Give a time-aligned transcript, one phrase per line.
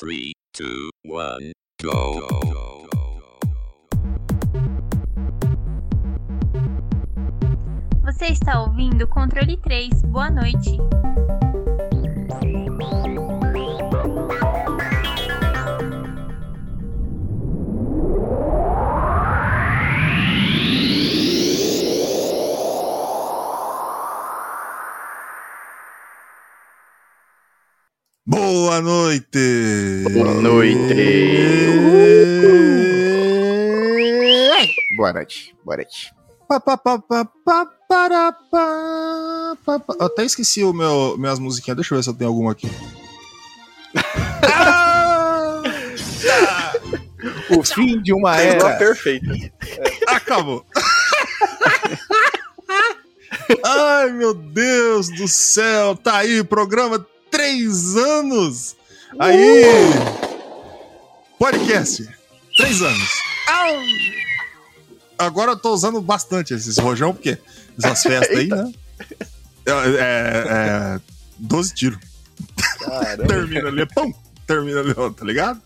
[0.00, 1.52] 3, 2, 1,
[1.82, 2.26] go.
[8.02, 10.02] Você está ouvindo Controle 3.
[10.04, 10.78] Boa noite.
[28.30, 30.04] Boa noite!
[30.12, 30.78] Boa noite!
[34.96, 36.14] Boa noite, boa noite.
[36.48, 39.94] Pa, pa, pa, pa, pa, para, pa, pa, pa.
[39.98, 41.78] Eu até esqueci o meu, minhas musiquinhas.
[41.78, 42.70] Deixa eu ver se eu tenho alguma aqui.
[44.44, 45.62] Ah!
[47.50, 48.76] O fim de uma era.
[48.76, 49.26] perfeita.
[50.06, 50.64] Acabou.
[53.64, 55.96] Ai, meu Deus do céu.
[55.96, 58.76] Tá aí, programa três anos.
[59.18, 59.64] Aí.
[61.38, 62.08] Podcast.
[62.56, 63.10] Três anos.
[65.18, 67.38] Agora eu tô usando bastante esses rojão, porque
[67.78, 68.72] essas festas aí, né?
[69.66, 71.00] É, é, é
[71.38, 71.98] 12 tiros.
[72.80, 73.26] Caramba.
[73.26, 74.12] Termina ali, pum!
[74.46, 75.60] Termina ali, tá ligado?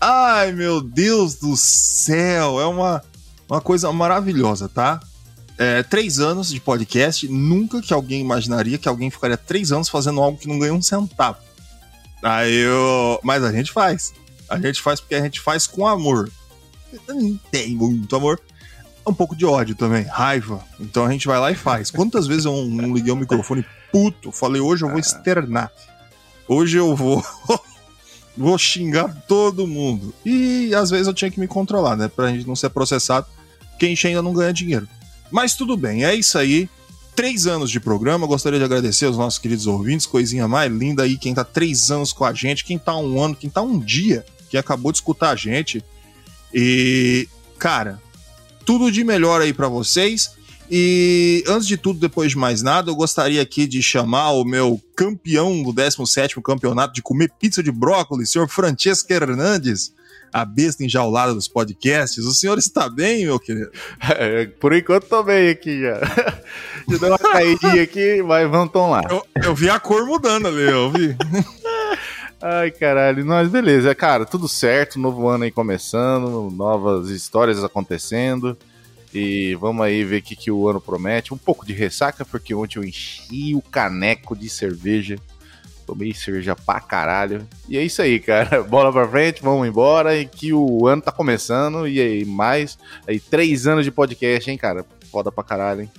[0.00, 2.60] Ai, meu Deus do céu!
[2.60, 3.02] É uma,
[3.48, 5.00] uma coisa maravilhosa, tá?
[5.58, 10.20] É, três anos de podcast, nunca que alguém imaginaria que alguém ficaria três anos fazendo
[10.20, 11.38] algo que não ganha um centavo.
[12.22, 13.20] Aí eu.
[13.22, 14.14] Mas a gente faz.
[14.48, 16.30] A gente faz porque a gente faz com amor.
[17.50, 18.40] Tem muito amor.
[19.06, 20.64] Um pouco de ódio também, raiva.
[20.78, 21.90] Então a gente vai lá e faz.
[21.90, 24.30] Quantas vezes eu não liguei o microfone puto?
[24.30, 25.72] Falei, hoje eu vou externar.
[26.46, 27.24] Hoje eu vou.
[28.36, 30.14] vou xingar todo mundo.
[30.24, 32.08] E às vezes eu tinha que me controlar, né?
[32.08, 33.26] Pra gente não ser processado.
[33.78, 34.88] Quem ainda não ganha dinheiro.
[35.32, 36.68] Mas tudo bem, é isso aí.
[37.16, 41.18] Três anos de programa, gostaria de agradecer aos nossos queridos ouvintes, coisinha mais linda aí,
[41.18, 44.24] quem tá três anos com a gente, quem tá um ano, quem tá um dia,
[44.48, 45.82] que acabou de escutar a gente.
[46.54, 48.00] E, cara,
[48.64, 50.30] tudo de melhor aí pra vocês.
[50.70, 54.80] E antes de tudo, depois de mais nada, eu gostaria aqui de chamar o meu
[54.96, 59.92] campeão do 17º campeonato de comer pizza de brócolis, senhor Francesco Hernandes,
[60.32, 62.24] a besta enjaulada dos podcasts.
[62.24, 63.70] O senhor está bem, meu querido?
[64.18, 66.00] É, Por enquanto tô bem aqui já.
[66.88, 69.02] Deu uma caidinha aqui, mas vamos lá.
[69.08, 71.16] Eu, eu vi a cor mudando ali, eu vi.
[72.40, 73.24] Ai, caralho.
[73.24, 74.98] Mas beleza, cara, tudo certo.
[74.98, 78.56] Novo ano aí começando, novas histórias acontecendo.
[79.14, 81.34] E vamos aí ver o que, que o ano promete.
[81.34, 85.16] Um pouco de ressaca, porque ontem eu enchi o caneco de cerveja.
[85.86, 87.46] Tomei cerveja pra caralho.
[87.68, 88.62] E é isso aí, cara.
[88.64, 90.16] Bola pra frente, vamos embora.
[90.16, 91.86] E que o ano tá começando.
[91.86, 92.78] E aí, mais.
[93.06, 94.84] Aí, três anos de podcast, hein, cara?
[95.10, 95.90] Foda pra caralho, hein?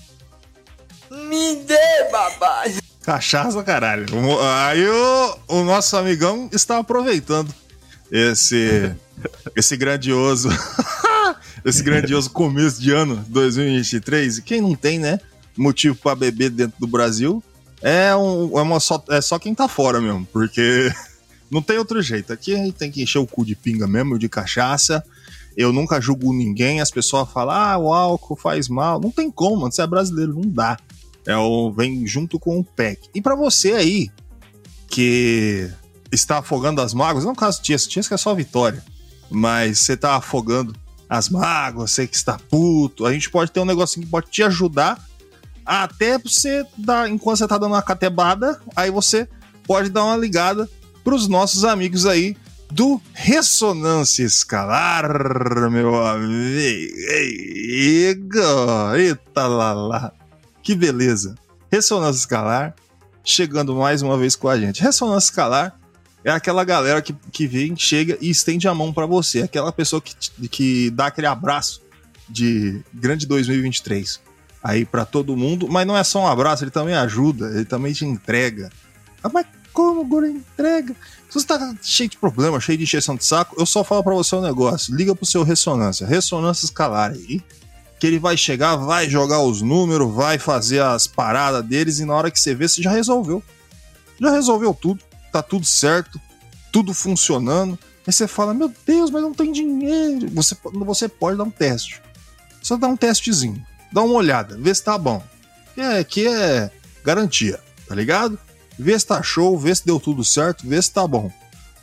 [1.30, 2.64] Me dê, babá.
[3.04, 4.06] Cachaça, caralho.
[4.68, 7.54] Aí o, o nosso amigão está aproveitando
[8.12, 8.96] esse,
[9.56, 10.50] esse grandioso.
[11.66, 14.38] esse grandioso começo de ano 2023.
[14.38, 15.20] E quem não tem, né?
[15.56, 17.44] Motivo pra beber dentro do Brasil
[17.84, 20.90] é, um, é, uma só, é só quem tá fora mesmo, porque
[21.52, 22.32] não tem outro jeito.
[22.32, 25.04] Aqui a gente tem que encher o cu de pinga mesmo, de cachaça.
[25.56, 29.02] Eu nunca julgo ninguém, as pessoas falam, ah, o álcool faz mal.
[29.02, 30.80] Não tem como, mano, você é brasileiro, não dá.
[31.28, 33.10] É o vem junto com o PEC.
[33.14, 34.10] E pra você aí
[34.88, 35.70] que
[36.10, 38.84] está afogando as mágoas, não caso Tias, Tias que é só vitória,
[39.30, 40.74] mas você tá afogando
[41.10, 44.42] as mágoas, você que está puto, a gente pode ter um negocinho que pode te
[44.42, 45.04] ajudar
[45.66, 49.28] até você dar, enquanto você tá dando uma catebada, aí você
[49.66, 50.70] pode dar uma ligada
[51.04, 52.36] pros nossos amigos aí
[52.72, 56.94] do Ressonância Escalar, meu amigo.
[58.96, 60.12] Eita lá lá.
[60.62, 61.36] Que beleza.
[61.72, 62.76] Ressonância Escalar
[63.24, 64.82] chegando mais uma vez com a gente.
[64.82, 65.80] Ressonância Escalar
[66.24, 69.44] é aquela galera que, que vem, chega e estende a mão pra você.
[69.44, 70.16] Aquela pessoa que,
[70.48, 71.82] que dá aquele abraço
[72.28, 74.33] de grande 2023
[74.64, 75.68] aí pra todo mundo.
[75.70, 78.70] Mas não é só um abraço, ele também ajuda, ele também te entrega.
[79.24, 80.96] Ah, mas como, Guri, entrega?
[81.30, 84.14] Se você tá cheio de problema, cheio de encheção de saco, eu só falo pra
[84.14, 84.96] você um negócio.
[84.96, 86.06] Liga pro seu Ressonância.
[86.06, 87.42] Ressonância Escalar aí
[88.04, 92.14] que ele vai chegar, vai jogar os números, vai fazer as paradas deles e na
[92.14, 93.42] hora que você vê, você já resolveu.
[94.20, 95.02] Já resolveu tudo,
[95.32, 96.20] tá tudo certo,
[96.70, 97.80] tudo funcionando.
[98.06, 100.30] Aí você fala, meu Deus, mas não tem dinheiro.
[100.34, 100.54] Você,
[100.86, 102.02] você pode dar um teste.
[102.62, 105.24] Só dá um testezinho, dá uma olhada, vê se tá bom.
[105.78, 106.72] É, aqui é
[107.04, 108.38] garantia, tá ligado?
[108.78, 111.32] Vê se tá show, vê se deu tudo certo, vê se tá bom.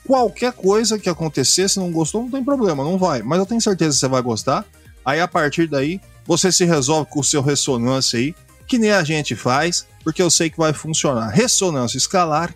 [0.04, 3.22] Qualquer coisa que acontecer, se não gostou, não tem problema, não vai.
[3.22, 4.64] Mas eu tenho certeza que você vai gostar.
[5.04, 8.34] Aí a partir daí, você se resolve com o seu ressonância aí,
[8.66, 11.28] que nem a gente faz, porque eu sei que vai funcionar.
[11.28, 12.54] Ressonância escalar,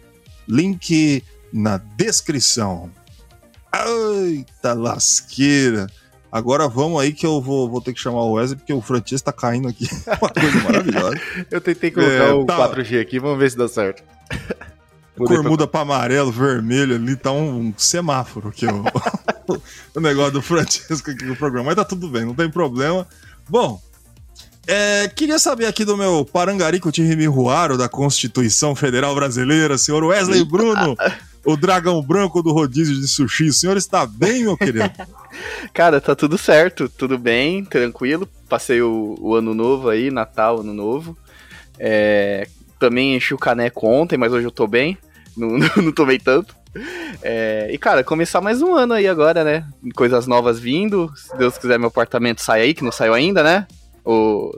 [0.48, 1.22] link
[1.52, 2.90] na descrição.
[3.72, 5.86] Eita lasqueira.
[6.34, 9.24] Agora vamos aí que eu vou, vou ter que chamar o Wesley, porque o Francisco
[9.24, 9.86] tá caindo aqui.
[10.20, 11.20] Uma coisa maravilhosa.
[11.48, 12.56] Eu tentei colocar É, o tá.
[12.74, 14.02] 4G aqui, vamos ver se dá certo.
[15.16, 18.82] Mudei Cor pra- muda pra amarelo, vermelho ali, tá um, semáforo aqui, o,
[19.94, 21.66] o negócio do Francisco aqui no programa.
[21.66, 23.06] Mas tá tudo bem, não tem problema.
[23.48, 23.80] Bom,
[24.66, 30.96] é, queria saber aqui do meu Parangarico Tirimiruaro da Constituição Federal Brasileira, senhor Wesley Bruno,
[31.44, 33.48] o dragão branco do rodízio de sushi.
[33.48, 34.90] O senhor está bem, meu querido?
[35.72, 38.28] Cara, tá tudo certo, tudo bem, tranquilo.
[38.48, 41.16] Passei o, o ano novo aí, Natal, ano novo.
[41.78, 42.48] É,
[42.78, 44.96] também enchi o caneco ontem, mas hoje eu tô bem.
[45.36, 46.54] Não, não, não tomei tanto.
[47.20, 49.66] É, e, cara, começar mais um ano aí agora, né?
[49.96, 51.12] Coisas novas vindo.
[51.16, 53.66] Se Deus quiser, meu apartamento sai aí, que não saiu ainda, né?
[54.04, 54.56] O,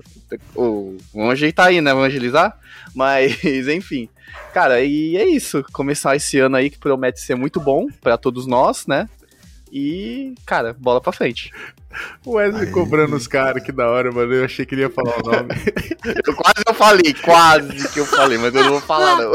[0.55, 1.91] o, vamos ajeitar aí, né?
[1.91, 2.59] Evangelizar.
[2.95, 3.39] Mas,
[3.69, 4.09] enfim.
[4.53, 5.65] Cara, e é isso.
[5.73, 9.09] Começar esse ano aí que promete ser muito bom pra todos nós, né?
[9.73, 11.53] E, cara, bola pra frente.
[12.25, 12.73] O Wesley Aí.
[12.73, 14.33] cobrando os caras, que da hora, mano.
[14.33, 15.49] Eu achei que ele ia falar o nome.
[16.27, 19.33] Eu quase eu falei, quase que eu falei, mas eu não vou falar, não.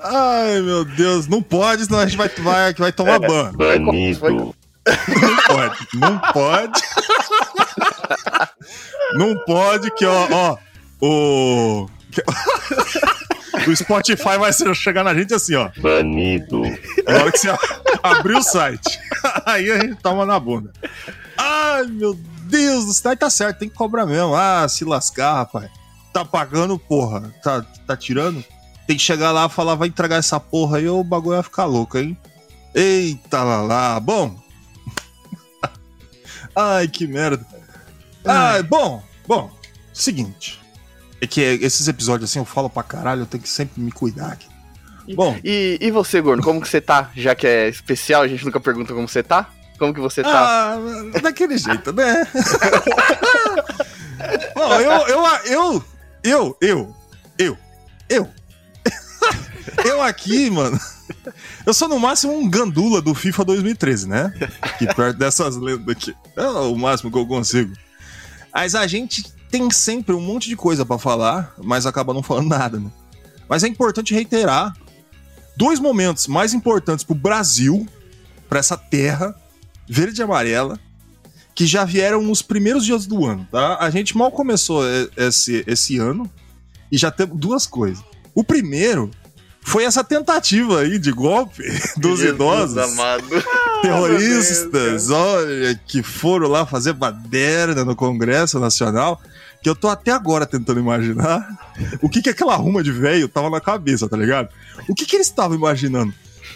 [0.00, 3.52] Ai, meu Deus, não pode, senão a gente vai, vai, vai tomar ban.
[3.52, 4.54] Banido.
[4.86, 6.80] Não pode, não pode.
[9.14, 10.56] Não pode que, ó, ó,
[11.00, 11.88] o...
[12.10, 12.22] que-
[13.70, 15.70] o Spotify vai chegar na gente assim, ó.
[15.78, 16.62] Banido.
[17.06, 17.48] Na hora que você
[18.02, 18.98] abrir o site.
[19.46, 20.72] Aí a gente toma na bunda.
[21.36, 22.14] Ai, meu
[22.44, 23.16] Deus do céu.
[23.16, 24.34] Tá certo, tem que cobrar mesmo.
[24.34, 25.70] Ah, se lascar, rapaz.
[26.12, 27.32] Tá pagando, porra.
[27.42, 28.44] Tá, tá tirando?
[28.86, 31.42] Tem que chegar lá e falar, vai entregar essa porra aí ou o bagulho vai
[31.42, 32.16] ficar louco, hein?
[32.74, 34.00] Eita lá lá.
[34.00, 34.41] Bom.
[36.54, 37.44] Ai, que merda.
[38.24, 39.50] Ai, bom, bom.
[39.92, 40.60] Seguinte.
[41.20, 44.32] É que esses episódios assim eu falo pra caralho, eu tenho que sempre me cuidar
[44.32, 44.48] aqui.
[45.14, 47.10] Bom, E, e você, Gorno, como que você tá?
[47.16, 49.50] Já que é especial, a gente nunca pergunta como você tá.
[49.78, 50.76] Como que você tá?
[50.76, 50.78] Ah,
[51.20, 52.24] daquele jeito, né?
[54.54, 55.84] Bom, eu, eu, eu,
[56.22, 56.96] eu, eu,
[57.38, 57.58] eu,
[58.08, 58.28] eu.
[59.84, 60.78] Eu aqui, mano.
[61.66, 64.32] Eu sou no máximo um gandula do FIFA 2013, né?
[64.78, 66.14] Que perto dessas lendas aqui.
[66.36, 67.72] É o máximo que eu consigo.
[68.52, 72.48] Mas a gente tem sempre um monte de coisa pra falar, mas acaba não falando
[72.48, 72.90] nada, né?
[73.48, 74.74] Mas é importante reiterar
[75.56, 77.86] dois momentos mais importantes pro Brasil,
[78.48, 79.34] pra essa terra
[79.86, 80.78] verde e amarela,
[81.54, 83.76] que já vieram nos primeiros dias do ano, tá?
[83.78, 84.82] A gente mal começou
[85.16, 86.30] esse, esse ano
[86.90, 88.02] e já temos duas coisas.
[88.34, 89.10] O primeiro
[89.62, 91.62] foi essa tentativa aí de golpe
[91.96, 93.24] dos Jesus idosos amado.
[93.80, 99.20] terroristas, olha, que foram lá fazer baderna no Congresso Nacional,
[99.62, 101.48] que eu tô até agora tentando imaginar
[102.00, 104.48] o que que aquela ruma de velho tava na cabeça, tá ligado?
[104.88, 106.12] O que que eles estavam imaginando?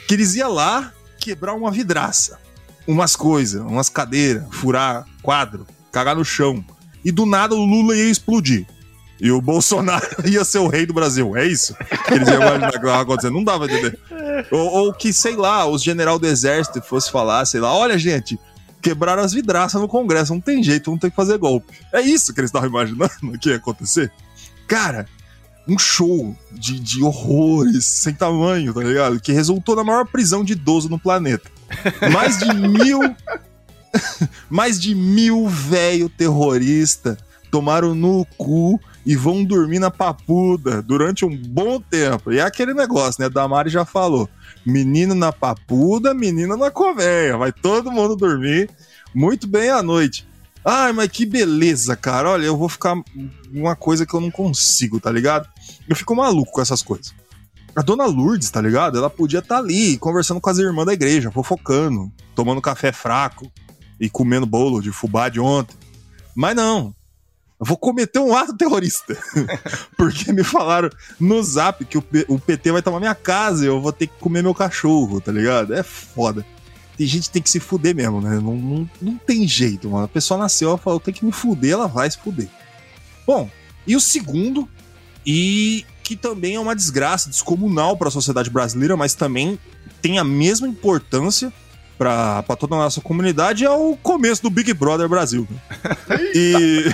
[0.06, 2.38] Que eles iam lá quebrar uma vidraça,
[2.86, 6.64] umas coisas, umas cadeiras, furar quadro, cagar no chão.
[7.04, 8.66] E do nada o Lula ia explodir.
[9.20, 11.36] E o Bolsonaro ia ser o rei do Brasil.
[11.36, 11.74] É isso
[12.06, 13.34] que eles iam imaginar acontecendo.
[13.34, 13.98] Não dava entender.
[14.50, 18.38] Ou, ou que, sei lá, os general do exército fosse falar, sei lá, olha, gente,
[18.82, 21.78] quebraram as vidraças no Congresso, não tem jeito, vamos ter que fazer golpe.
[21.92, 23.10] É isso que eles estavam imaginando
[23.40, 24.12] que ia acontecer?
[24.68, 25.06] Cara,
[25.66, 29.20] um show de, de horrores sem tamanho, tá ligado?
[29.20, 31.50] Que resultou na maior prisão de idoso no planeta.
[32.12, 33.00] Mais de mil.
[34.48, 37.16] mais de mil velho terrorista
[37.50, 42.32] tomaram no cu e vão dormir na papuda durante um bom tempo.
[42.32, 43.30] E é aquele negócio, né?
[43.30, 44.28] Da Mari já falou.
[44.66, 47.36] Menino na papuda, menina na colmeia.
[47.36, 48.68] Vai todo mundo dormir
[49.14, 50.26] muito bem à noite.
[50.64, 52.30] Ai, mas que beleza, cara.
[52.30, 53.00] Olha, eu vou ficar
[53.54, 55.48] uma coisa que eu não consigo, tá ligado?
[55.88, 57.14] Eu fico maluco com essas coisas.
[57.76, 58.98] A dona Lourdes, tá ligado?
[58.98, 63.48] Ela podia estar ali conversando com as irmãs da igreja, fofocando, tomando café fraco
[64.00, 65.76] e comendo bolo de fubá de ontem.
[66.34, 66.92] Mas não.
[67.58, 69.16] Eu vou cometer um ato terrorista.
[69.96, 73.80] Porque me falaram no zap que o, o PT vai tomar minha casa e eu
[73.80, 75.72] vou ter que comer meu cachorro, tá ligado?
[75.72, 76.44] É foda.
[76.96, 78.36] Tem gente que tem que se fuder mesmo, né?
[78.36, 80.04] Não, não, não tem jeito, mano.
[80.04, 82.48] A pessoa nasceu, ela falou, tem que me fuder, ela vai se fuder.
[83.26, 83.50] Bom,
[83.86, 84.68] e o segundo,
[85.24, 89.58] e que também é uma desgraça descomunal para a sociedade brasileira, mas também
[90.00, 91.52] tem a mesma importância
[91.98, 95.46] para toda a nossa comunidade, é o começo do Big Brother Brasil.
[96.08, 96.18] né?
[96.34, 96.84] E.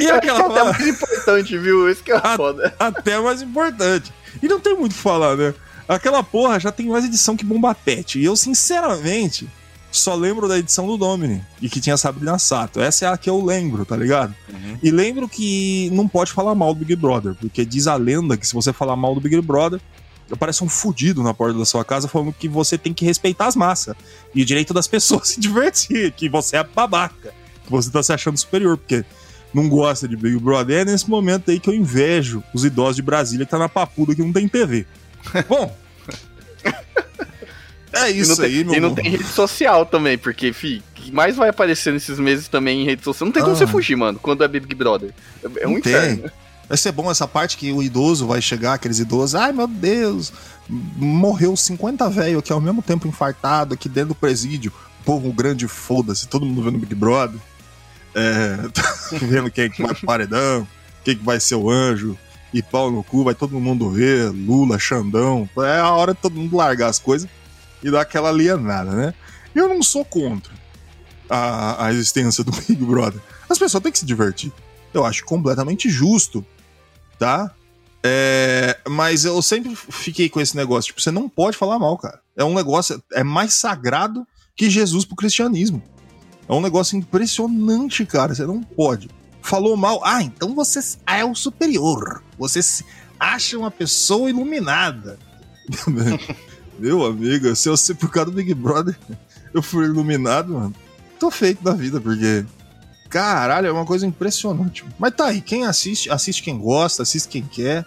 [0.00, 1.90] e aquela É até mais importante, viu?
[1.90, 2.74] Isso que é Ah, foda.
[2.78, 4.12] até mais importante.
[4.42, 5.54] E não tem muito o que falar, né?
[5.88, 8.18] Aquela porra já tem mais edição que Bomba Pet.
[8.18, 9.48] E eu, sinceramente,
[9.90, 12.80] só lembro da edição do Domini e que tinha Sabrina Sato.
[12.80, 14.34] Essa é a que eu lembro, tá ligado?
[14.82, 18.46] E lembro que não pode falar mal do Big Brother, porque diz a lenda que
[18.46, 19.80] se você falar mal do Big Brother,
[20.32, 23.56] aparece um fudido na porta da sua casa falando que você tem que respeitar as
[23.56, 23.94] massas
[24.34, 27.32] e o direito das pessoas se divertir, que você é babaca,
[27.64, 29.04] que você tá se achando superior, porque
[29.54, 30.80] não gosta de Big Brother.
[30.80, 34.14] É nesse momento aí que eu invejo os idosos de Brasília que tá na papuda
[34.14, 34.86] que não tem TV.
[35.48, 35.76] Bom.
[37.94, 41.12] É isso tem, aí, meu e não tem rede social também, porque, fi, o que
[41.12, 43.26] mais vai aparecer nesses meses também em rede social?
[43.26, 43.58] Não tem como Ah.
[43.58, 45.12] você fugir, mano, quando é Big Brother.
[45.44, 46.22] É, é um Não inferno.
[46.22, 46.30] tem.
[46.72, 50.32] Vai ser bom essa parte que o idoso vai chegar, aqueles idosos, ai meu Deus,
[50.66, 54.72] morreu 50 velho aqui ao mesmo tempo infartado aqui dentro do presídio.
[55.04, 57.38] Povo grande, foda-se, todo mundo vendo Big Brother.
[58.14, 58.56] É,
[59.20, 60.66] vendo quem é que vai pro paredão,
[61.04, 62.16] quem que vai ser o anjo.
[62.54, 65.46] E pau no cu, vai todo mundo ver, Lula, Xandão.
[65.58, 67.28] É a hora de todo mundo largar as coisas
[67.82, 69.12] e dar aquela alienada, né?
[69.54, 70.54] Eu não sou contra
[71.28, 73.20] a, a existência do Big Brother.
[73.46, 74.50] As pessoas têm que se divertir.
[74.94, 76.42] Eu acho completamente justo,
[77.22, 77.54] tá?
[78.02, 82.20] É, mas eu sempre fiquei com esse negócio, tipo, você não pode falar mal, cara.
[82.36, 84.26] É um negócio, é mais sagrado
[84.56, 85.80] que Jesus pro cristianismo.
[86.48, 88.34] É um negócio impressionante, cara.
[88.34, 89.08] Você não pode.
[89.40, 92.24] Falou mal, ah, então você é o superior.
[92.36, 92.60] Você
[93.20, 95.16] acha uma pessoa iluminada.
[96.76, 98.98] Meu amigo, se eu ser por causa do Big Brother,
[99.54, 100.74] eu fui iluminado, mano.
[101.20, 102.44] Tô feito da vida, porque
[103.12, 104.86] Caralho, é uma coisa impressionante.
[104.98, 107.84] Mas tá aí, quem assiste, assiste quem gosta, assiste quem quer.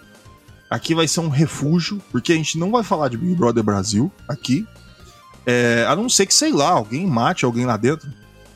[0.69, 4.11] Aqui vai ser um refúgio, porque a gente não vai falar de Big Brother Brasil
[4.29, 4.67] aqui.
[5.43, 8.07] É, a não ser que, sei lá, alguém mate alguém lá dentro,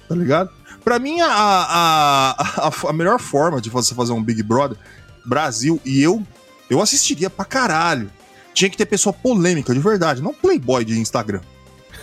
[0.08, 0.52] tá ligado?
[0.84, 4.78] Pra mim, a, a, a, a melhor forma de você fazer um Big Brother
[5.26, 6.24] Brasil, e eu,
[6.70, 8.12] eu assistiria pra caralho.
[8.54, 11.42] Tinha que ter pessoa polêmica, de verdade, não playboy de Instagram.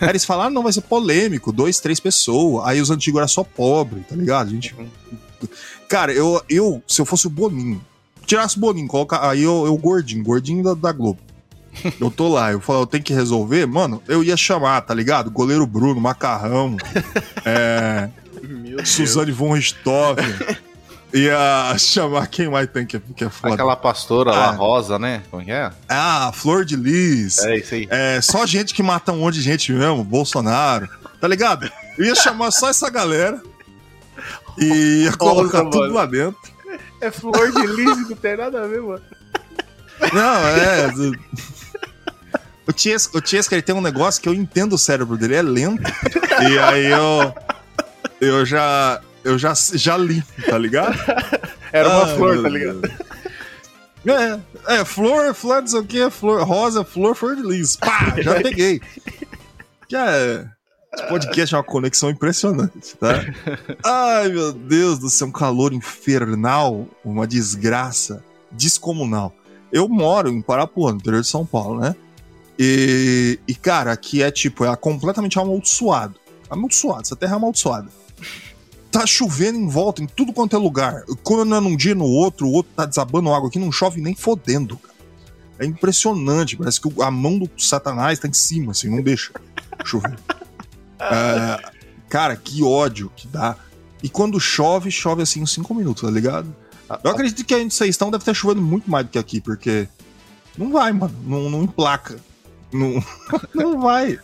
[0.01, 2.67] Aí eles falaram, não, vai ser polêmico, dois, três pessoas.
[2.67, 4.49] Aí os antigos eram só pobre, tá ligado?
[4.49, 4.75] A gente.
[5.89, 7.81] Cara, eu, eu, se eu fosse o Boninho,
[8.27, 11.21] tirasse o Boninho, coloca, aí eu, eu gordinho, gordinho da, da Globo.
[12.01, 15.31] Eu tô lá, eu falo, eu tenho que resolver, mano, eu ia chamar, tá ligado?
[15.31, 16.75] Goleiro Bruno, Macarrão,
[17.45, 18.09] é,
[18.83, 20.25] Suzane von Richthofen.
[21.15, 23.55] Ia chamar quem mais tem que, que é foda.
[23.55, 24.51] Aquela pastora lá, Ah.
[24.51, 25.23] rosa, né?
[25.31, 25.71] Como que é?
[25.89, 27.39] Ah, Flor de Lis.
[27.39, 27.87] É isso aí.
[27.91, 30.89] É, só gente que mata um monte de gente mesmo, Bolsonaro,
[31.21, 31.71] tá ligado?
[31.97, 33.41] Eu ia chamar só essa galera
[34.59, 35.71] e ia colocar mano.
[35.71, 36.39] tudo lá dentro.
[37.01, 39.03] É flor de lis, não tem nada a ver, mano.
[40.13, 40.89] Não, é.
[40.91, 41.19] do-
[42.69, 45.43] O Tiesca, o Tiesca, ele tem um negócio que eu entendo o cérebro dele, é
[45.43, 45.83] lento.
[46.51, 47.35] E aí eu.
[48.21, 49.01] Eu já.
[49.27, 50.97] Eu já, já li, tá ligado?
[51.73, 52.81] Era uma Ai, flor, tá ligado?
[54.07, 57.75] É, é, flor, flor, não sei o que, flor, rosa, flor, flor de lis.
[57.75, 58.81] Pá, já peguei.
[59.89, 60.49] Que é.
[60.95, 63.25] Esse podcast é uma conexão impressionante, tá?
[63.85, 69.35] Ai, meu Deus do céu, um calor infernal, uma desgraça descomunal.
[69.73, 71.97] Eu moro em Parapuã, no interior de São Paulo, né?
[72.57, 76.15] E, e cara, aqui é tipo, é completamente amaldiçoado.
[76.49, 77.89] Amaldiçoado, essa terra é amaldiçoada
[78.99, 81.05] tá chovendo em volta, em tudo quanto é lugar.
[81.23, 84.15] Quando é num dia no outro, o outro tá desabando água aqui, não chove nem
[84.15, 84.97] fodendo, cara.
[85.59, 89.33] É impressionante, parece que a mão do satanás tá em cima, assim, não deixa
[89.85, 90.17] chover.
[90.99, 91.61] É,
[92.09, 93.55] cara, que ódio que dá.
[94.03, 96.57] E quando chove, chove assim em cinco minutos, tá ligado?
[97.05, 99.39] Eu acredito que a gente vocês estão deve estar chovendo muito mais do que aqui,
[99.39, 99.87] porque
[100.57, 101.15] não vai, mano.
[101.23, 102.19] Não, não emplaca.
[102.73, 103.05] Não,
[103.55, 104.19] não vai.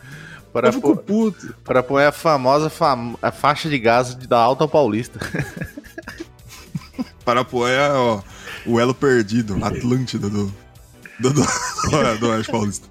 [0.52, 1.54] Para, Eu fico puto.
[1.64, 5.18] para pôr a famosa fam- a faixa de gás da Alta Paulista.
[7.24, 8.20] Parapuã é ó,
[8.66, 10.52] o elo perdido, Atlântida do,
[11.20, 11.42] do, do,
[12.20, 12.88] do Oeste Paulista.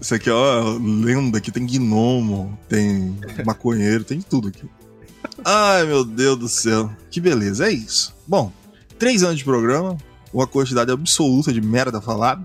[0.00, 4.68] Isso aqui é ó, lenda, aqui tem gnomo, tem maconheiro, tem tudo aqui.
[5.44, 6.90] Ai, meu Deus do céu.
[7.10, 8.14] Que beleza, é isso.
[8.26, 8.52] Bom,
[8.98, 9.96] três anos de programa,
[10.32, 12.42] uma quantidade absoluta de merda falada.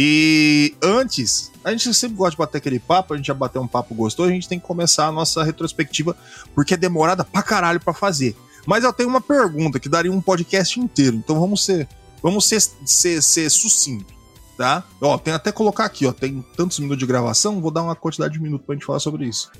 [0.00, 3.66] E antes, a gente sempre gosta de bater aquele papo, a gente já bateu um
[3.66, 6.16] papo gostoso, a gente tem que começar a nossa retrospectiva,
[6.54, 8.36] porque é demorada pra caralho pra fazer.
[8.64, 11.88] Mas eu tenho uma pergunta que daria um podcast inteiro, então vamos ser,
[12.22, 14.14] vamos ser, ser, ser sucinto,
[14.56, 14.84] tá?
[15.00, 18.34] Ó, tem até colocar aqui, ó, tem tantos minutos de gravação, vou dar uma quantidade
[18.34, 19.50] de minutos pra gente falar sobre isso.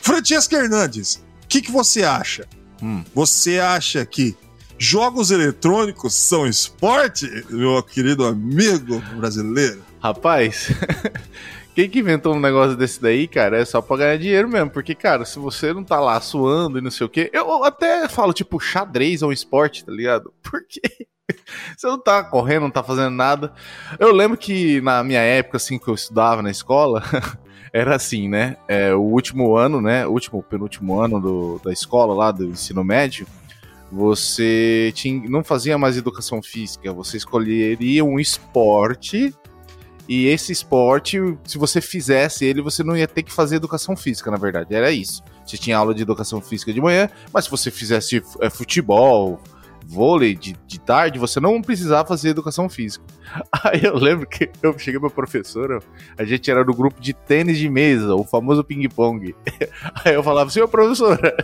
[0.00, 2.48] Francesca Hernandes, o que, que você acha?
[2.82, 3.04] Hum.
[3.14, 4.34] Você acha que
[4.78, 9.82] jogos eletrônicos são esporte, meu querido amigo brasileiro?
[10.00, 10.70] Rapaz,
[11.74, 14.70] quem que inventou um negócio desse daí, cara, é só pra ganhar dinheiro mesmo.
[14.70, 18.08] Porque, cara, se você não tá lá suando e não sei o quê, eu até
[18.08, 20.32] falo, tipo, xadrez é um esporte, tá ligado?
[20.40, 20.80] Porque
[21.76, 23.52] você não tá correndo, não tá fazendo nada.
[23.98, 27.02] Eu lembro que na minha época, assim, que eu estudava na escola,
[27.72, 28.56] era assim, né?
[28.68, 30.06] É, o último ano, né?
[30.06, 33.26] O último, penúltimo ano do, da escola lá, do ensino médio,
[33.90, 39.34] você tinha, não fazia mais educação física, você escolheria um esporte
[40.08, 44.30] E esse esporte, se você fizesse ele, você não ia ter que fazer educação física,
[44.30, 44.74] na verdade.
[44.74, 45.22] Era isso.
[45.44, 49.40] Você tinha aula de educação física de manhã, mas se você fizesse é, futebol,
[49.86, 53.04] vôlei de, de tarde, você não precisava fazer educação física.
[53.64, 55.80] Aí eu lembro que eu cheguei pra professora,
[56.16, 59.34] a gente era do grupo de tênis de mesa, o famoso ping-pong.
[60.04, 61.34] Aí eu falava, senhor professora,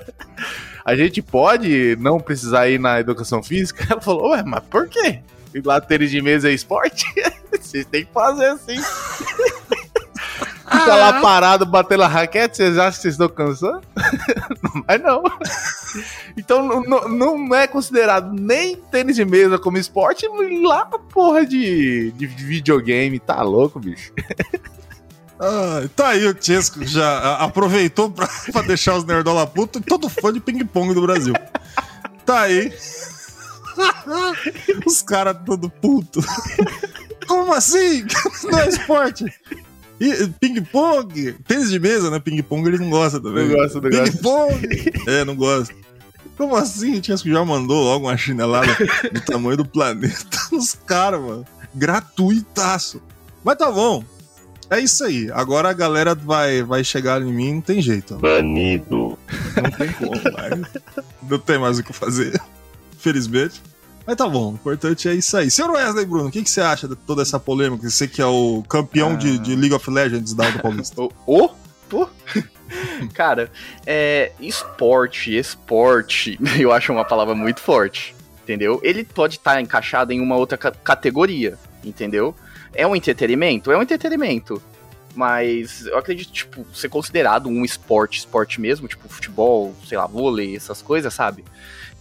[0.85, 3.87] a gente pode não precisar ir na educação física?
[3.91, 5.21] Ela falou, ué, mas por quê?
[5.55, 7.05] E lá tênis de mesa é esporte?
[7.53, 8.77] Vocês têm que fazer assim.
[10.65, 13.83] Fica lá parado batendo a raquete, vocês acham que vocês estão cansando?
[14.89, 15.23] Mas não.
[16.37, 20.27] Então não- não, é considerado nem tênis de mesa como esporte,
[20.63, 23.21] lá porra de, de videogame.
[23.21, 24.13] Tá louco, bicho?
[25.47, 29.83] Ah, tá aí o Chesco já a- aproveitou pra, pra deixar os nerdola puto e
[29.83, 31.35] todo fã de ping-pong do Brasil.
[32.25, 32.73] Tá aí.
[34.87, 36.21] Os caras todo puto.
[37.27, 38.07] Como assim?
[38.51, 39.25] Não é esporte?
[40.41, 41.33] Ping-pong?
[41.47, 42.19] Tênis de mesa, né?
[42.19, 43.49] Ping-pong ele não gosta também.
[43.49, 43.91] Não gosta, não.
[43.91, 44.93] Ping-pong?
[45.07, 45.75] É, não gosta.
[46.37, 46.99] Como assim?
[46.99, 48.77] O Chesco já mandou logo uma chinelada
[49.13, 51.47] do tamanho do planeta nos caras, mano.
[51.75, 53.01] Gratuitaço.
[53.43, 54.05] Mas tá bom.
[54.71, 55.31] É isso aí.
[55.33, 58.17] Agora a galera vai, vai chegar em mim, não tem jeito.
[58.17, 59.19] Banido.
[59.57, 60.51] Não tem como, vai.
[61.29, 62.41] Não tem mais o que fazer.
[62.99, 63.61] Felizmente.
[64.07, 65.51] Mas tá bom, o importante é isso aí.
[65.51, 67.89] Senhor Wesley Bruno, o que, que você acha de toda essa polêmica?
[67.89, 71.03] Você que é o campeão de, de League of Legends da Alta Paulista.
[71.27, 71.51] Ô,
[71.89, 72.09] pô.
[73.15, 73.51] Cara,
[73.87, 78.81] é, esporte, esporte, eu acho uma palavra muito forte, entendeu?
[78.83, 82.35] Ele pode estar encaixado em uma outra ca- categoria, entendeu?
[82.75, 83.71] É um entretenimento?
[83.71, 84.63] É um entretenimento.
[85.15, 90.57] Mas eu acredito, tipo, ser considerado um esporte, esporte mesmo, tipo futebol, sei lá, vôlei,
[90.57, 91.45] essas coisas, sabe?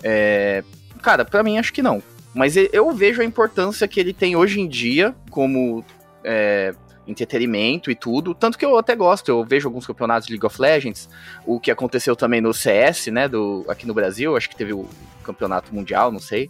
[0.02, 0.64] É,
[1.02, 2.02] cara, pra mim acho que não.
[2.34, 5.86] Mas eu vejo a importância que ele tem hoje em dia como
[6.24, 6.74] é,
[7.08, 8.34] entretenimento e tudo.
[8.34, 11.10] Tanto que eu até gosto, eu vejo alguns campeonatos de League of Legends,
[11.46, 14.88] o que aconteceu também no CS, né, do, aqui no Brasil, acho que teve o
[15.24, 16.50] campeonato mundial, não sei.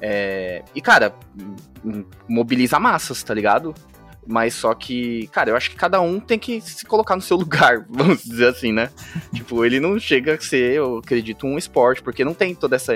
[0.00, 1.14] É, e, cara,
[2.28, 3.74] mobiliza massas, tá ligado?
[4.26, 7.34] Mas só que, cara, eu acho que cada um tem que se colocar no seu
[7.38, 8.90] lugar, vamos dizer assim, né?
[9.32, 12.92] tipo, ele não chega a ser, eu acredito, um esporte, porque não tem toda essa.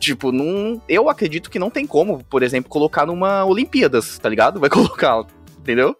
[0.00, 4.58] Tipo, não, eu acredito que não tem como, por exemplo, colocar numa Olimpíadas, tá ligado?
[4.58, 5.26] Vai colocar,
[5.58, 5.94] entendeu?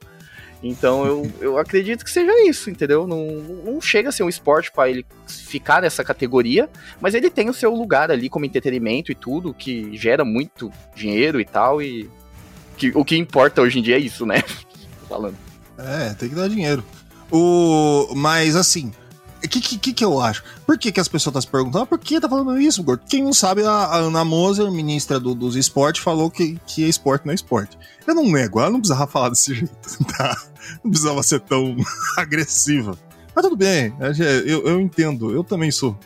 [0.63, 3.07] Então eu, eu acredito que seja isso, entendeu?
[3.07, 3.27] Não,
[3.65, 6.71] não chega a ser um esporte pra ele ficar nessa categoria,
[7.01, 11.41] mas ele tem o seu lugar ali como entretenimento e tudo, que gera muito dinheiro
[11.41, 12.09] e tal, e
[12.77, 14.43] que, o que importa hoje em dia é isso, né?
[15.09, 15.37] Falando.
[15.79, 16.85] É, tem que dar dinheiro.
[17.31, 18.13] O...
[18.15, 18.93] Mas assim,
[19.45, 20.45] o que, que, que eu acho?
[20.65, 21.83] Por que, que as pessoas estão se perguntando?
[21.83, 23.03] Ah, por que tá falando isso, Gordo?
[23.09, 27.27] Quem não sabe, a, a Ana Moser, ministra do- dos esportes, falou que, que esporte
[27.27, 27.77] não é esporte.
[28.07, 30.37] Eu não nego, ela não precisava falar desse jeito, tá?
[30.83, 31.77] Não precisava ser tão
[32.17, 32.97] agressiva.
[33.35, 33.95] Mas tudo bem,
[34.45, 35.99] eu, eu entendo, eu também sou.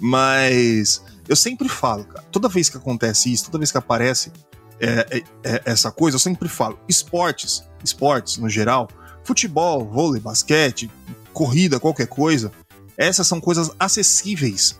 [0.00, 4.32] Mas eu sempre falo, cara, toda vez que acontece isso, toda vez que aparece
[4.80, 8.88] é, é, é, essa coisa, eu sempre falo, esportes, esportes no geral,
[9.22, 10.90] futebol, vôlei, basquete,
[11.32, 12.52] corrida, qualquer coisa,
[12.96, 14.78] essas são coisas acessíveis,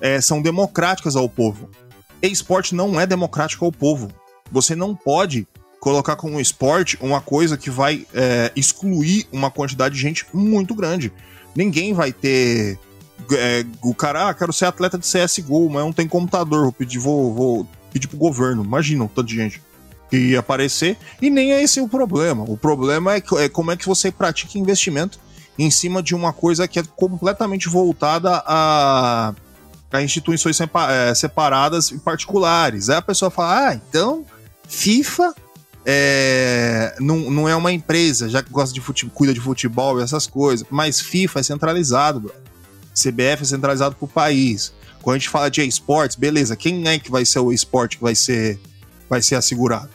[0.00, 1.68] é, são democráticas ao povo.
[2.22, 4.08] E esporte não é democrático ao povo.
[4.52, 5.48] Você não pode
[5.80, 11.10] colocar como esporte uma coisa que vai é, excluir uma quantidade de gente muito grande.
[11.56, 12.78] Ninguém vai ter.
[13.32, 16.98] é, o cara, ah, quero ser atleta de CSGO, mas não tem computador, vou pedir,
[16.98, 18.62] vou, vou pedir pro governo.
[18.62, 19.62] Imagina o tanto de gente
[20.10, 20.98] que ia aparecer.
[21.20, 22.44] E nem é esse o problema.
[22.46, 25.18] O problema é, é como é que você pratica investimento
[25.58, 29.34] em cima de uma coisa que é completamente voltada a,
[29.90, 32.90] a instituições é, separadas e particulares.
[32.90, 34.26] Aí a pessoa fala: ah, então
[34.68, 35.34] FIFA
[35.84, 40.02] é, não, não é uma empresa, já que gosta de futebol, cuida de futebol e
[40.02, 40.66] essas coisas.
[40.70, 42.34] Mas FIFA é centralizado, bro.
[42.94, 44.72] CBF é centralizado pro país.
[45.00, 48.02] Quando a gente fala de esportes, beleza, quem é que vai ser o esporte que
[48.02, 48.60] vai ser,
[49.08, 49.88] vai ser assegurado?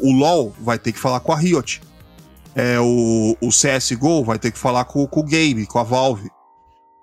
[0.00, 1.82] O LoL vai ter que falar com a Riot.
[2.54, 6.30] É, o, o CSGO vai ter que falar com, com o Game, com a Valve.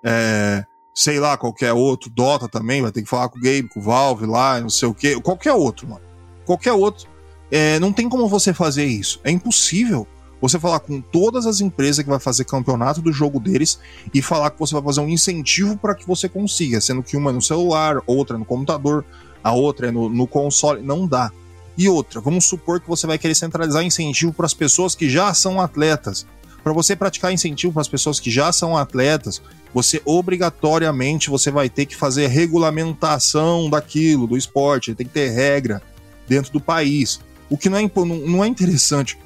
[0.02, 0.64] É,
[0.94, 3.82] sei lá, qualquer outro, Dota também vai ter que falar com o Game, com o
[3.82, 5.20] Valve lá, não sei o que.
[5.20, 6.02] Qualquer outro, mano.
[6.46, 7.11] Qualquer outro.
[7.54, 9.20] É, não tem como você fazer isso.
[9.22, 10.08] É impossível
[10.40, 13.78] você falar com todas as empresas que vai fazer campeonato do jogo deles
[14.12, 17.28] e falar que você vai fazer um incentivo para que você consiga, sendo que uma
[17.28, 19.04] é no celular, outra é no computador,
[19.44, 20.80] a outra é no, no console.
[20.80, 21.30] Não dá.
[21.76, 25.34] E outra, vamos supor que você vai querer centralizar incentivo para as pessoas que já
[25.34, 26.26] são atletas.
[26.64, 29.42] Para você praticar incentivo para as pessoas que já são atletas,
[29.74, 35.82] você obrigatoriamente você vai ter que fazer regulamentação daquilo, do esporte, tem que ter regra
[36.26, 37.20] dentro do país.
[37.52, 37.90] O que não é,
[38.26, 39.18] não é interessante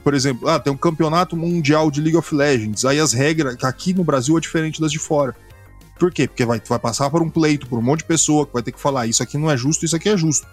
[0.00, 2.84] por exemplo, ah, tem um campeonato mundial de League of Legends.
[2.84, 5.36] Aí as regras, aqui no Brasil é diferente das de fora.
[5.98, 6.26] Por quê?
[6.26, 8.72] Porque vai, vai passar por um pleito, por um monte de pessoa que vai ter
[8.72, 10.46] que falar isso aqui não é justo, isso aqui é justo.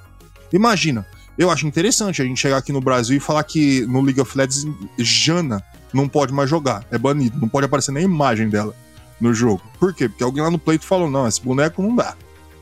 [0.51, 4.19] Imagina, eu acho interessante a gente chegar aqui no Brasil e falar que no League
[4.19, 5.63] of Legends Jana
[5.93, 8.75] não pode mais jogar, é banido, não pode aparecer nem a imagem dela
[9.19, 9.61] no jogo.
[9.79, 10.07] Por quê?
[10.09, 12.15] Porque alguém lá no pleito falou: não, esse boneco não dá.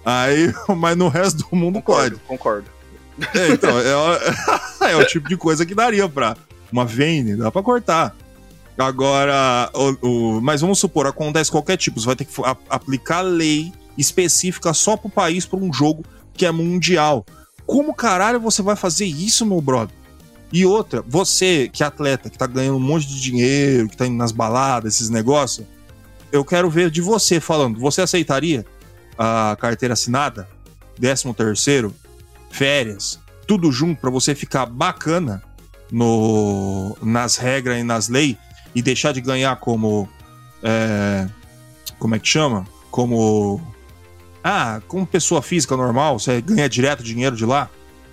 [0.05, 2.15] Aí, mas no resto do mundo pode.
[2.15, 2.76] Concordo, concordo.
[3.33, 6.35] É, então, é, é o tipo de coisa que daria pra
[6.71, 8.15] uma Vayne, dá pra cortar.
[8.77, 13.21] Agora, o, o- mas vamos supor, acontece qualquer tipo, você vai ter que a- aplicar
[13.21, 16.03] lei específica só pro país, pra um jogo
[16.33, 17.25] que é mundial.
[17.65, 19.95] Como caralho você vai fazer isso, meu brother?
[20.53, 24.05] E outra, você que é atleta, que tá ganhando um monte de dinheiro, que tá
[24.05, 25.65] indo nas baladas, esses negócios,
[26.31, 28.63] eu quero ver de você falando, você aceitaria
[29.17, 30.47] a carteira assinada,
[30.95, 31.93] 13 terceiro,
[32.57, 35.43] férias, tudo junto pra você ficar bacana
[35.91, 38.35] no, nas regras e nas leis
[38.73, 40.09] e deixar de ganhar como.
[40.63, 41.27] é,
[41.99, 42.65] como é que chama?
[42.91, 43.61] Como.
[44.43, 47.69] Ah, como pessoa física normal, você ganha direto dinheiro de lá.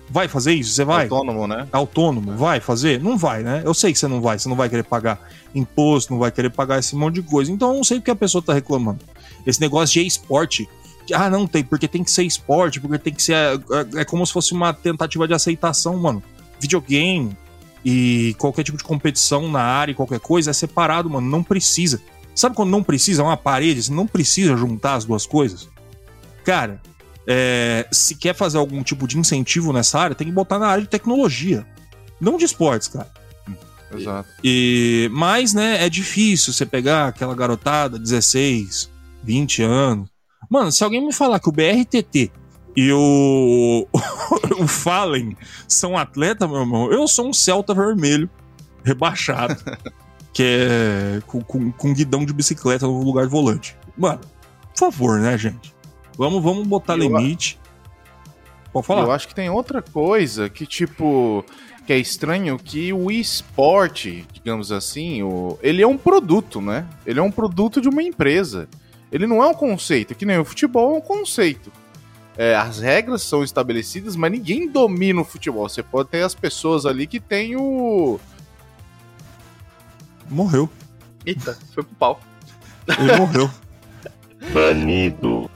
[0.09, 0.71] Vai fazer isso?
[0.71, 1.03] Você vai?
[1.03, 1.67] Autônomo, né?
[1.71, 3.01] autônomo, vai fazer?
[3.01, 3.63] Não vai, né?
[3.65, 5.19] Eu sei que você não vai, você não vai querer pagar
[5.53, 7.51] imposto, não vai querer pagar esse monte de coisa.
[7.51, 8.99] Então eu não sei porque a pessoa tá reclamando.
[9.47, 10.69] Esse negócio de esporte.
[11.13, 13.35] Ah, não tem, porque tem que ser esporte, porque tem que ser.
[13.35, 16.23] É, é como se fosse uma tentativa de aceitação, mano.
[16.59, 17.37] Videogame
[17.83, 21.29] e qualquer tipo de competição na área e qualquer coisa é separado, mano.
[21.29, 22.01] Não precisa.
[22.33, 23.21] Sabe quando não precisa?
[23.21, 25.69] É uma parede, assim, não precisa juntar as duas coisas.
[26.43, 26.81] Cara,
[27.27, 30.83] é, se quer fazer algum tipo de incentivo nessa área, tem que botar na área
[30.83, 31.65] de tecnologia.
[32.19, 33.11] Não de esportes, cara.
[33.93, 34.29] Exato.
[34.43, 38.89] E, mas, né, é difícil você pegar aquela garotada, 16,
[39.23, 40.09] 20 anos.
[40.49, 42.31] Mano, se alguém me falar que o BRTT
[42.75, 43.87] e o,
[44.59, 45.35] o Fallen
[45.67, 48.29] são atleta, meu irmão, eu sou um Celta vermelho
[48.83, 49.55] rebaixado,
[50.33, 53.75] que é com, com, com guidão de bicicleta no lugar de volante.
[53.97, 54.21] Mano,
[54.73, 55.73] por favor, né, gente?
[56.17, 57.59] Vamos, vamos botar Eu- limite.
[58.71, 59.03] Pode falar.
[59.03, 61.45] Eu acho que tem outra coisa que, tipo,
[61.87, 65.57] que é estranho, que o esporte, digamos assim, o...
[65.61, 66.85] ele é um produto, né?
[67.05, 68.67] Ele é um produto de uma empresa.
[69.15, 71.71] Ele não é um conceito, que nem o futebol é um conceito.
[72.37, 75.69] É, as regras são estabelecidas, mas ninguém domina o futebol.
[75.69, 78.19] Você pode ter as pessoas ali que tem o.
[80.29, 80.69] Morreu.
[81.25, 82.21] Eita, foi pro pau.
[82.99, 83.49] Ele morreu.
[84.53, 85.49] Banido.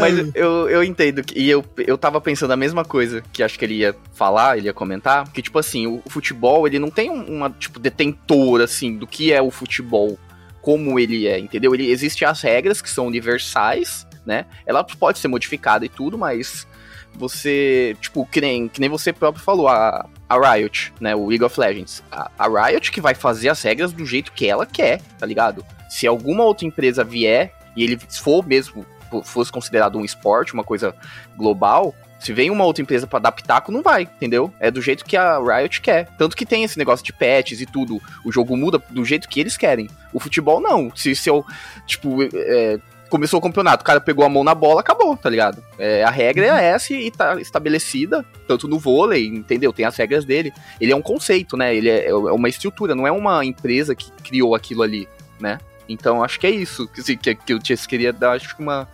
[0.00, 3.58] Mas eu, eu entendo, que- e eu, eu tava pensando a mesma coisa que acho
[3.58, 6.90] que ele ia falar, ele ia comentar, que tipo assim, o, o futebol, ele não
[6.90, 10.18] tem um- uma, tipo, detentor, assim, do que é o futebol,
[10.62, 11.74] como ele é, entendeu?
[11.74, 14.46] Ele, Existem as regras que são universais, né?
[14.64, 16.66] Ela pode ser modificada e tudo, mas
[17.14, 21.44] você, tipo, que nem, que nem você próprio falou, a, a Riot, né, o League
[21.44, 22.02] of Legends.
[22.10, 25.64] A, a Riot que vai fazer as regras do jeito que ela quer, tá ligado?
[25.90, 28.86] Se alguma outra empresa vier e ele for mesmo
[29.24, 30.94] fosse considerado um esporte, uma coisa
[31.36, 34.52] global, se vem uma outra empresa pra dar pitaco, não vai, entendeu?
[34.60, 36.08] É do jeito que a Riot quer.
[36.16, 38.00] Tanto que tem esse negócio de patches e tudo.
[38.24, 39.88] O jogo muda do jeito que eles querem.
[40.12, 40.94] O futebol, não.
[40.94, 41.44] Se, se eu,
[41.86, 42.78] tipo, é,
[43.10, 45.62] começou o campeonato, o cara pegou a mão na bola, acabou, tá ligado?
[45.78, 49.72] É, a regra é essa e tá estabelecida, tanto no vôlei, entendeu?
[49.72, 50.52] Tem as regras dele.
[50.80, 51.74] Ele é um conceito, né?
[51.74, 55.08] Ele é, é uma estrutura, não é uma empresa que criou aquilo ali,
[55.40, 55.58] né?
[55.88, 58.88] Então acho que é isso que, que, que eu te- queria dar, acho que uma,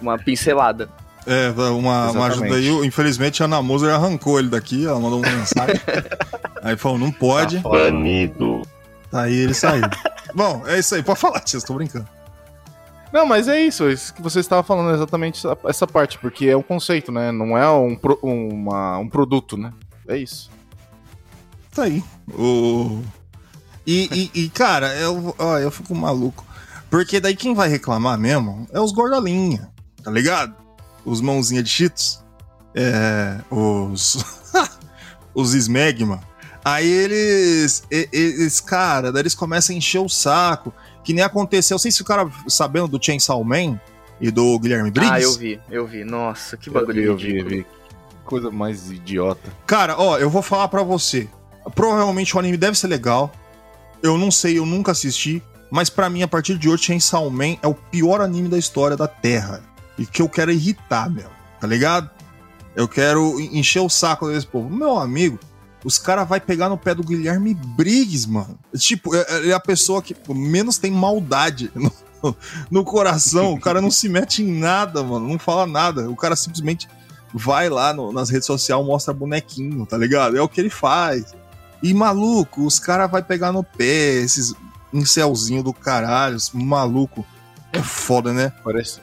[0.00, 0.88] uma pincelada.
[1.28, 2.68] É, uma, uma ajuda aí.
[2.86, 5.76] Infelizmente, a Ana Moser arrancou ele daqui, ela mandou uma mensagem.
[6.62, 7.60] aí falou, não pode.
[7.62, 7.68] Tá.
[7.68, 8.62] Banido.
[9.12, 9.84] Aí ele saiu.
[10.34, 11.02] Bom, é isso aí.
[11.02, 12.08] Pode falar, tia, tô brincando.
[13.12, 16.56] Não, mas é isso, isso que você estava falando exatamente essa, essa parte, porque é
[16.56, 17.32] um conceito, né?
[17.32, 19.72] Não é um, pro- uma- um produto, né?
[20.06, 20.50] É isso.
[21.74, 22.02] Tá aí.
[22.28, 23.02] O...
[23.86, 26.44] E, e, e, cara, eu, ó, eu fico maluco.
[26.90, 29.70] Porque daí quem vai reclamar mesmo é os gordolinha,
[30.02, 30.54] tá ligado?
[31.08, 32.22] Os mãozinha de cheetos.
[32.74, 34.24] É, os...
[35.34, 36.20] os smegma.
[36.64, 40.72] Aí eles, eles, cara, daí eles começam a encher o saco.
[41.02, 43.80] Que nem aconteceu, vocês ficaram sabendo do Chainsaw Man
[44.20, 45.14] e do Guilherme Briggs?
[45.14, 46.04] Ah, eu vi, eu vi.
[46.04, 47.50] Nossa, que bagulho eu vi, eu ridículo.
[47.50, 47.66] vi.
[48.24, 49.50] Coisa mais idiota.
[49.66, 51.26] Cara, ó, eu vou falar pra você.
[51.74, 53.32] Provavelmente o anime deve ser legal.
[54.02, 55.42] Eu não sei, eu nunca assisti.
[55.70, 58.96] Mas pra mim, a partir de hoje, Chainsaw Man é o pior anime da história
[58.96, 59.62] da Terra.
[59.98, 61.28] E que eu quero irritar, meu.
[61.60, 62.08] Tá ligado?
[62.76, 64.70] Eu quero en- encher o saco desse povo.
[64.70, 65.38] Meu amigo,
[65.84, 68.58] os caras vai pegar no pé do Guilherme Briggs, mano.
[68.76, 71.92] Tipo, é- é a pessoa que menos tem maldade no,
[72.70, 73.52] no coração.
[73.54, 75.26] O cara não se mete em nada, mano.
[75.28, 76.08] Não fala nada.
[76.08, 76.88] O cara simplesmente
[77.34, 80.36] vai lá no- nas redes sociais, mostra bonequinho, tá ligado?
[80.36, 81.34] É o que ele faz.
[81.82, 84.54] E maluco, os caras vai pegar no pé, esses
[84.92, 87.26] incelzinho do caralho, maluco.
[87.72, 88.52] É foda, né?
[88.64, 89.00] Parece,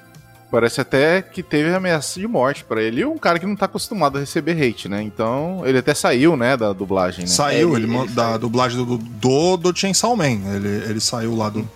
[0.52, 3.02] parece até que teve ameaça de morte pra ele.
[3.02, 5.02] E um cara que não tá acostumado a receber hate, né?
[5.02, 7.28] Então, ele até saiu, né, da dublagem, né?
[7.28, 8.40] Saiu, Ele- ele, man- ele da saiu.
[8.40, 10.56] dublagem do, do, do Chainsaw Man.
[10.56, 11.62] Ele, ele saiu lá do.
[11.62, 11.70] do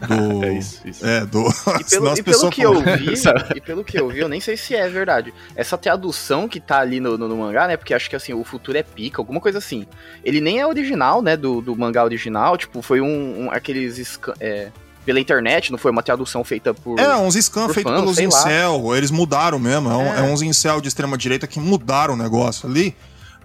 [0.44, 1.04] É isso, isso.
[1.06, 1.40] É, do.
[1.80, 3.14] E pelo, e pelo que eu vi,
[3.56, 5.32] e pelo que eu vi, eu nem sei se é verdade.
[5.56, 7.76] Essa tradução que tá ali no, no, no mangá, né?
[7.76, 9.86] Porque acho que assim, o futuro é pica, alguma coisa assim.
[10.24, 11.36] Ele nem é original, né?
[11.36, 12.56] Do, do mangá original.
[12.56, 13.44] Tipo, foi um.
[13.46, 14.18] um- aqueles.
[14.40, 14.68] é,
[15.08, 17.00] pela internet, não foi uma tradução feita por.
[17.00, 18.38] É, uns por feitos pelos sei lá.
[18.40, 18.94] incel.
[18.94, 19.88] Eles mudaram mesmo.
[19.90, 20.18] É, um- É.
[20.18, 22.94] é uns incel de extrema direita que mudaram o negócio ali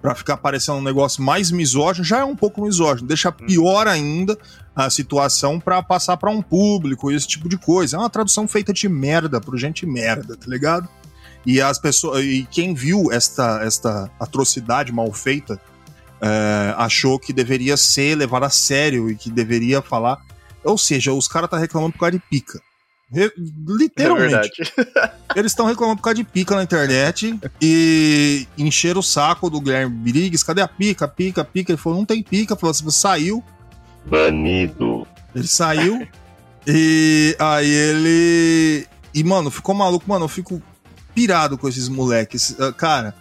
[0.01, 2.03] pra ficar parecendo um negócio mais misógino.
[2.03, 3.07] Já é um pouco misógino.
[3.07, 3.45] Deixa Hum.
[3.47, 4.37] pior ainda
[4.75, 7.95] a situação pra passar pra um público e esse tipo de coisa.
[7.95, 10.89] É uma tradução feita de merda pro gente merda, tá ligado?
[11.45, 12.25] E as pessoas.
[12.25, 15.57] E quem viu esta, esta atrocidade mal feita
[16.21, 20.17] é, achou que deveria ser levado a sério e que deveria falar.
[20.63, 22.59] Ou seja, os caras tá reclamando por causa de pica.
[23.11, 23.31] Re- É
[23.67, 24.31] literalmente.
[24.31, 25.13] verdade.
[25.35, 29.95] Eles estão reclamando por causa de pica na internet e encheram o saco do Guilherme
[29.95, 30.43] Briggs.
[30.43, 31.07] Cadê a pica?
[31.07, 31.71] Pica, pica.
[31.71, 32.55] Ele falou: não tem pica.
[32.55, 33.43] Falou assim: saiu.
[34.05, 35.07] Banido.
[35.35, 36.07] Ele saiu.
[36.67, 38.87] e aí ele.
[39.13, 40.05] E, mano, ficou maluco.
[40.07, 40.61] Mano, eu fico
[41.13, 42.55] pirado com esses moleques.
[42.59, 43.13] Ah, Cara,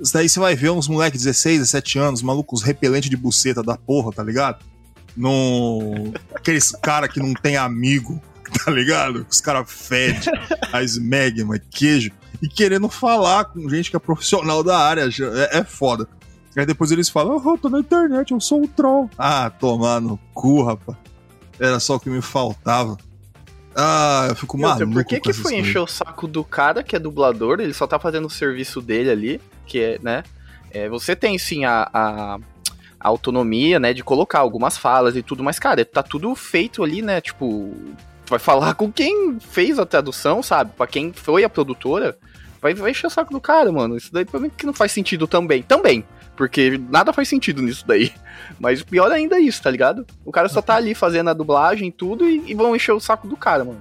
[0.00, 3.62] isso daí você vai ver uns moleques de 16, 17 anos, malucos repelente de buceta
[3.62, 4.64] da porra, tá ligado?
[5.16, 6.12] No.
[6.34, 8.20] Aqueles cara que não tem amigo,
[8.64, 9.26] tá ligado?
[9.28, 10.32] Os caras fedem
[10.72, 12.10] a smegma, queijo.
[12.42, 15.08] E querendo falar com gente que é profissional da área.
[15.50, 16.08] É, é foda.
[16.56, 19.08] Aí depois eles falam, oh, eu tô na internet, eu sou um troll.
[19.16, 20.98] Ah, tomar no cu, rapaz.
[21.60, 22.96] Era só o que me faltava.
[23.74, 26.82] Ah, eu fico E outra, maluco por que, que foi encher o saco do cara
[26.82, 27.60] que é dublador?
[27.60, 30.24] Ele só tá fazendo o serviço dele ali, que é, né?
[30.70, 32.38] é, você tem sim a, a,
[33.00, 37.00] a autonomia, né, de colocar algumas falas e tudo, mas, cara, tá tudo feito ali,
[37.00, 37.20] né?
[37.20, 37.74] Tipo,
[38.28, 40.72] vai falar com quem fez a tradução, sabe?
[40.76, 42.18] Pra quem foi a produtora,
[42.60, 43.96] vai, vai encher o saco do cara, mano.
[43.96, 45.62] Isso daí pra mim que não faz sentido também.
[45.62, 46.04] Também.
[46.36, 48.12] Porque nada faz sentido nisso daí.
[48.60, 50.06] Mas pior ainda é isso, tá ligado?
[50.24, 53.00] O cara só tá ali fazendo a dublagem e tudo e, e vão encher o
[53.00, 53.80] saco do cara, mano.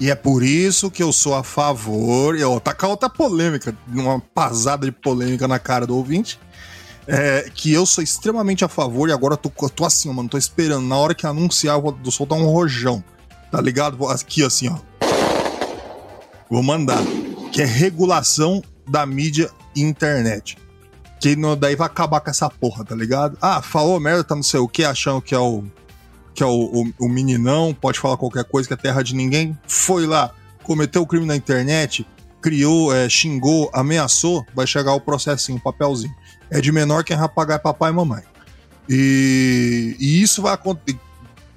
[0.00, 2.36] E é por isso que eu sou a favor.
[2.36, 6.40] E ó, tá com outra polêmica, uma pasada de polêmica na cara do ouvinte.
[7.06, 10.86] É, que eu sou extremamente a favor e agora tô, tô assim, mano, tô esperando.
[10.86, 13.02] Na hora que anunciar, eu vou soltar um rojão.
[13.50, 14.06] Tá ligado?
[14.06, 14.78] Aqui, assim, ó.
[16.50, 17.02] Vou mandar.
[17.52, 20.56] Que é regulação da mídia e internet.
[21.20, 23.38] Que daí vai acabar com essa porra, tá ligado?
[23.40, 25.64] Ah, falou merda, tá não sei o que, achando que é o.
[26.34, 29.56] Que é o, o, o meninão, pode falar qualquer coisa que é terra de ninguém.
[29.66, 32.06] Foi lá, cometeu o crime na internet,
[32.40, 36.14] criou, é, xingou, ameaçou, vai chegar o processinho, o papelzinho.
[36.52, 38.22] É de menor quem vai pagar é papai e mamãe.
[38.86, 41.00] E, e isso vai acontecer.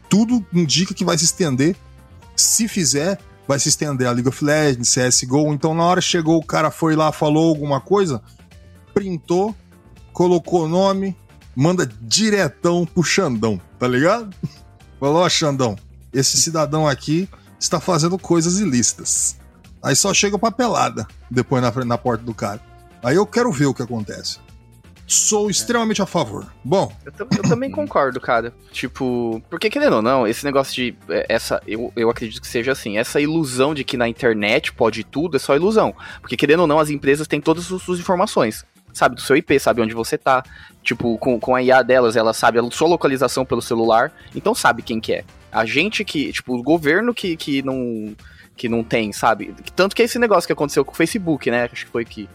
[0.08, 1.76] Tudo indica que vai se estender.
[2.34, 5.54] Se fizer, vai se estender a League of Legends, CSGO.
[5.54, 8.22] Então, na hora chegou, o cara foi lá, falou alguma coisa,
[8.94, 9.54] printou,
[10.14, 11.14] colocou o nome,
[11.54, 14.34] manda diretão pro Xandão, tá ligado?
[14.98, 15.76] Falou, ó, Xandão,
[16.14, 17.28] esse cidadão aqui
[17.60, 19.36] está fazendo coisas ilícitas.
[19.84, 22.62] Aí só chega papelada depois na, na porta do cara.
[23.04, 24.40] Aí eu quero ver o que acontece.
[25.08, 26.52] Sou extremamente a favor.
[26.64, 28.52] Bom, Eu, eu também concordo, cara.
[28.72, 30.96] Tipo, porque querendo ou não, esse negócio de.
[31.08, 32.98] é, Essa, eu, eu acredito que seja assim.
[32.98, 35.94] Essa ilusão de que na internet pode tudo é só ilusão.
[36.22, 38.66] Porque querendo ou não, as empresas têm todas as suas informações.
[38.94, 40.44] Sabe do seu IP, sabe onde você tá.
[40.82, 44.12] Tipo, com, com a IA delas, ela sabe a sua localização pelo celular.
[44.34, 45.24] Então sabe quem que é.
[45.52, 46.32] A gente que.
[46.32, 48.16] Tipo, o governo que, que não.
[48.58, 49.54] Que não tem, sabe?
[49.76, 51.66] Tanto que é esse negócio que aconteceu com o Facebook, né?
[51.72, 52.28] Acho que foi que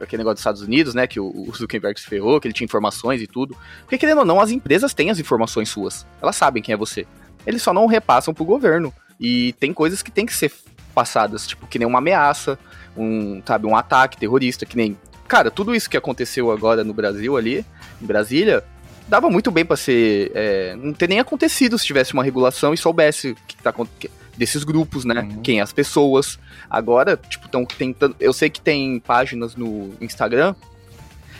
[0.00, 1.06] aquele negócio dos Estados Unidos, né?
[1.06, 3.56] Que o o Zuckerberg se ferrou, que ele tinha informações e tudo.
[3.80, 6.06] Porque, querendo ou não, as empresas têm as informações suas.
[6.20, 7.06] Elas sabem quem é você.
[7.46, 8.92] Eles só não repassam pro governo.
[9.18, 10.52] E tem coisas que tem que ser
[10.94, 12.58] passadas, tipo, que nem uma ameaça,
[12.96, 14.96] um, sabe, um ataque terrorista, que nem.
[15.28, 17.64] Cara, tudo isso que aconteceu agora no Brasil ali,
[18.00, 18.64] em Brasília,
[19.08, 20.30] dava muito bem pra ser.
[20.34, 24.12] é, não ter nem acontecido se tivesse uma regulação e soubesse o que tá acontecendo.
[24.36, 25.22] Desses grupos, né?
[25.22, 25.42] Uhum.
[25.42, 26.38] Quem é as pessoas.
[26.68, 28.14] Agora, tipo, estão tentando.
[28.20, 30.54] Eu sei que tem páginas no Instagram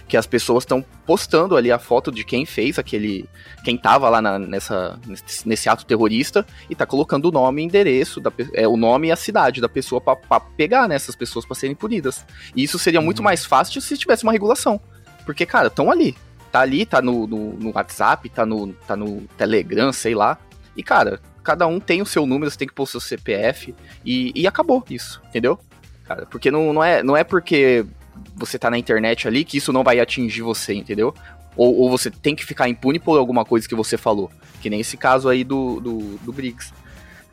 [0.09, 3.29] que as pessoas estão postando ali a foto de quem fez aquele.
[3.65, 7.65] Quem tava lá na- nessa, nesse, nesse ato terrorista e tá colocando o nome e
[7.65, 11.45] endereço, da, é, o nome e a cidade da pessoa pra, pra pegar nessas pessoas
[11.45, 12.25] pra serem punidas.
[12.55, 14.81] E isso seria muito mais fácil se tivesse uma regulação.
[15.25, 16.17] Porque, cara, estão ali.
[16.53, 20.39] Tá ali, tá no, no, no WhatsApp, tá no, tá no Telegram, sei lá.
[20.77, 23.73] E, cara, cada um tem o seu número, você tem que pôr o seu CPF.
[24.05, 25.57] E, e acabou isso, entendeu?
[26.05, 27.87] Cara, porque não, não, é, não é porque
[28.35, 31.15] você tá na internet ali, que isso não vai atingir você, entendeu?
[31.57, 34.29] Ou, ou você tem que ficar impune por alguma coisa que você falou.
[34.61, 36.73] Que nem esse caso aí do, do, do Briggs.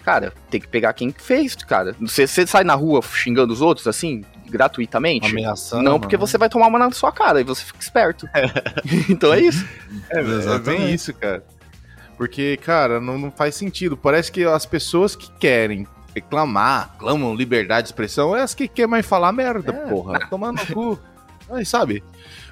[0.04, 1.96] Cara, tem que pegar quem fez, cara.
[2.00, 5.32] Você, você sai na rua xingando os outros, assim, gratuitamente?
[5.32, 5.82] Ameaçando.
[5.82, 8.30] Não, porque você vai tomar uma na sua cara e você fica esperto.
[9.10, 9.66] então é isso.
[10.12, 10.82] É, é Exatamente.
[10.82, 11.44] bem isso, cara.
[12.18, 13.98] Porque, cara, não, não faz sentido.
[13.98, 18.92] Parece que as pessoas que querem reclamar, clamam liberdade de expressão, é as que querem
[18.92, 19.90] mais falar merda, É.
[19.90, 20.20] porra.
[20.30, 21.00] Tomar no cu.
[21.52, 22.04] Aí, sabe?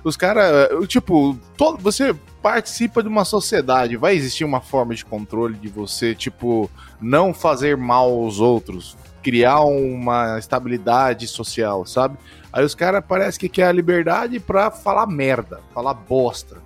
[0.03, 5.55] Os caras, tipo, todo, você participa de uma sociedade, vai existir uma forma de controle
[5.55, 6.69] de você, tipo,
[6.99, 12.17] não fazer mal aos outros, criar uma estabilidade social, sabe?
[12.51, 16.57] Aí os caras parece que quer a liberdade pra falar merda, falar bosta.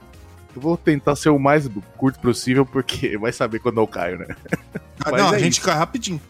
[0.56, 4.28] Eu vou tentar ser o mais curto possível, porque vai saber quando eu caio, né?
[5.04, 5.62] Ah, não, é a gente isso.
[5.62, 6.22] cai rapidinho.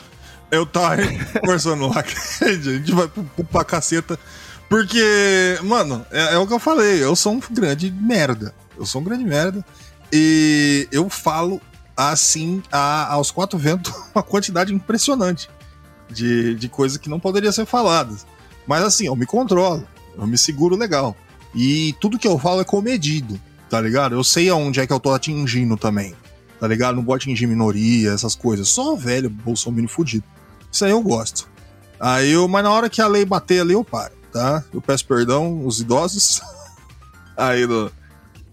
[0.51, 0.97] Eu tava
[1.41, 1.99] conversando lá,
[2.41, 4.17] a gente vai pro, pro, pra caceta.
[4.67, 8.53] Porque, mano, é, é o que eu falei, eu sou um grande merda.
[8.77, 9.63] Eu sou um grande merda.
[10.11, 11.61] E eu falo
[11.95, 15.49] assim, a- aos quatro ventos, uma quantidade impressionante
[16.09, 18.25] de, de coisa que não poderia ser faladas.
[18.67, 21.15] Mas assim, eu me controlo, eu me seguro legal.
[21.53, 23.39] E tudo que eu falo é comedido,
[23.75, 24.15] tá ligado?
[24.15, 26.15] Eu sei aonde é que eu tô atingindo também
[26.59, 26.95] tá ligado?
[26.95, 28.69] Não vou atingir minoria, essas coisas.
[28.69, 30.23] Só velho Bolsonaro fudido.
[30.71, 31.47] Isso aí eu gosto.
[31.99, 34.63] Aí eu, mas na hora que a lei bater ali, eu paro, tá?
[34.73, 36.41] Eu peço perdão os idosos
[37.35, 37.91] aí do,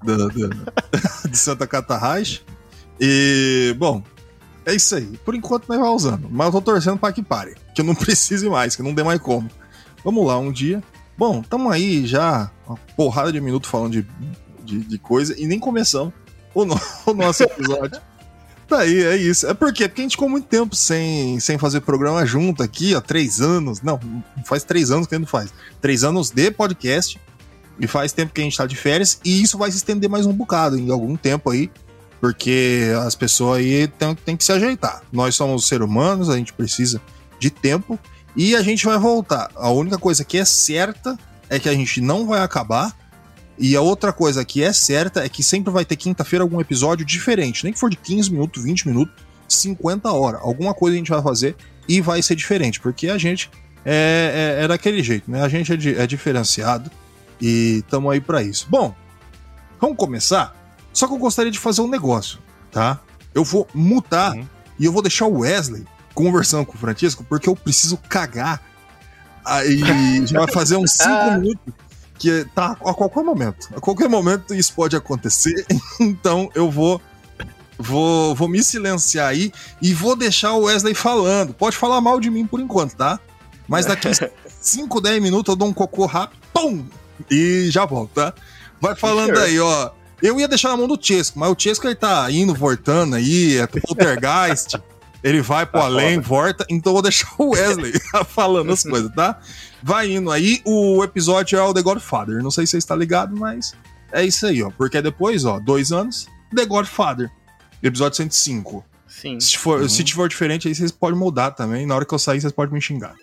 [0.03, 0.51] do, do-
[1.31, 2.41] de Santa Catarraixa.
[3.01, 4.03] E, bom,
[4.67, 5.07] é isso aí.
[5.25, 6.29] Por enquanto nós vai usando.
[6.31, 7.55] Mas eu tô torcendo pra que pare.
[7.75, 9.49] Que eu não precise mais, que não dê mais como.
[10.05, 10.83] Vamos lá, um dia.
[11.17, 14.03] Bom, tamo aí já uma porrada de minuto falando de,
[14.79, 16.13] de, de coisa e nem começamos
[16.55, 18.01] o, no- o nosso episódio.
[18.69, 19.47] Tá aí, é isso.
[19.47, 19.87] É por quê?
[19.89, 23.83] Porque a gente ficou muito tempo sem, sem fazer programa junto aqui, ó, três anos.
[23.83, 24.01] Não,
[24.47, 25.53] faz três anos que a gente não faz.
[25.81, 27.21] Três anos de podcast.
[27.81, 29.21] E faz tempo que a gente tá de férias.
[29.25, 31.71] E isso vai se estender mais um bocado, em algum tempo aí.
[32.21, 35.03] Porque as pessoas aí têm tem que se ajeitar.
[35.13, 37.01] Nós somos seres humanos, a gente precisa
[37.39, 37.99] de tempo.
[38.37, 39.51] E a gente vai voltar.
[39.57, 41.19] A única coisa que é certa
[41.51, 42.97] é que a gente não vai acabar.
[43.59, 47.05] E a outra coisa que é certa é que sempre vai ter quinta-feira algum episódio
[47.05, 47.65] diferente.
[47.65, 49.15] Nem que for de 15 minutos, 20 minutos,
[49.49, 50.41] 50 horas.
[50.43, 51.57] Alguma coisa a gente vai fazer
[51.88, 52.81] e vai ser diferente.
[52.81, 53.51] Porque a gente
[53.85, 55.43] é, é, é daquele jeito, né?
[55.43, 56.91] A gente é, é diferenciado
[57.41, 58.67] e estamos aí para isso.
[58.71, 58.95] Bom,
[59.81, 60.57] vamos começar?
[60.93, 62.38] Só que eu gostaria de fazer um negócio,
[62.71, 63.01] tá?
[63.35, 64.47] Eu vou mutar Uhum.
[64.79, 65.85] e eu vou deixar o Wesley
[66.15, 68.62] conversando com o Francisco porque eu preciso cagar.
[69.45, 71.09] Aí já vai fazer uns 5
[71.41, 71.75] minutos
[72.23, 73.69] que tá a qualquer momento.
[73.77, 75.67] A qualquer momento isso pode acontecer.
[76.01, 77.03] Então eu vou
[77.79, 81.53] vou vou me silenciar aí e vou deixar o Wesley falando.
[81.53, 83.19] Pode falar mal de mim por enquanto, tá?
[83.67, 84.09] Mas daqui
[84.61, 86.85] 5, 10 minutos eu dou um cocô rápido, pum,
[87.29, 88.33] e já volto, tá?
[88.81, 89.91] Vai falando aí, ó.
[90.23, 93.57] Eu ia deixar na mão do Chesco, mas o Chesco ele tá indo, voltando aí,
[93.59, 94.77] é poltergeist.
[95.23, 96.27] Ele vai pro Tá além, foda.
[96.29, 97.93] volta, então eu vou deixar o Wesley
[98.27, 99.39] falando as coisas, tá?
[99.83, 102.42] Vai indo aí, o episódio é o The Godfather.
[102.42, 103.75] Não sei se você está ligado, mas
[104.12, 104.71] é isso aí, ó.
[104.71, 107.31] Porque depois, ó, dois anos, The Godfather.
[107.83, 108.85] Episódio 105.
[109.09, 109.88] Sim, Se, for, Uhum.
[109.88, 111.85] se tiver diferente, aí vocês podem mudar também.
[111.85, 113.14] Na hora que eu sair, vocês podem me xingar.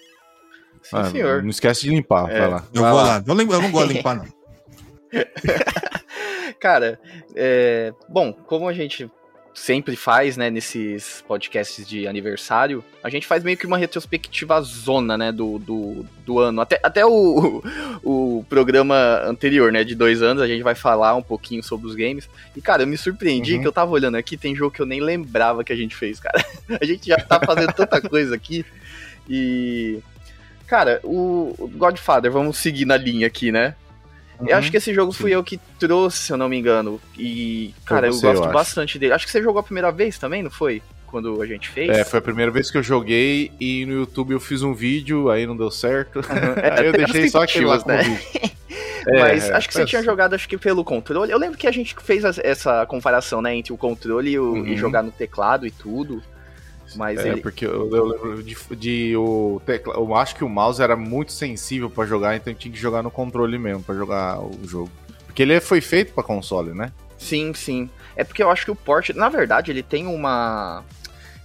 [0.83, 1.41] sim, Ah, senhor.
[1.43, 2.39] Não esquece de limpar, É.
[2.39, 2.63] vai lá.
[2.73, 3.07] Eu Vai vou lá.
[3.17, 3.23] lá.
[3.25, 4.25] Eu, lem- eu não gosto de limpar, não.
[6.59, 6.99] Cara,
[7.35, 9.09] é, bom, como a gente
[9.59, 15.17] sempre faz, né, nesses podcasts de aniversário, a gente faz meio que uma retrospectiva zona,
[15.17, 16.61] né, do, do, do ano.
[16.61, 17.61] Até, até o,
[18.01, 18.95] o programa
[19.25, 22.29] anterior, né, de dois anos, a gente vai falar um pouquinho sobre os games.
[22.55, 23.61] E, cara, eu me surpreendi Uhum.
[23.61, 26.19] que eu tava olhando aqui, tem jogo que eu nem lembrava que a gente fez,
[26.19, 26.43] cara.
[26.79, 28.65] A gente já tá fazendo tanta coisa aqui.
[29.29, 29.99] E...
[30.67, 33.75] Cara, o o Godfather, vamos seguir na linha aqui, né?
[34.47, 36.99] Eu acho que esse jogo fui eu que trouxe, se eu não me engano.
[37.17, 38.53] E, cara, eu você, eu gosto acho.
[38.53, 39.13] bastante dele.
[39.13, 40.81] Acho que você jogou a primeira vez também, não foi?
[41.07, 41.89] Quando a gente fez?
[41.89, 45.29] É, foi a primeira vez que eu joguei e no YouTube eu fiz um vídeo,
[45.29, 46.19] aí não deu certo.
[46.61, 48.51] É, aí eu tem deixei só aquele lá tentativas, vídeo.
[49.11, 51.31] Mas É, acho que você é, tinha jogado, acho que pelo controle.
[51.31, 54.67] Eu lembro que a gente fez essa comparação, né, entre o controle e, o- Uhum.
[54.67, 56.21] e jogar no teclado e tudo.
[56.95, 57.41] Mas É, ele.
[57.41, 61.31] porque eu, eu lembro de, de o tecla, eu acho que o mouse era muito
[61.31, 64.89] sensível pra jogar, então tinha que jogar no controle mesmo pra jogar o jogo.
[65.25, 66.91] Porque ele foi feito pra console, né?
[67.17, 67.89] Sim, sim.
[68.15, 70.83] É porque eu acho que o port, na verdade, ele tem uma.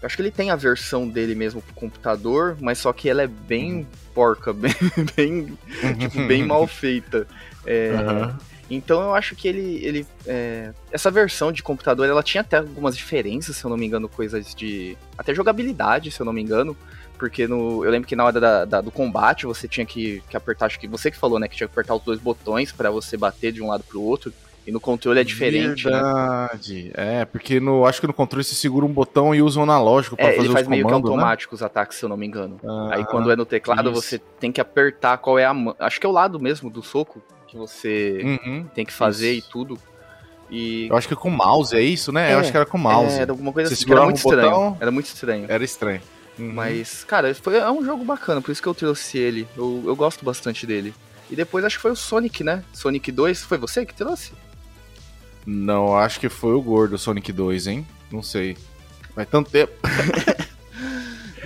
[0.01, 3.23] Eu acho que ele tem a versão dele mesmo pro computador, mas só que ela
[3.23, 4.73] é bem porca, bem,
[5.17, 5.57] bem,
[5.99, 7.27] tipo, bem mal feita.
[7.67, 8.39] É, Aham.
[8.75, 9.85] Então eu acho que ele.
[9.85, 13.87] ele é, essa versão de computador ela tinha até algumas diferenças, se eu não me
[13.87, 14.97] engano, coisas de.
[15.17, 16.77] Até jogabilidade, se eu não me engano.
[17.19, 20.37] Porque no, eu lembro que na hora da, da- do combate você tinha que, que
[20.37, 21.47] apertar, acho que você que falou, né?
[21.49, 24.33] Que tinha que apertar os dois botões pra você bater de um lado pro outro.
[24.67, 25.93] E no controle é diferente, né?
[25.93, 26.91] Verdade.
[26.95, 30.17] É, porque no, acho que no controle você segura um botão e usa um analógico
[30.17, 31.17] pra É, fazer ele os faz meio que comandos, né?
[31.17, 32.59] automático os ataques, se eu não me engano.
[32.65, 34.01] Ah, Aí quando é no teclado, isso.
[34.01, 35.77] você tem que apertar qual é a mão.
[35.79, 37.23] Acho que é o lado mesmo do soco
[37.55, 38.67] que você uhum.
[38.75, 39.49] tem que fazer isso.
[39.49, 39.79] e tudo.
[40.51, 40.89] E.
[40.89, 42.31] Eu acho que com mouse, é isso, né?
[42.31, 43.17] É, eu acho que era com mouse.
[43.17, 44.77] É, era alguma coisa Você assim, era muito botão- estranho.
[44.81, 45.47] Era muito estranho.
[45.49, 46.03] Era estranho.
[46.37, 46.53] Uhum.
[46.53, 49.47] Mas, cara, foi, é um jogo bacana, por isso que eu trouxe ele.
[49.57, 50.93] Eu, eu gosto bastante dele.
[51.31, 52.65] E depois acho que foi o Sonic, né?
[52.73, 54.33] Sonic 2, foi você que trouxe?
[55.47, 57.87] Não, acho que foi o gordo Sonic 2, hein?
[58.11, 58.57] Não sei.
[59.15, 59.73] Faz tanto tempo.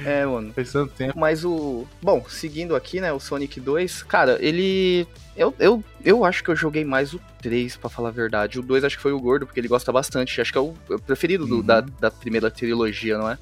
[0.09, 0.53] É, mano.
[0.55, 1.19] Faz tanto tempo.
[1.19, 1.87] Mas o.
[2.03, 3.13] Bom, seguindo aqui, né?
[3.13, 5.07] O Sonic 2, cara, ele.
[5.37, 8.59] Eu, eu, eu acho que eu joguei mais o 3, pra falar a verdade.
[8.59, 10.41] O 2 acho que foi o gordo, porque ele gosta bastante.
[10.41, 11.63] Acho que é o, é preferido do- Uhum.
[11.63, 13.39] da, da primeira trilogia, não é?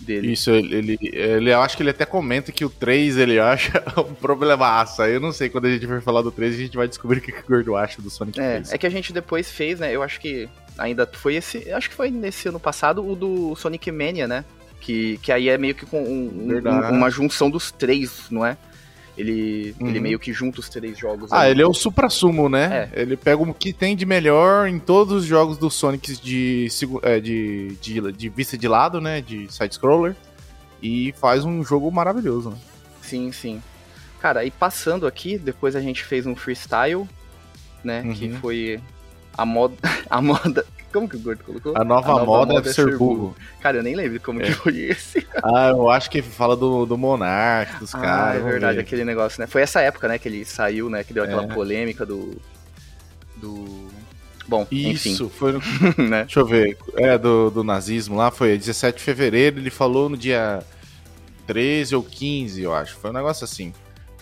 [0.00, 0.32] Dele.
[0.32, 3.84] Isso, ele, ele, ele- eu acho que ele até comenta que o 3 ele acha
[4.00, 5.02] um problemaço.
[5.02, 7.18] Aí Eu não sei, quando a gente for falar do 3, a gente vai descobrir
[7.18, 8.72] o que, que o gordo acha do Sonic É, 3.
[8.72, 9.94] é que a gente depois fez, né?
[9.94, 11.70] Eu acho que ainda foi esse.
[11.70, 14.42] Acho que foi nesse ano passado o do Sonic Mania, né?
[14.80, 18.56] Que, que aí é meio que com um- um- uma junção dos três, não é?
[19.18, 20.02] Ele, ele Uhum.
[20.02, 21.30] meio que junta os três jogos.
[21.30, 21.50] Ah, ali.
[21.50, 22.88] ele é o supra-sumo, né?
[22.94, 26.68] Ele pega o que tem de melhor em todos os jogos do Sonic de,
[27.02, 29.20] é, de, de, de vista de lado, né?
[29.20, 30.16] De side-scroller.
[30.82, 32.56] E faz um jogo maravilhoso, né?
[33.02, 33.62] Sim, sim.
[34.20, 37.06] Cara, e passando aqui, depois a gente fez um freestyle,
[37.84, 38.02] né?
[38.02, 38.14] Uhum.
[38.14, 38.80] Que foi
[39.36, 39.76] a moda.
[40.08, 40.64] A moda.
[40.92, 41.72] Como que o Gordo colocou?
[41.76, 43.36] A nova, moda, é ser burro.
[43.60, 44.46] Cara, eu nem lembro como É.
[44.46, 45.26] que foi esse.
[45.42, 48.40] Ah, eu acho que fala do, do Monark, dos ah, caras.
[48.40, 48.80] é verdade, ver.
[48.82, 49.46] aquele negócio, né?
[49.46, 51.04] Foi essa época, né, que ele saiu, né?
[51.04, 51.46] Que deu aquela É.
[51.46, 52.36] polêmica do.
[53.36, 53.88] Do.
[54.48, 56.22] Bom, Isso, foi enfim, né?
[56.24, 56.76] Deixa eu ver.
[56.96, 60.60] É, do, do nazismo lá, foi 17 de fevereiro, ele falou no dia
[61.46, 62.96] 13 ou 15, eu acho.
[62.96, 63.72] Foi um negócio assim.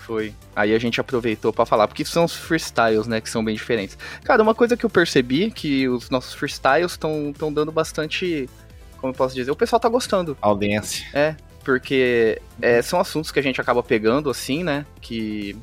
[0.08, 0.32] Foi.
[0.56, 3.96] Aí a gente aproveitou pra falar, porque são os freestyles, né, que são bem diferentes.
[4.24, 8.48] Cara, uma coisa que eu percebi que os nossos freestyles estão dando bastante.
[8.96, 9.50] Como eu posso dizer?
[9.50, 10.34] O pessoal tá gostando.
[10.40, 11.06] Audiência.
[11.12, 14.86] É, porque é, são assuntos que a gente acaba pegando, assim, né?
[15.02, 15.54] Que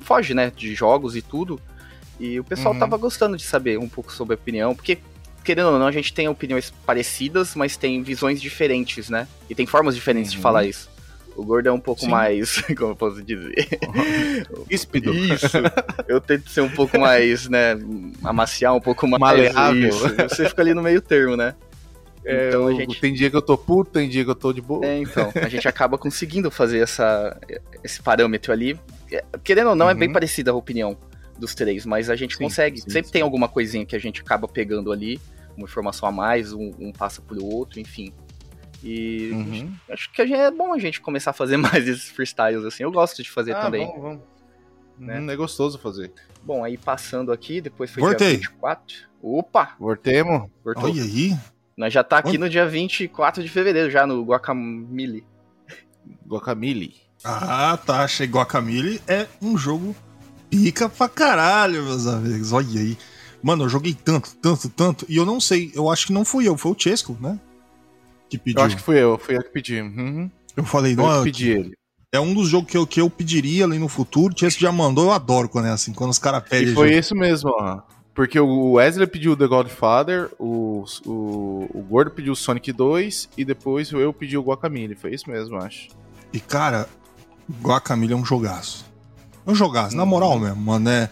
[0.00, 1.60] foge, né, de jogos e tudo.
[2.18, 2.80] E o pessoal Uhum.
[2.80, 4.98] tava gostando de saber um pouco sobre a opinião, porque,
[5.44, 9.28] querendo ou não, a gente tem opiniões parecidas, mas tem visões diferentes, né?
[9.48, 10.42] E tem formas diferentes de Uhum.
[10.42, 10.88] falar isso.
[11.36, 12.08] O gordo é um pouco Sim.
[12.10, 13.68] mais, como eu posso dizer?
[14.68, 15.14] Íspido.
[15.14, 15.46] Isso.
[16.08, 17.76] Eu tento ser um pouco mais, né,
[18.22, 19.20] amaciar um pouco mais.
[19.20, 19.88] Maleável.
[19.88, 20.14] Isso.
[20.28, 21.54] Você fica ali no meio termo, né?
[22.24, 24.52] É, Então eu- gente- Tem dia que eu tô puto, tem dia que eu tô
[24.52, 24.84] de boa.
[24.84, 27.38] É, então, a gente acaba conseguindo fazer essa,
[27.82, 28.78] esse parâmetro ali.
[29.10, 30.12] É, Querendo ou não, é bem Uhum.
[30.14, 30.96] parecida a opinião
[31.38, 32.80] dos três, mas a gente Sim, consegue.
[32.82, 33.12] sim, Sempre sim.
[33.14, 35.18] tem alguma coisinha que a gente acaba pegando ali,
[35.56, 38.12] uma informação a mais, um, um passa pro outro, enfim.
[38.82, 39.74] E Uhum.
[39.90, 42.82] acho que é bom a gente começar a fazer mais esses freestyles, assim.
[42.82, 43.86] Eu gosto de fazer Ah, também.
[43.86, 44.20] Vamos, vamos.
[44.98, 45.18] Né?
[45.20, 46.12] Hum, é gostoso fazer.
[46.42, 48.36] Bom, aí passando aqui, depois foi Voltei.
[48.36, 48.96] dia 24.
[49.22, 49.74] Opa!
[49.78, 50.48] Voltemos.
[50.64, 50.84] Voltou.
[50.84, 51.36] Olha aí.
[51.76, 52.38] Nós já tá aqui Onde?
[52.38, 55.24] no dia 24 de fevereiro, já no Guacamole.
[56.26, 56.94] Guacamole.
[57.24, 58.06] Ah, tá.
[58.08, 59.00] Chegou a Camille.
[59.06, 59.94] É um jogo
[60.50, 62.52] pica pra caralho, meus amigos.
[62.52, 62.96] Olha aí.
[63.42, 65.06] Mano, eu joguei tanto, tanto, tanto.
[65.08, 65.70] E eu não sei.
[65.74, 66.56] Eu acho que não fui eu.
[66.56, 67.38] Foi o Chesco, né?
[68.30, 68.60] Que pediu.
[68.60, 69.80] Eu acho que fui eu, fui eu que pedi.
[69.80, 70.30] Uhum.
[70.56, 71.74] Eu falei, eu não, que pedi ele.
[72.12, 74.32] é um dos jogos que eu, que eu pediria ali no futuro.
[74.38, 75.06] Chesco já mandou.
[75.06, 75.92] Eu adoro quando é assim.
[75.92, 76.70] Quando os caras pedem.
[76.70, 77.00] E foi jogo.
[77.00, 77.80] isso mesmo, ó.
[78.14, 83.44] Porque o Wesley pediu The Godfather, o, o, o Gordo pediu o Sonic 2 e
[83.44, 84.94] depois eu pedi o Guacamole.
[84.94, 85.88] Foi isso mesmo, eu acho.
[86.32, 86.88] E, cara,
[87.62, 88.84] Guacamole é um jogaço.
[89.46, 90.08] É um jogaço, na Uhum.
[90.08, 90.88] moral mesmo, mano.
[90.90, 91.08] É,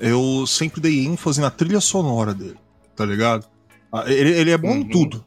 [0.00, 2.56] eu sempre dei ênfase na trilha sonora dele,
[2.96, 3.46] tá ligado?
[3.92, 4.88] Ah, Ele, ele é bom em Uhum.
[4.88, 5.24] tudo.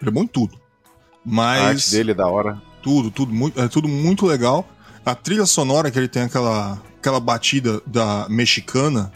[0.00, 0.54] Ele é bom em tudo.
[0.56, 2.60] A arte Mas dele é da hora.
[2.82, 4.66] tudo, tudo, muito, é tudo muito legal.
[5.04, 9.12] A trilha sonora que ele tem aquela, aquela batida da mexicana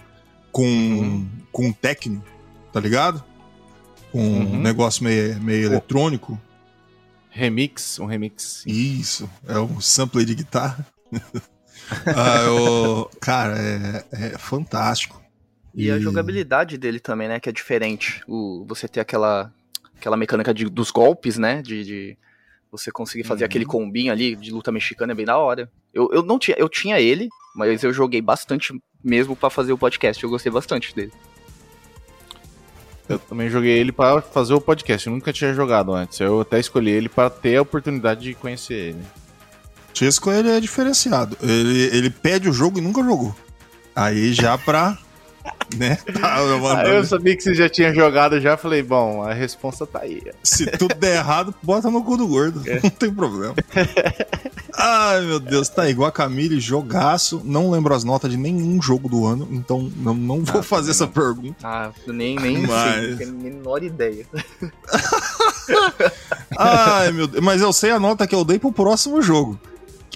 [0.51, 1.29] com, Uhum.
[1.51, 2.23] com techno,
[2.73, 3.23] tá ligado?
[4.11, 4.61] Com um Uhum.
[4.61, 5.75] negócio meio, meio Pô.
[5.75, 6.41] eletrônico.
[7.31, 8.63] Remix, um remix.
[8.67, 10.87] Isso, é um sample de guitarra.
[12.07, 15.21] ah, eu- cara, é, é fantástico.
[15.75, 17.41] E a jogabilidade dele também, né?
[17.41, 18.23] Que é diferente.
[18.29, 19.51] O, você ter aquela,
[20.03, 21.63] aquela mecânica de- dos golpes, né?
[21.63, 22.19] De, de
[22.71, 23.47] você conseguir fazer Uhum.
[23.47, 25.71] aquele combinho ali de luta mexicana é bem da hora.
[25.95, 28.73] Eu, eu não tinha, eu tinha ele, mas eu joguei bastante
[29.03, 30.23] mesmo pra fazer o podcast.
[30.23, 31.13] Eu gostei bastante dele.
[33.09, 35.07] Eu também joguei ele para fazer o podcast.
[35.07, 36.19] Eu nunca tinha jogado antes.
[36.21, 39.03] Eu até escolhi ele para ter a oportunidade de conhecer ele.
[39.93, 41.37] Chesco, ele é diferenciado.
[41.43, 43.35] Ele, ele pede o jogo e nunca jogou.
[43.95, 44.97] Aí já pra,
[45.77, 45.97] né?
[46.21, 50.01] Tava Ah, eu sabia que você já tinha jogado já, falei, bom, a resposta tá
[50.01, 50.23] aí.
[50.43, 52.63] Se tudo der errado, bota no cu do gordo.
[52.83, 53.55] Não tem problema.
[54.75, 57.43] Ai, meu Deus, tá igual a Camille, jogaço.
[57.45, 61.07] Não lembro as notas de nenhum jogo do ano, então não, não vou fazer essa
[61.07, 61.57] pergunta.
[61.63, 64.27] Ah, nem, nem Mas- sei, não tenho a menor ideia.
[66.59, 67.43] Ai, meu Deus.
[67.45, 69.59] Mas eu sei a nota que eu dei pro próximo jogo.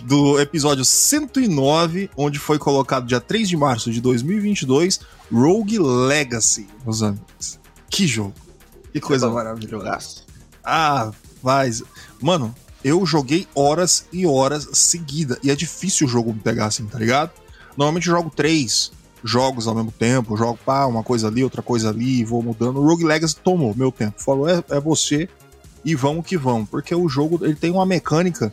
[0.07, 5.01] Do episódio 109, onde foi colocado dia 3 de março de 2022,
[5.33, 7.59] Rogue Legacy, meus amigos.
[7.91, 8.33] Que jogo.
[8.93, 10.23] Que coisa maravilhosa.
[10.63, 11.11] Ah,
[11.43, 11.83] mas.
[12.23, 12.55] Mano,
[12.85, 15.41] eu joguei horas e horas seguida.
[15.43, 17.33] E é difícil o jogo me pegar assim, tá ligado?
[17.77, 18.93] Normalmente eu jogo três
[19.25, 20.37] jogos ao mesmo tempo.
[20.37, 22.79] Jogo, pá, uma coisa ali, outra coisa ali, vou mudando.
[22.79, 24.23] O Rogue Legacy tomou meu tempo.
[24.23, 25.29] Falou, é, é você
[25.85, 26.69] e vamos que vamos.
[26.69, 28.53] Porque o jogo ele tem uma mecânica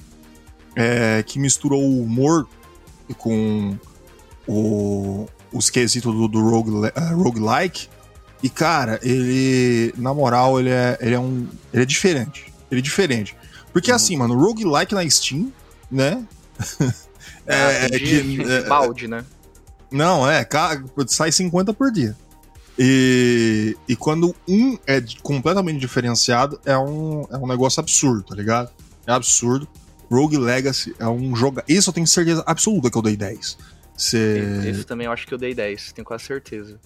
[0.75, 2.47] é, que mistura o humor
[3.17, 3.77] com
[4.47, 7.87] o, os quesitos do, do rogue, uh, roguelike.
[8.41, 9.93] E, cara, ele.
[9.97, 11.47] Na moral, ele é, ele é um.
[11.73, 12.53] Ele é diferente.
[12.69, 13.35] Ele é diferente.
[13.71, 15.51] Porque assim, mano, roguelike na Steam,
[15.89, 16.23] né?
[16.79, 16.91] Ah,
[17.47, 18.37] é, entendi.
[18.37, 19.25] que, é, balde, né?
[19.91, 20.47] não, é,
[21.07, 22.15] sai 50 por dia.
[22.77, 28.35] E, e quando um é de- completamente diferenciado, é um, é um negócio absurdo, tá
[28.35, 28.71] ligado?
[29.05, 29.67] É absurdo.
[30.13, 31.61] Rogue Legacy é um jogo.
[31.67, 33.57] Isso eu tenho certeza absoluta que eu dei 10.
[33.97, 34.41] Cê...
[34.67, 36.79] Esse também eu acho que eu dei 10, tenho quase certeza.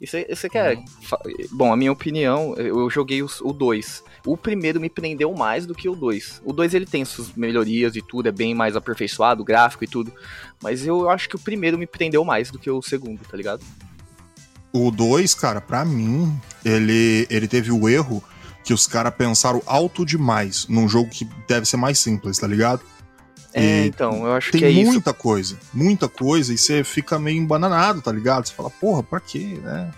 [0.00, 0.76] E você quer.
[1.02, 1.20] fa-
[1.52, 4.02] Bom, a minha opinião, eu joguei os- o 2.
[4.26, 6.42] O primeiro me prendeu mais do que o 2.
[6.44, 9.86] O 2 ele tem suas melhorias e tudo, é bem mais aperfeiçoado, o gráfico e
[9.86, 10.12] tudo.
[10.60, 13.62] Mas eu acho que o primeiro me prendeu mais do que o segundo, tá ligado?
[14.72, 18.20] O 2, cara, pra mim, ele, ele teve o erro
[18.64, 22.80] que os caras pensaram alto demais num jogo que deve ser mais simples, tá ligado?
[23.52, 24.90] É, E então, eu acho Tem que é isso.
[24.90, 28.46] muita coisa, muita coisa, e você fica meio embananado, tá ligado?
[28.48, 29.92] Você fala, porra, pra quê, né?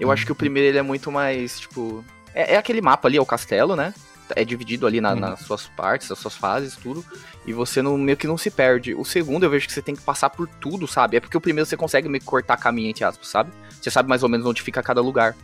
[0.00, 2.02] Eu acho que o primeiro ele é muito mais, tipo.
[2.34, 3.92] É, é aquele mapa ali, é o castelo, né?
[4.36, 5.20] É dividido ali na- Uhum.
[5.20, 7.04] nas suas partes, as suas fases, tudo.
[7.46, 8.94] E você não, meio que não se perde.
[8.94, 11.16] O segundo eu vejo que você tem que passar por tudo, sabe?
[11.16, 13.50] É porque o primeiro você consegue meio que cortar caminho, entre aspas, sabe?
[13.82, 15.34] Você sabe mais ou menos onde fica cada lugar.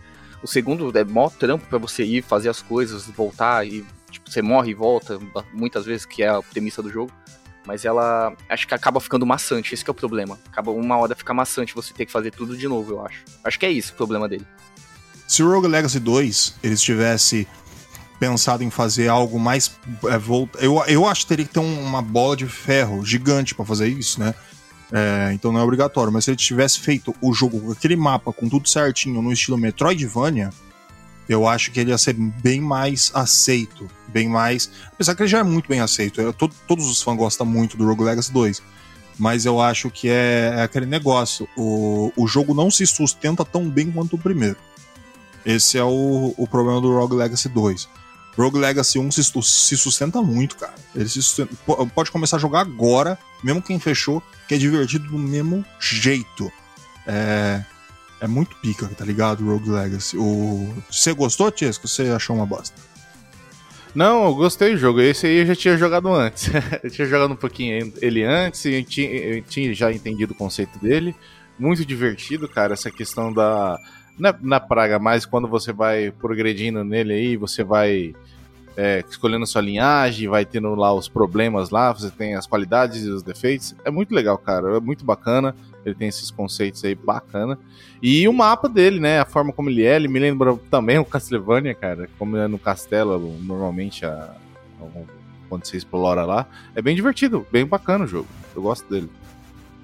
[0.44, 3.84] O segundo é mó trampo pra você ir, fazer as coisas, voltar e.
[4.10, 5.18] Tipo, você morre e volta,
[5.52, 7.10] muitas vezes, que é a premissa do jogo.
[7.66, 8.32] Mas ela.
[8.48, 10.38] Acho que acaba ficando maçante, esse é o problema.
[10.52, 13.24] Acaba uma hora fica maçante você ter que fazer tudo de novo, eu acho.
[13.42, 14.46] Acho que é isso o problema dele.
[15.26, 17.48] Se o Rogue Legacy 2 eles tivesse
[18.20, 19.72] pensado em fazer algo mais
[20.08, 23.54] é, volta, eu, eu acho que teria que ter um- uma bola de ferro gigante
[23.54, 24.34] pra fazer isso, né?
[24.92, 28.32] É, então não é obrigatório, mas se ele tivesse feito o jogo com aquele mapa
[28.32, 30.50] com tudo certinho no estilo Metroidvania,
[31.28, 35.38] eu acho que ele ia ser bem mais aceito, bem mais, apesar que ele já
[35.38, 36.20] é muito bem aceito.
[36.20, 38.62] Eu- to- todos os fãs gostam muito do Rogue Legacy 2.
[39.18, 41.48] Mas eu acho que é, é aquele negócio.
[41.56, 44.56] O, o jogo não se sustenta tão bem quanto o primeiro.
[45.46, 47.88] Esse é o, o problema do Rogue Legacy 2.
[48.36, 50.74] Rogue Legacy 1 se, se sustenta muito, cara.
[50.94, 55.08] Ele se sustenta- po- pode começar a jogar agora, mesmo quem fechou, que é divertido
[55.08, 56.50] do mesmo jeito.
[57.06, 57.62] É,
[58.20, 59.44] é muito pica, tá ligado?
[59.46, 60.16] Rogue Legacy.
[60.16, 61.86] O, você gostou, Tiesco?
[61.86, 62.74] Você achou uma bosta?
[63.94, 65.00] Não, eu gostei do jogo.
[65.00, 66.48] Esse aí eu já tinha jogado antes.
[66.82, 70.36] eu tinha jogado um pouquinho ele antes e eu tinha, eu tinha já entendido o
[70.36, 71.14] conceito dele.
[71.56, 73.78] Muito divertido, cara, essa questão da.
[74.18, 78.14] Na, na praga, mas quando você vai progredindo nele aí, você vai
[78.76, 83.08] é, escolhendo sua linhagem, vai tendo lá os problemas lá, você tem as qualidades e
[83.10, 83.74] os defeitos.
[83.84, 84.76] É muito legal, cara.
[84.76, 85.54] É muito bacana.
[85.84, 87.58] Ele tem esses conceitos aí bacana.
[88.02, 89.20] E o mapa dele, né?
[89.20, 92.08] A forma como ele é, ele me lembra também o Castlevania, cara.
[92.18, 94.10] Como é no castelo, normalmente, a,
[94.80, 94.86] a-
[95.48, 96.46] quando você explora lá.
[96.74, 98.28] É bem divertido, bem bacana o jogo.
[98.54, 99.10] Eu gosto dele.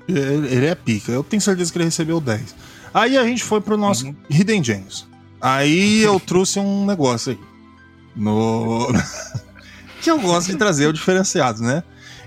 [0.08, 1.12] Ele, ele é pica.
[1.12, 2.54] Eu tenho certeza que ele recebeu 10.
[2.92, 4.14] Aí a gente foi pro nosso Uhum.
[4.28, 5.06] Hidden Gems.
[5.40, 7.38] Aí eu trouxe um negócio aí.
[8.16, 8.88] No.
[10.02, 11.82] que eu gosto de trazer o diferenciado, né?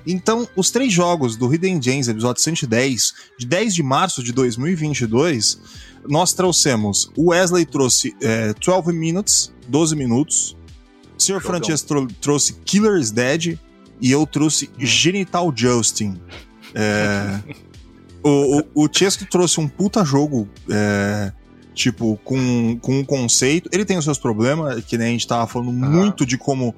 [0.06, 5.60] Então, os três jogos do Hidden Gems, episódio 110, de 10 de março de 2022,
[6.10, 7.10] nós trouxemos.
[7.16, 10.58] O Wesley trouxe é, 12 Minutes, 12 minutos.
[11.18, 11.40] O Sr.
[11.42, 13.58] Francesco trou- trouxe Killer is Dead.
[14.02, 16.20] E eu trouxe Genital Justin.
[16.76, 17.40] É,
[18.24, 21.32] o, o, o Chesco trouxe um puta jogo, é,
[21.74, 23.70] tipo, com, com um conceito.
[23.72, 26.74] Ele tem os seus problemas, que nem a gente tava falando muito de como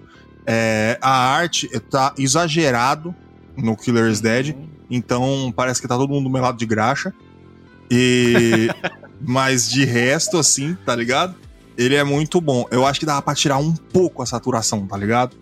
[0.46, 3.14] é, a arte tá exagerado
[3.56, 4.56] no Killer is Dead.
[4.90, 7.14] Então parece que tá todo mundo melado de graxa.
[7.90, 8.70] E.
[9.22, 11.36] mas de resto, assim, tá ligado?
[11.78, 12.66] Ele é muito bom.
[12.72, 15.36] Eu acho que dava pra tirar um pouco a saturação, tá ligado?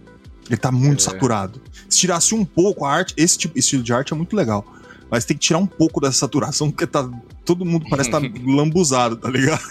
[0.47, 1.04] Ele tá muito É.
[1.04, 1.62] saturado.
[1.89, 4.66] Se tirasse um pouco a arte, esse tipo, estilo de arte é muito legal.
[5.14, 7.07] Mas tem que tirar um pouco dessa saturação, porque tá,
[7.45, 9.61] todo mundo parece estar tá lambuzado, tá ligado?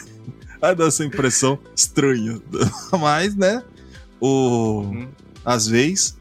[0.63, 2.41] Aí dá essa impressão estranha.
[3.01, 3.61] Mas, né?
[4.21, 4.83] O.
[4.83, 5.09] Uhum.
[5.45, 6.17] Às vezes.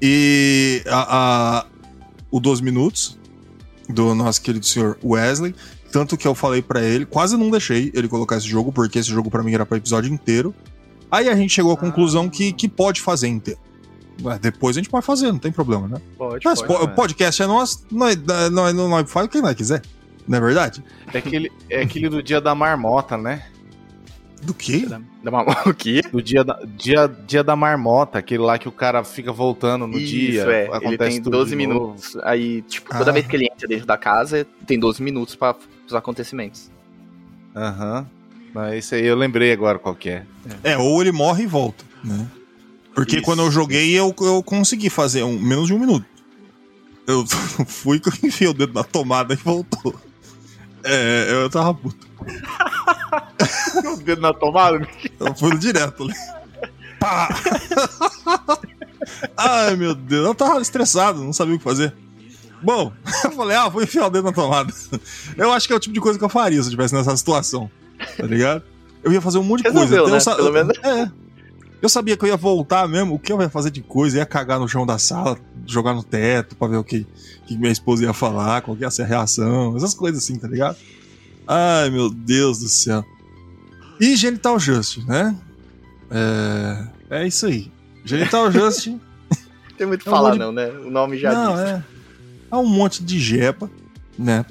[0.00, 1.66] E a, a-
[2.30, 3.18] o 12 minutos
[3.90, 5.54] do nosso querido senhor Wesley.
[5.92, 9.10] Tanto que eu falei pra ele, quase não deixei ele colocar esse jogo, porque esse
[9.10, 10.54] jogo pra mim era pra episódio inteiro.
[11.10, 13.60] Aí a gente chegou à conclusão que, que pode fazer inteiro.
[14.40, 15.96] Depois a gente pode fazer, não tem problema, né?
[16.16, 16.78] Pode, Mas pode.
[16.78, 18.16] po- o podcast é nosso, nós,
[18.50, 19.82] nós, nós faz o que nós quiser.
[20.28, 20.82] Não é verdade?
[21.12, 23.44] É aquele, é aquele do dia da marmota, né?
[24.42, 24.86] Do quê?
[25.22, 25.44] Dá uma...
[25.66, 26.00] O quê?
[26.12, 29.96] Do dia da, dia, dia da marmota, aquele lá que o cara fica voltando no
[29.96, 30.42] Isso, dia.
[30.50, 30.68] é.
[30.82, 31.80] Ele tem tudo 12 de novo.
[31.86, 32.16] minutos.
[32.24, 33.14] Aí, tipo, toda Ah.
[33.14, 35.54] vez que ele entra dentro da casa, tem 12 minutos pra
[35.86, 36.70] os acontecimentos.
[37.54, 38.06] Aham.
[38.54, 40.24] Mas esse aí eu lembrei agora qual que é.
[40.62, 42.26] É, ou ele morre e volta, né?
[42.94, 46.04] Porque Isso, quando eu joguei, eu, eu consegui fazer um, menos de um minuto.
[47.06, 47.24] Eu
[47.66, 49.94] fui que eu enfiei o dedo na tomada e voltou.
[50.84, 52.06] É, eu tava puto.
[53.84, 54.86] O dedo na tomada?
[55.18, 56.14] Eu fui direto ali.
[57.00, 57.28] Pá!
[59.36, 60.26] Ai, meu Deus.
[60.26, 61.94] Eu tava estressado, não sabia o que fazer.
[62.62, 62.92] Bom,
[63.24, 64.72] eu falei, ah, vou enfiar o dedo na tomada.
[65.36, 67.16] Eu acho que é o tipo de coisa que eu faria se eu estivesse nessa
[67.16, 67.70] situação.
[68.16, 68.62] Tá ligado?
[69.02, 69.80] Eu ia fazer um monte de coisa.
[69.80, 70.20] Resolveu, eu né?
[70.20, 70.78] sa- Pelo menos.
[70.84, 71.10] É.
[71.82, 73.14] Eu sabia que eu ia voltar mesmo.
[73.16, 74.18] O que eu ia fazer de coisa?
[74.18, 77.04] Ia cagar no chão da sala, jogar no teto pra ver o que,
[77.46, 80.76] que minha esposa ia falar, qual ia ser a reação, essas coisas assim, tá ligado?
[81.46, 83.04] Ai, meu Deus do céu.
[84.00, 85.36] E Genital Just, né?
[86.10, 86.86] É,
[87.22, 87.70] é isso aí.
[88.04, 88.86] Genital Just.
[88.86, 89.00] Não
[89.76, 90.68] tem muito o que É falar, de- não, né?
[90.70, 91.60] O nome já não, diz.
[91.64, 91.84] é.
[92.50, 93.70] É um monte de jeba,
[94.18, 94.44] né?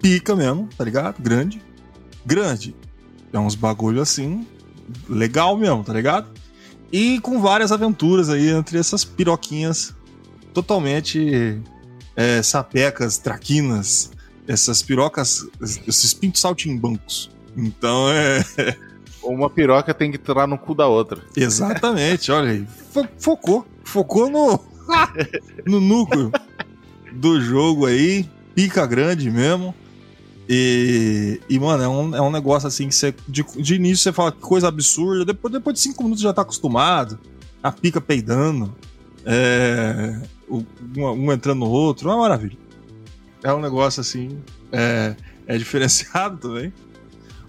[0.00, 1.20] Pica mesmo, tá ligado?
[1.20, 1.60] Grande.
[2.24, 2.76] Grande.
[3.32, 4.46] É uns bagulho assim.
[5.08, 6.28] Legal mesmo, tá ligado?
[6.92, 9.94] E com várias aventuras aí entre essas piroquinhas
[10.54, 11.60] totalmente
[12.14, 14.10] é, sapecas, traquinas,
[14.48, 15.46] essas pirocas,
[15.86, 17.30] esses pintos saltimbancos.
[17.56, 18.44] Então é.
[19.22, 21.20] Uma piroca tem que entrar no cu da outra.
[21.36, 22.66] Exatamente, olha aí.
[22.92, 23.66] Fo- Focou.
[23.82, 24.60] Focou no,
[25.66, 26.30] no núcleo
[27.12, 28.28] do jogo aí.
[28.54, 29.74] Pica grande mesmo.
[30.48, 33.14] E, e mano, é um, é um negócio assim que você.
[33.28, 35.24] De, de início você fala que coisa absurda.
[35.24, 37.18] Depois, depois de cinco minutos já tá acostumado.
[37.62, 38.74] A pica peidando.
[39.24, 40.62] É, o-
[40.96, 42.08] um, um entrando no outro.
[42.08, 42.56] É uma maravilha.
[43.42, 44.38] É um negócio assim.
[44.70, 45.16] É,
[45.46, 46.72] é diferenciado também.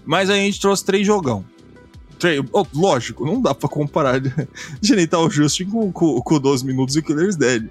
[0.04, 1.44] Mas a gente trouxe três jogão.
[2.18, 4.20] Três, oh, lógico, não dá pra comparar
[4.82, 7.68] Genital Justin com, com, com 12 minutos e Killer's Dead.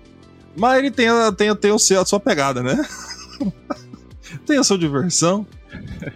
[0.56, 2.82] Mas ele tem, tem, tem o seu, a sua pegada, né?
[4.48, 5.46] tem a sua diversão.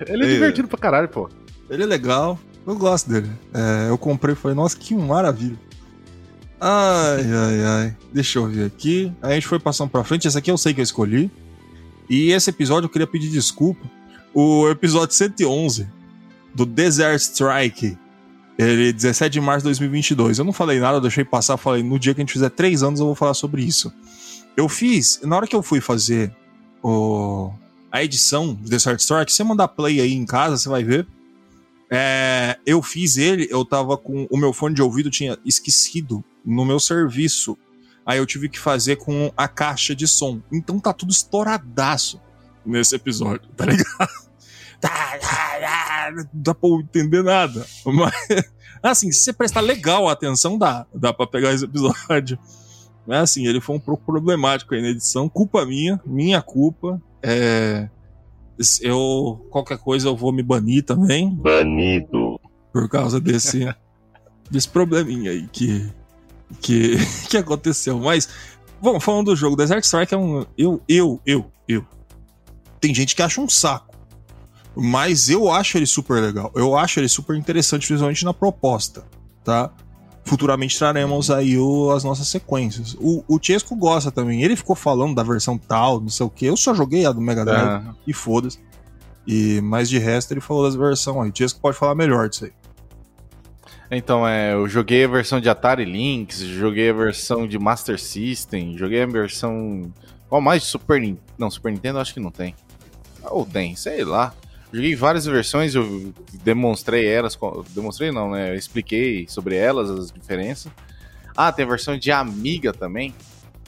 [0.07, 0.33] Ele é, É.
[0.33, 1.29] divertido pra caralho, pô.
[1.69, 2.39] Ele é legal.
[2.65, 3.29] Eu gosto dele.
[3.53, 5.57] É, eu comprei e falei, nossa, que maravilha.
[6.59, 7.97] Ai, ai, ai.
[8.13, 9.11] Deixa eu ver aqui.
[9.21, 10.27] Aí a gente foi passando pra frente.
[10.27, 11.29] Esse aqui eu sei que eu escolhi.
[12.09, 13.85] E esse episódio eu queria pedir desculpa.
[14.33, 15.87] O episódio 111
[16.53, 17.97] do Desert Strike.
[18.57, 20.37] Ele 17 de março de 2022.
[20.37, 21.57] Eu não falei nada, eu deixei passar.
[21.57, 23.91] Falei, no dia que a gente fizer 3 anos eu vou falar sobre isso.
[24.55, 26.31] Eu fiz, na hora que eu fui fazer
[26.83, 27.51] o,
[27.91, 31.05] a edição do Desert Strike, se você mandar play aí em casa, você vai ver.
[31.93, 34.25] É, eu fiz ele, eu tava com.
[34.31, 37.57] O meu fone de ouvido tinha esquecido no meu serviço.
[38.05, 40.41] Aí eu tive que fazer com a caixa de som.
[40.51, 42.19] Então tá tudo estouradaço
[42.65, 44.09] nesse episódio, tá ligado?
[44.81, 47.63] Tá, tá, tá, Não dá pra entender nada.
[47.85, 48.15] Mas,
[48.81, 50.87] assim, se você prestar legal atenção, dá.
[50.91, 52.39] Dá pra pegar esse episódio.
[53.05, 55.29] Mas assim, ele foi um pouco problemático aí na edição.
[55.29, 56.99] Culpa minha, minha culpa.
[57.23, 57.89] É.
[58.81, 59.47] Eu.
[59.49, 62.39] Qualquer coisa eu vou me banir também Banido.
[62.71, 63.67] por causa desse
[64.51, 65.91] desse probleminha aí que
[66.59, 66.95] que,
[67.29, 67.99] que aconteceu.
[67.99, 68.29] Mas
[68.81, 71.85] vamos falando do jogo, Desert Strike é um eu eu eu eu
[72.79, 73.95] tem gente que acha um saco,
[74.75, 76.51] mas eu acho ele super legal.
[76.55, 79.05] Eu acho ele super interessante, principalmente na proposta,
[79.43, 79.71] tá?
[80.23, 82.95] Futuramente traremos aí o- as nossas sequências.
[82.99, 84.43] O, o Chesco gosta também.
[84.43, 86.45] Ele ficou falando da versão tal, não sei o que.
[86.45, 88.59] Eu só joguei a do Mega Drive Ah, e foda-se.
[89.25, 91.29] E, mas de resto ele falou das versões aí.
[91.31, 92.51] O Chesco pode falar melhor disso aí.
[93.93, 98.77] Então, é, eu joguei a versão de Atari Lynx, joguei a versão de Master System,
[98.77, 99.91] joguei a versão.
[100.29, 101.21] Qual mais Super Nintendo?
[101.37, 102.55] Não, Super Nintendo acho que não tem.
[103.23, 104.33] Ou tem, sei lá.
[104.73, 106.13] Joguei várias versões, eu
[106.43, 107.37] demonstrei elas.
[107.69, 108.51] Demonstrei não, né?
[108.51, 110.71] Eu expliquei sobre elas, as diferenças.
[111.35, 113.13] Ah, tem a versão de Amiga também.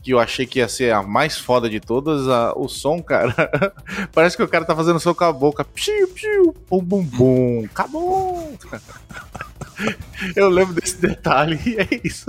[0.02, 2.28] Que eu achei que ia ser a mais foda de todas.
[2.28, 3.34] a- o som, cara.
[4.14, 5.64] Parece que o cara tá fazendo som com a boca.
[5.64, 7.66] Piu, piu, bum, bum, bum.
[7.66, 8.58] Acabou!
[10.36, 12.26] Eu lembro desse detalhe e é isso.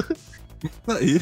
[0.89, 1.21] Aí.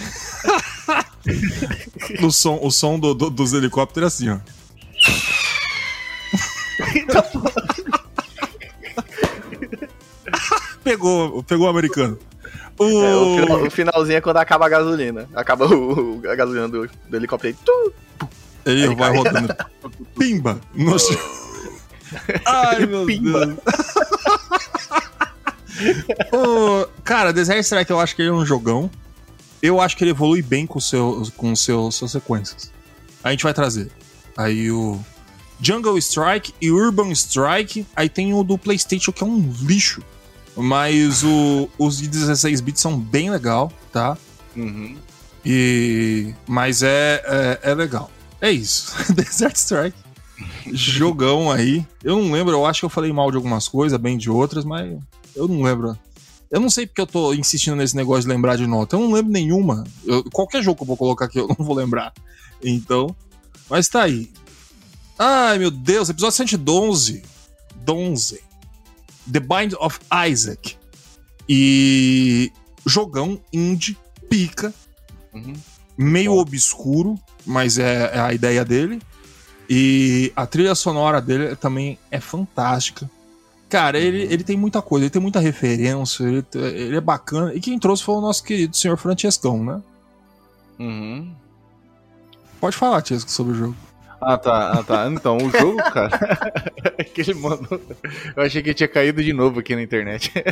[2.22, 4.38] o som, o som do- do- dos helicópteros é assim, ó.
[10.84, 12.18] Pegou, pegou o americano.
[12.78, 12.84] O...
[12.84, 15.28] É, o, final- o finalzinho é quando acaba a gasolina.
[15.34, 17.54] Acaba o, o- a gasolina do, do helicóptero.
[17.56, 17.90] aí, tum,
[18.66, 19.16] Ele Ele vai cai.
[19.18, 19.56] rodando.
[20.18, 20.60] Pimba!
[20.74, 21.16] No chão.
[22.44, 23.46] Ai, meu Pimba.
[23.46, 23.58] Deus.
[26.32, 28.90] Ô, cara, Desert Strike eu acho que ele é um jogão.
[29.62, 32.72] Eu acho que ele evolui bem com, seu, com seu, suas sequências.
[33.22, 33.90] A gente vai trazer.
[34.36, 34.98] Aí o
[35.62, 37.86] Jungle Strike e Urban Strike.
[37.94, 40.02] Aí tem o do PlayStation que é um lixo.
[40.56, 44.18] Mas o- os de 16 bits são bem legal, tá?
[44.56, 44.96] Uhum.
[45.46, 48.10] E mas é, é, é legal.
[48.40, 48.92] É isso.
[49.14, 49.96] Desert Strike.
[50.72, 51.86] Jogão aí.
[52.02, 54.64] Eu não lembro, eu acho que eu falei mal de algumas coisas, bem de outras,
[54.64, 54.96] mas
[55.34, 55.96] eu não lembro.
[56.50, 58.96] Eu não sei porque eu tô insistindo nesse negócio de lembrar de nota.
[58.96, 59.84] Eu não lembro nenhuma.
[60.04, 62.12] Eu- qualquer jogo que eu vou colocar aqui, eu não vou lembrar.
[62.62, 63.14] Então.
[63.70, 64.30] Mas tá aí.
[65.24, 67.22] Ai, meu Deus, episódio 112.
[67.88, 68.40] 11.
[69.30, 70.76] The Bind of Isaac.
[71.48, 72.50] E.
[72.84, 73.96] Jogão indie,
[74.28, 74.74] pica
[75.32, 75.54] Uhum.
[75.96, 77.16] meio obscuro,
[77.46, 79.00] mas é, é a ideia dele.
[79.70, 83.08] E a trilha sonora dele também é fantástica.
[83.68, 87.54] Cara, ele, ele tem muita coisa, ele tem muita referência, ele, ele é bacana.
[87.54, 89.80] E quem trouxe foi o nosso querido senhor Francescão, né?
[90.80, 91.32] Uhum.
[92.60, 93.91] Pode falar, Tiesco, sobre o jogo.
[94.24, 95.08] Ah, tá, ah, tá.
[95.10, 96.10] Então, o jogo, cara.
[97.12, 97.80] que ele mandou.
[98.36, 100.32] Eu achei que tinha caído de novo aqui na internet.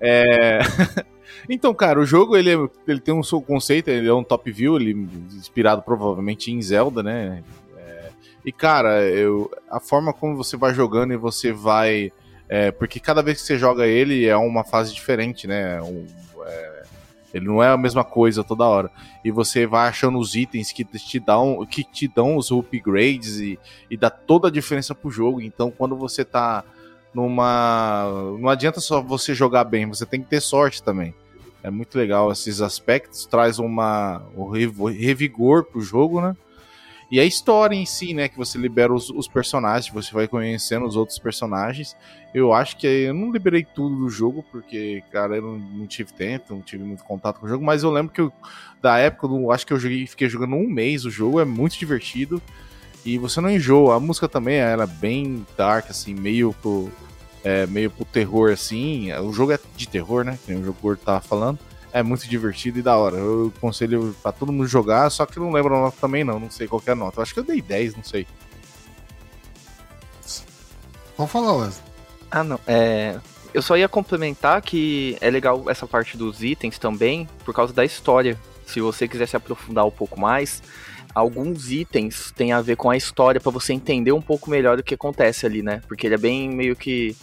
[0.00, 0.60] É,
[1.50, 4.48] Então, cara, o jogo ele, é- ele tem um seu conceito, ele é um top
[4.52, 4.92] view, ele
[5.32, 7.42] inspirado provavelmente em Zelda, né?
[7.76, 8.10] É,
[8.44, 12.12] E, cara, eu, a forma como você vai jogando e você vai.
[12.48, 15.82] é, porque cada vez que você joga ele é uma fase diferente, né?
[15.82, 16.27] Um, é,
[17.32, 18.90] ele não é a mesma coisa toda hora
[19.24, 23.58] e você vai achando os itens que te dão, que te dão os upgrades e,
[23.90, 25.40] e dá toda a diferença pro jogo.
[25.40, 26.64] Então, quando você tá
[27.14, 28.04] numa.
[28.38, 31.14] Não adianta só você jogar bem, você tem que ter sorte também.
[31.62, 34.48] É muito legal esses aspectos, traz uma um
[34.88, 36.36] revigor pro jogo, né?
[37.10, 38.28] E a história em si, né?
[38.28, 41.96] Que você libera os, os personagens, você vai conhecendo os outros personagens.
[42.34, 46.12] Eu acho que eu não liberei tudo do jogo, porque, cara, eu não, não tive
[46.12, 48.30] tempo, não tive muito contato com o jogo, mas eu lembro que eu,
[48.82, 51.78] da época, eu acho que eu joguei, fiquei jogando um mês o jogo, é muito
[51.78, 52.42] divertido.
[53.04, 53.96] E você não enjoa.
[53.96, 56.90] A música também era bem dark, assim, meio pro,
[57.42, 59.10] é, meio pro terror, assim.
[59.14, 60.38] O jogo é de terror, né?
[60.44, 61.58] Que nem o jogo gordo tava falando.
[61.92, 63.16] É muito divertido e da hora.
[63.16, 66.38] Eu aconselho pra todo mundo jogar, só que não lembro a nota também, não.
[66.38, 67.18] Não sei qual que é a nota.
[67.18, 68.26] Eu acho que eu dei 10, não sei.
[71.16, 71.84] Pode falar, Wesley.
[72.30, 72.60] Ah, não.
[72.66, 73.18] É.
[73.52, 77.84] Eu só ia complementar que é legal essa parte dos itens também, por causa da
[77.84, 78.38] história.
[78.66, 80.62] Se você quiser se aprofundar um pouco mais,
[81.14, 84.82] alguns itens têm a ver com a história pra você entender um pouco melhor o
[84.82, 85.80] que acontece ali, né?
[85.88, 87.16] Porque ele é bem meio que.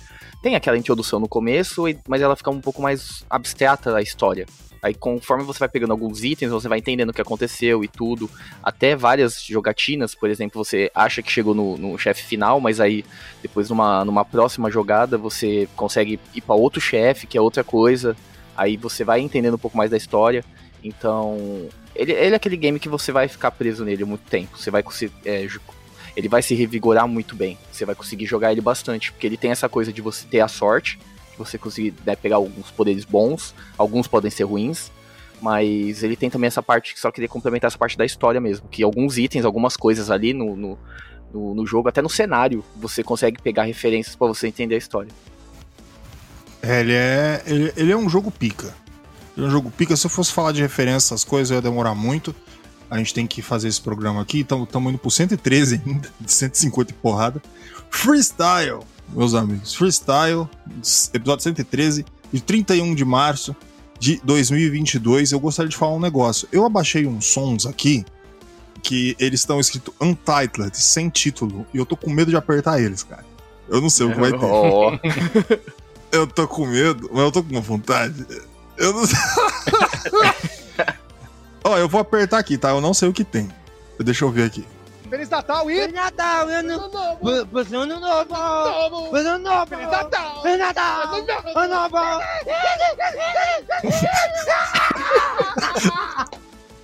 [0.46, 4.46] Tem aquela introdução no começo, mas ela fica um pouco mais abstrata a história.
[4.80, 8.30] Aí conforme você vai pegando alguns itens, você vai entendendo o que aconteceu e tudo.
[8.62, 13.04] Até várias jogatinas, por exemplo, você acha que chegou no, no chefe final, mas aí
[13.42, 18.16] depois numa, numa próxima jogada você consegue ir pra outro chefe, que é outra coisa.
[18.56, 20.46] Aí você vai entendendo um pouco mais da história.
[20.84, 24.60] Então, ele, ele é aquele game que você vai ficar preso nele muito tempo.
[24.60, 25.12] Você vai conseguir.
[25.26, 25.48] é,
[26.16, 27.58] ele vai se revigorar muito bem.
[27.72, 29.12] Você vai conseguir jogar ele bastante.
[29.12, 30.98] Porque ele tem essa coisa de você ter a sorte,
[31.32, 34.92] de você conseguir né, pegar alguns poderes bons, alguns podem ser ruins.
[35.42, 38.68] Mas ele tem também essa parte que só queria complementar essa parte da história mesmo.
[38.70, 40.80] Que alguns itens, algumas coisas ali no, no,
[41.34, 45.12] no, no jogo, até no cenário, você consegue pegar referências pra você entender a história.
[46.62, 48.74] É, ele é, ele, ele é um jogo pica.
[49.36, 49.96] Ele é um jogo pica.
[49.98, 52.34] Se eu fosse falar de referência, essas coisas, ia demorar muito.
[52.90, 54.42] A gente tem que fazer esse programa aqui.
[54.42, 57.42] Estamos indo pro 113 ainda, de 150 e porrada.
[57.90, 58.80] Freestyle,
[59.10, 59.74] meus amigos.
[59.74, 60.48] Freestyle,
[61.14, 63.56] episódio 113, de 31 de março
[64.00, 65.32] de 2022.
[65.32, 66.48] Eu gostaria de falar um negócio.
[66.52, 68.06] Eu abaixei uns sons aqui
[68.84, 71.66] que eles estão escritos Untitled, sem título.
[71.74, 73.26] E eu tô com medo de apertar eles, cara.
[73.68, 74.46] Eu não sei o que vai ter.
[74.46, 74.92] Ó,
[76.12, 78.26] Eu tô com medo, mas eu tô com uma vontade.
[78.78, 79.18] Eu não sei.
[81.68, 82.70] Ó, eu vou apertar aqui, tá?
[82.70, 83.50] Eu não sei o que tem.
[84.00, 84.64] Deixa eu ver aqui.
[85.10, 85.76] Feliz Natal e...
[85.76, 87.48] Feliz Natal, ano novo!
[87.52, 88.34] Feliz ano novo!
[88.36, 89.16] Novo!
[89.16, 89.68] Ano novo!
[89.68, 90.42] Feliz Natal!
[90.44, 91.16] Feliz Natal!
[91.16, 91.58] Ano novo!
[91.58, 91.98] Ano novo!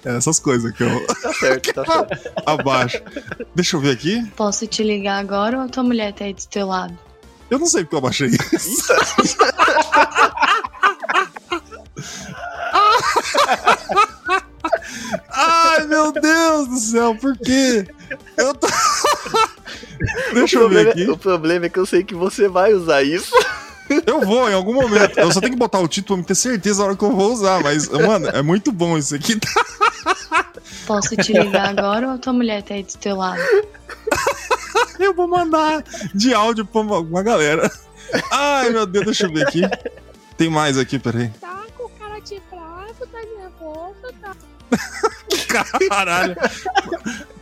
[0.04, 2.34] É essas coisas que eu tá certo, tá certo.
[2.44, 3.04] abaixo.
[3.54, 4.26] Deixa eu ver aqui.
[4.36, 6.98] Posso te ligar agora ou a tua mulher tá aí do teu lado?
[7.52, 8.94] Eu não sei porque eu abaixei isso.
[15.30, 17.86] Ai, meu Deus do céu, por quê?
[18.38, 18.68] Eu tô.
[20.34, 21.10] Deixa o eu ver problema, aqui.
[21.12, 23.32] o problema é que eu sei que você vai usar isso.
[24.08, 25.20] Eu vou em algum momento.
[25.20, 27.12] Eu só tenho que botar o título pra me ter certeza na hora que eu
[27.12, 27.62] vou usar.
[27.62, 29.38] Mas, mano, é muito bom isso aqui.
[30.88, 33.42] Posso te ligar agora ou a tua mulher tá aí do teu lado?
[34.98, 35.84] Eu vou mandar
[36.14, 37.70] de áudio pra uma, uma galera.
[38.32, 39.62] Ai, meu Deus, deixa eu ver aqui.
[40.38, 41.30] Tem mais aqui, peraí.
[41.42, 44.36] Tá com cara de bravo, tá nervoso, tá?
[45.90, 46.36] Caralho.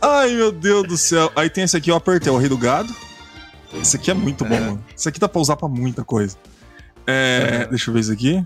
[0.00, 1.30] Ai, meu Deus do céu.
[1.36, 2.94] Aí tem esse aqui, eu apertei, o Rei do Gado.
[3.74, 4.84] Esse aqui é muito bom, mano.
[4.96, 6.36] Esse aqui dá pra usar pra muita coisa.
[7.06, 8.44] É, deixa eu ver isso aqui.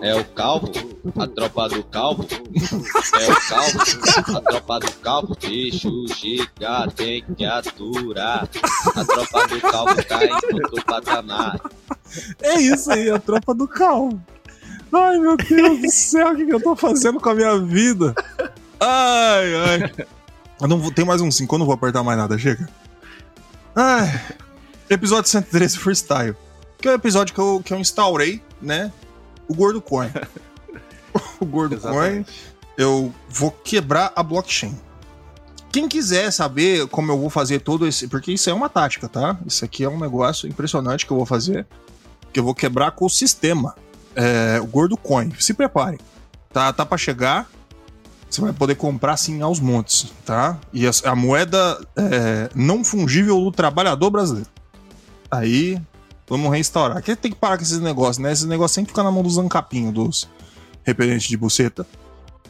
[0.00, 0.70] É o calvo,
[1.18, 2.26] a tropa do calvo.
[3.18, 5.36] É o calvo, a tropa do calvo.
[5.40, 8.48] Deixa o chegar, tem que aturar.
[8.94, 11.60] A tropa do calvo cai em outro patamar.
[12.40, 14.24] É isso aí, a tropa do calmo.
[14.92, 18.14] Ai, meu Deus do céu, o que, que eu tô fazendo com a minha vida?
[18.80, 20.06] Ai, ai.
[20.60, 22.68] Eu não vou, tem mais um 5, eu não vou apertar mais nada, chega.
[23.74, 24.20] Ai.
[24.88, 26.36] Episódio 113 Freestyle.
[26.78, 28.92] Que é o episódio que eu, que eu instaurei, né?
[29.48, 30.10] O Gordo Coin.
[31.40, 32.24] o Gordo Coin.
[32.76, 34.78] Eu vou quebrar a blockchain.
[35.72, 38.08] Quem quiser saber como eu vou fazer todo esse.
[38.08, 39.38] Porque isso é uma tática, tá?
[39.46, 41.66] Isso aqui é um negócio impressionante que eu vou fazer.
[42.32, 43.74] Que eu vou quebrar com o sistema.
[44.16, 45.30] É, o Gordo Coin.
[45.38, 46.00] Se preparem.
[46.52, 47.48] Tá, tá pra chegar.
[48.28, 50.58] Você vai poder comprar assim aos montes, tá?
[50.72, 54.48] E a, a moeda é, não fungível do trabalhador brasileiro.
[55.30, 55.80] Aí,
[56.28, 56.96] vamos restaurar.
[56.96, 58.32] Aqui tem que parar com esses negócios, né?
[58.32, 60.28] Esses negócios sempre ficam na mão dos ancapinhos, dos
[60.82, 61.86] repelentes de buceta.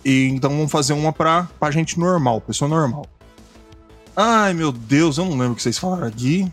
[0.04, 3.06] E então vamos fazer uma pra, pra gente normal, pessoa normal.
[4.16, 6.50] Ai, meu Deus, eu não lembro o que vocês falaram aqui.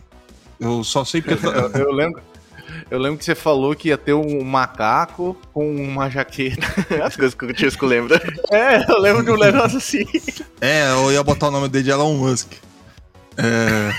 [0.60, 1.46] Eu só sei porque.
[1.46, 2.20] Eu, eu lembro.
[2.94, 6.64] Eu lembro que você falou que ia ter um macaco com uma jaqueta.
[7.04, 8.22] As coisas que o Tisco lembra.
[8.52, 10.04] É, eu lembro de um negócio assim.
[10.60, 12.52] É, eu ia botar o nome dele de Elon Musk.
[13.36, 13.90] É.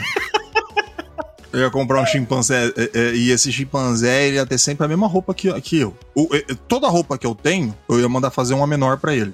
[1.52, 4.88] Eu ia comprar um chimpanzé é, é, e esse chimpanzé ele ia ter sempre a
[4.88, 5.94] mesma roupa que, que eu.
[6.32, 9.34] É, toda a roupa que eu tenho, eu ia mandar fazer uma menor pra ele.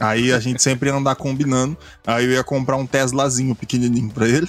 [0.00, 1.76] Aí a gente sempre ia andar combinando.
[2.06, 4.48] Aí eu ia comprar um Teslazinho pequenininho pra ele.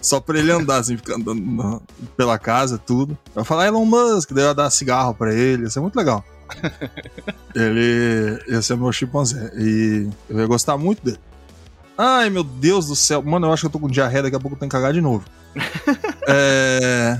[0.00, 1.80] Só pra ele andar, assim, ficar andando na-
[2.16, 3.16] pela casa, tudo.
[3.34, 5.94] Eu ia falar Elon Musk, daí eu ia dar cigarro pra ele, ia ser muito
[5.96, 6.24] legal.
[7.54, 9.52] ele ia ser meu chimpanzé.
[9.56, 11.18] E eu ia gostar muito dele.
[11.98, 13.22] Ai, meu Deus do céu.
[13.22, 14.92] Mano, eu acho que eu tô com diarreia, daqui a pouco eu tenho que cagar
[14.92, 15.24] de novo.
[16.26, 17.18] é.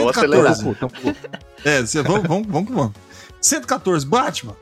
[0.00, 0.56] Ou acelerar.
[0.56, 1.16] 114.
[1.64, 2.92] É, cê- vamos, vamos, vamos que vamos.
[3.40, 4.56] 114, Batman.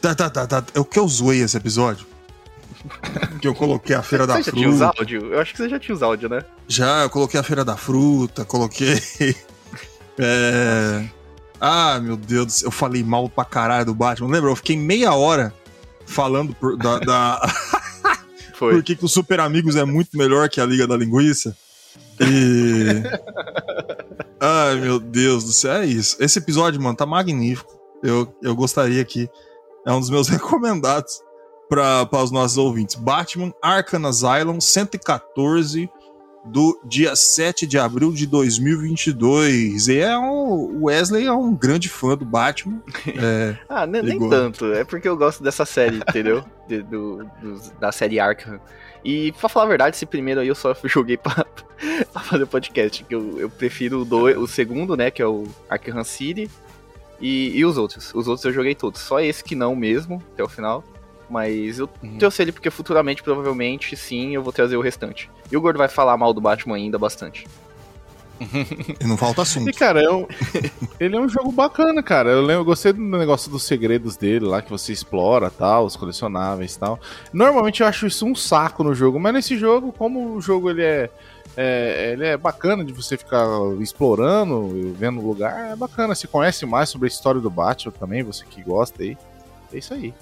[0.00, 0.64] Tá, tá, tá, tá.
[0.74, 2.06] É o que eu zoei esse episódio.
[3.40, 4.98] Que eu coloquei a Feira da Você já tinha os Fruta.
[4.98, 5.22] áudios?
[5.24, 6.44] Eu acho que você já tinha os áudios, né?
[6.68, 9.00] Já, eu coloquei a Feira da Fruta, coloquei.
[10.16, 11.04] É...
[11.60, 14.28] Ah, meu Deus do céu, eu falei mal pra caralho do Batman.
[14.30, 14.50] Lembra?
[14.50, 15.52] Eu fiquei meia hora
[16.06, 17.40] falando por- da, da-
[18.54, 18.74] Foi.
[18.74, 21.56] por que, que o Super Amigos é muito melhor que a Liga da Linguiça.
[22.20, 23.02] E.
[24.40, 26.16] Ai, meu Deus do céu, é isso.
[26.20, 27.72] Esse episódio, mano, tá magnífico.
[28.02, 29.28] Eu, eu gostaria que.
[29.86, 31.20] É um dos meus recomendados
[31.68, 32.94] para os nossos ouvintes.
[32.96, 35.88] Batman Arkham Asylum 114
[36.46, 39.88] do dia 7 de abril de 2022.
[39.88, 42.82] E é um, o Wesley é um grande fã do Batman.
[43.16, 44.28] É, Ah, ne- nem Ligou.
[44.30, 44.66] tanto.
[44.72, 46.44] É porque eu gosto dessa série, entendeu?
[46.68, 48.58] De- do, dos- da série Arkham.
[49.04, 51.44] E pra falar a verdade, esse primeiro aí eu só joguei pra,
[52.12, 53.04] pra fazer o podcast.
[53.04, 55.10] Que eu, eu prefiro o, do, o segundo, né?
[55.10, 56.50] Que é o Arkham City.
[57.20, 58.12] E, e os outros.
[58.14, 59.00] Os outros eu joguei todos.
[59.00, 60.82] Só esse que não mesmo, até o final.
[61.30, 65.30] Mas eu trouxe ele porque futuramente, provavelmente, sim, eu vou trazer o restante.
[65.50, 67.46] E o Gordo vai falar mal do Batman ainda bastante.
[69.00, 69.78] e não falta E, assunto.
[69.78, 70.26] cara, é um-
[70.98, 72.30] ele é um jogo bacana, cara.
[72.30, 75.96] Eu, lembro, eu gostei do negócio dos segredos dele lá, que você explora tal, os
[75.96, 76.98] colecionáveis e tal.
[77.32, 80.82] Normalmente eu acho isso um saco no jogo, mas nesse jogo, como o jogo ele
[80.82, 81.08] é,
[81.56, 83.46] é- ele é bacana de você ficar
[83.80, 86.14] explorando, vendo o lugar, é bacana.
[86.14, 89.16] Você conhece mais sobre a história do Batman também, você que gosta aí.
[89.72, 90.12] É isso aí.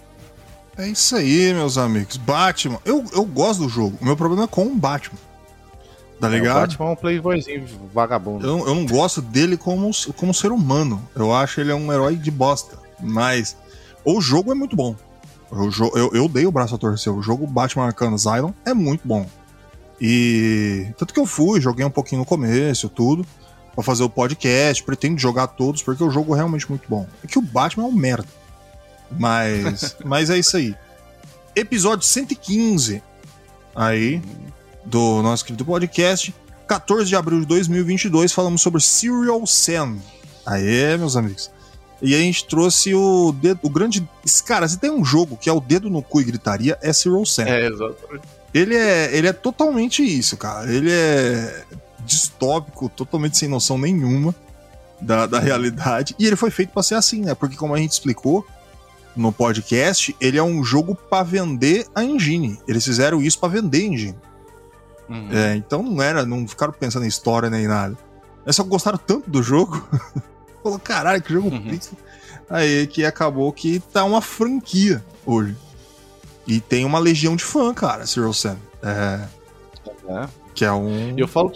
[0.77, 2.17] É isso aí, meus amigos.
[2.17, 2.79] Batman.
[2.85, 3.99] Eu, eu gosto do jogo.
[4.01, 5.19] O meu problema é com o Batman.
[6.19, 6.61] Tá É, o ligado?
[6.61, 8.47] Batman é um playboyzinho vagabundo.
[8.47, 11.07] Eu, eu não gosto dele como, como ser humano.
[11.15, 12.79] Eu acho ele um herói de bosta.
[13.01, 13.57] Mas
[14.05, 14.97] o jogo é muito bom.
[15.71, 17.13] Jo eu, eu dei o braço a torcer.
[17.13, 19.27] O jogo Batman Arkham Asylum é muito bom.
[20.01, 23.27] E tanto que eu fui, joguei um pouquinho no começo, tudo,
[23.75, 24.83] pra fazer o podcast.
[24.83, 27.07] Pretendo jogar todos, porque o jogo é realmente muito bom.
[27.23, 28.27] É que o Batman é um merda.
[29.19, 30.75] Mas, mas é isso aí.
[31.55, 33.03] Episódio 115.
[33.75, 34.23] Aí,
[34.85, 36.35] do nosso querido podcast.
[36.67, 39.97] 14 de abril de 2022, falamos sobre Serial Sam.
[40.47, 41.51] Aê, meus amigos.
[42.01, 44.09] E a gente trouxe o dedo, o grande.
[44.45, 47.25] Cara, se tem um jogo que é o dedo no cu e gritaria, é Serial
[47.27, 47.45] Sam.
[47.45, 48.27] É, exatamente.
[48.55, 50.71] Ele é, ele é totalmente isso, cara.
[50.73, 51.65] Ele é
[52.05, 54.35] distópico, totalmente sem noção nenhuma
[55.01, 56.15] da, da realidade.
[56.19, 57.35] E ele foi feito pra ser assim, né?
[57.35, 58.47] Porque, como a gente explicou
[59.17, 62.59] no podcast, ele é um jogo pra vender a engine.
[62.67, 64.19] Eles fizeram isso pra vender a engine.
[65.09, 65.29] Uhum.
[65.31, 67.97] É, então não era, não ficaram pensando em história nem nada.
[68.45, 69.87] Eles só gostaram tanto do jogo.
[70.63, 71.79] Falou, caralho, que jogo Uhum.
[72.49, 75.57] Aí que acabou que tá uma franquia hoje.
[76.47, 78.57] E tem uma legião de fã, cara, Zero Sam.
[78.83, 79.21] É,
[80.09, 80.29] É.
[80.55, 81.15] que é um.
[81.17, 81.53] Eu falo,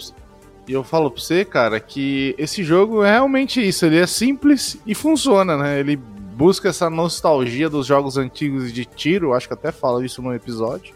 [0.66, 3.84] e eu falo pra você, cara, que esse jogo é realmente isso.
[3.84, 5.80] Ele é simples e funciona, né?
[5.80, 5.96] Ele
[6.36, 9.32] busca essa nostalgia dos jogos antigos de tiro.
[9.32, 10.94] Acho que até falo isso no episódio.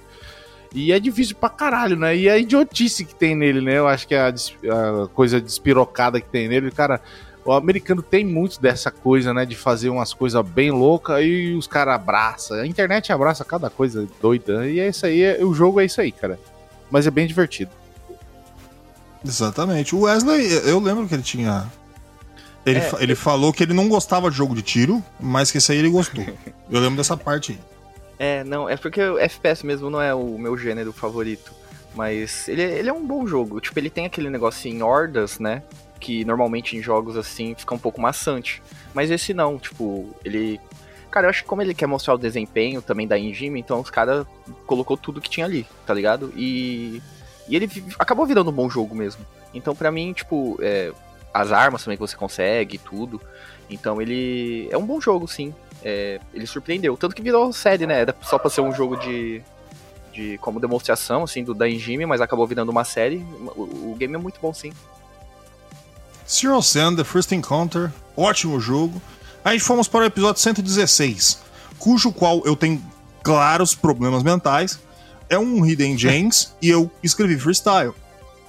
[0.73, 2.15] E é difícil pra caralho, né?
[2.15, 3.79] E a idiotice que tem nele, né?
[3.79, 6.71] Eu acho que é a, a coisa despirocada que tem nele.
[6.71, 7.01] Cara,
[7.45, 9.47] o americano tem muito dessa coisa, né?
[9.47, 12.59] De fazer umas coisas bem loucas e os caras abraçam.
[12.59, 14.69] A internet abraça cada coisa doida.
[14.69, 15.23] E é isso aí.
[15.23, 16.39] é- o jogo é isso aí, cara.
[16.91, 17.71] Mas é bem divertido.
[19.25, 19.95] Exatamente.
[19.95, 21.67] O Wesley, eu lembro que ele tinha.
[22.67, 25.73] Ele, É, ele falou que ele não gostava de jogo de tiro, mas que esse
[25.73, 26.25] aí ele gostou.
[26.71, 27.59] eu lembro dessa parte aí.
[28.19, 31.53] É, não, é porque o FPS mesmo não é o meu gênero favorito.
[31.95, 33.61] Mas ele, é- ele é um bom jogo.
[33.61, 35.63] Tipo, ele tem aquele negócio em hordas, né?
[35.99, 38.63] Que normalmente em jogos assim fica um pouco maçante.
[38.95, 40.61] Mas esse não, tipo, ele.
[41.11, 43.91] Cara, eu acho que como ele quer mostrar o desempenho também da engine, então os
[43.91, 44.25] caras
[44.67, 46.33] colocou tudo que tinha ali, tá ligado?
[46.37, 47.03] E.
[47.49, 49.27] E ele acabou virando um bom jogo mesmo.
[49.53, 50.93] Então, pra mim, tipo, é,
[51.33, 53.21] as armas também que você consegue tudo.
[53.69, 55.55] Então ele é um bom jogo, sim.
[55.83, 56.97] É, ele surpreendeu.
[56.97, 58.01] Tanto que virou série, né?
[58.01, 59.43] Era só pra ser um jogo de.
[60.13, 63.25] de como demonstração, assim, do, da engine, mas acabou virando uma série.
[63.57, 64.73] O, o game é muito bom, sim.
[66.29, 69.01] Zero Sun, The First Encounter, ótimo jogo.
[69.45, 71.41] Aí fomos para o episódio 116,
[71.79, 72.81] cujo qual eu tenho
[73.23, 74.79] claros problemas mentais.
[75.29, 77.95] É um Hidden Gems e eu escrevi freestyle.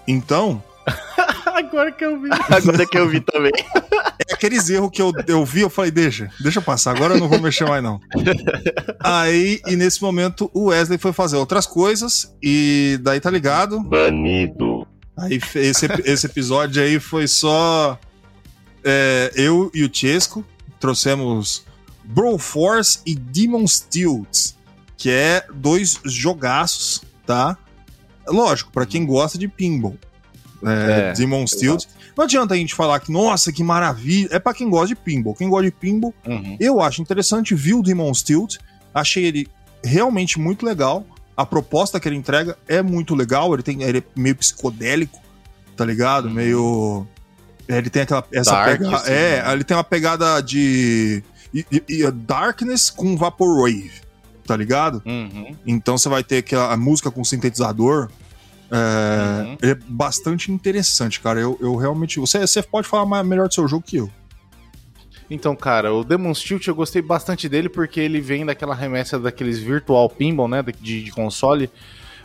[0.07, 0.61] Então,
[1.53, 2.29] Agora que eu vi.
[2.49, 3.51] Agora que eu vi também.
[4.27, 7.29] é aqueles erros que eu, eu vi, eu falei, deixa, deixa passar, agora eu não
[7.29, 7.99] vou mexer mais não.
[8.99, 14.87] Aí, e nesse momento, o Wesley foi fazer outras coisas e daí tá ligado, Banido.
[15.17, 17.99] Aí esse, esse episódio aí foi só
[18.83, 20.45] é, eu e o Chesco
[20.79, 21.63] trouxemos
[22.03, 24.57] Broforce e Demon Steels,
[24.97, 27.57] que é dois jogaços, tá?
[28.27, 29.97] Lógico, pra quem gosta de pinball.
[30.65, 31.45] É, É, Demon.
[32.17, 34.27] Não adianta a gente falar que, nossa, que maravilha.
[34.31, 35.33] É pra quem gosta de pinball.
[35.33, 36.57] Quem gosta de pinball, Uhum.
[36.59, 38.57] eu acho interessante, vi o Demon Tilt,
[38.93, 39.47] achei ele
[39.83, 41.05] realmente muito legal.
[41.35, 45.19] A proposta que ele entrega é muito legal, ele, tem, ele é meio psicodélico,
[45.75, 46.29] tá ligado?
[46.29, 47.07] Meio.
[47.67, 48.23] Ele tem aquela.
[48.33, 48.95] Essa Dark, pegada.
[48.97, 49.53] assim, é, né?
[49.53, 51.23] ele tem uma pegada de.
[51.53, 53.91] e- e- e Darkness com Vaporwave,
[54.45, 55.01] tá ligado?
[55.05, 55.55] Uhum.
[55.65, 58.09] Então você vai ter aquela a música com sintetizador.
[58.71, 59.57] É, Uhum.
[59.61, 61.39] é bastante interessante, cara.
[61.39, 62.19] Eu, eu realmente.
[62.19, 64.09] Você, você pode falar mais- melhor do seu jogo que eu.
[65.29, 69.59] Então, cara, o Demon's Tilt eu gostei bastante dele porque ele vem daquela remessa daqueles
[69.59, 71.69] virtual pinball, né, de, de console.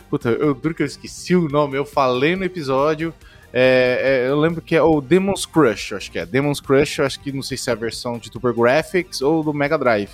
[0.09, 3.13] Puta, eu duro que eu esqueci o nome, eu falei no episódio.
[3.53, 6.25] É, é, eu lembro que é o Demon's Crush, acho que é.
[6.25, 9.53] Demon's Crush, acho que não sei se é a versão de Super Graphics ou do
[9.53, 10.09] Mega Drive.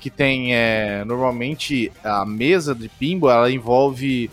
[0.00, 4.30] Que tem, é, normalmente, a mesa de pinball, ela envolve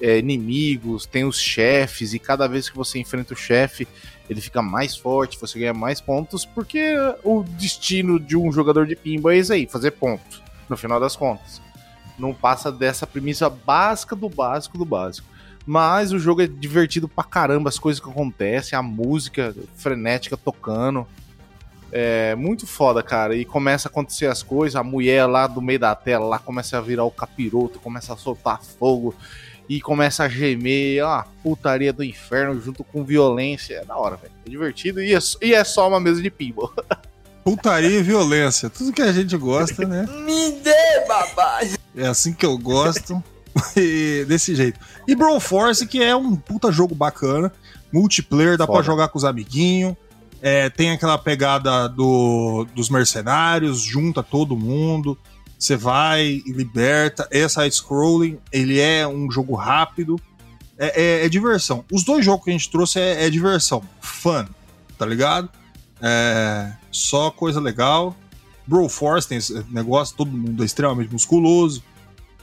[0.00, 3.86] é, inimigos, tem os chefes, e cada vez que você enfrenta o chefe,
[4.28, 6.94] ele fica mais forte, você ganha mais pontos, porque
[7.24, 11.16] o destino de um jogador de pinball é isso aí, fazer pontos, no final das
[11.16, 11.62] contas.
[12.18, 15.26] Não passa dessa premissa básica do básico do básico.
[15.64, 21.06] Mas o jogo é divertido pra caramba, as coisas que acontecem, a música frenética tocando.
[21.92, 23.36] É muito foda, cara.
[23.36, 26.78] E começa a acontecer as coisas, a mulher lá do meio da tela lá começa
[26.78, 29.14] a virar o capiroto, começa a soltar fogo
[29.68, 33.74] e começa a gemer, ó, putaria do inferno junto com violência.
[33.74, 34.32] É da hora, velho.
[34.46, 36.72] É divertido e é, só- e é só uma mesa de pinball.
[37.44, 38.68] Putaria e violência.
[38.68, 40.06] Tudo que a gente gosta, né?
[40.26, 41.60] Me dê, babá.
[41.96, 43.22] É assim que eu gosto.
[43.76, 44.78] E desse jeito.
[45.08, 47.50] E Broforce, que é um puta jogo bacana.
[47.92, 49.96] Multiplayer, dá pra jogar com os amiguinhos.
[50.40, 55.18] É, tem aquela pegada do, dos mercenários, junta todo mundo.
[55.58, 57.26] Você vai e liberta.
[57.30, 60.20] É side-scrolling, ele é um jogo rápido.
[60.78, 61.84] É, é- é diversão.
[61.90, 63.82] Os dois jogos que a gente trouxe é, é diversão.
[64.00, 64.46] Fun,
[64.96, 65.48] tá ligado?
[66.00, 68.16] É, só coisa legal.
[68.66, 71.82] Broforce tem esse negócio, todo mundo é extremamente musculoso.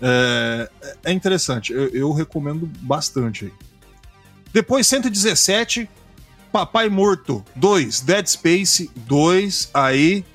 [0.01, 0.69] É,
[1.05, 3.53] é interessante, eu, eu recomendo bastante.
[4.51, 5.89] Depois, 117,
[6.51, 10.25] Papai Morto 2, Dead Space 2, aí,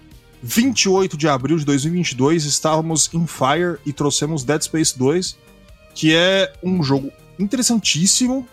[0.42, 5.36] 28 de abril de 2022, estávamos em Fire e trouxemos Dead Space 2.
[5.94, 8.46] que é um jogo interessantíssimo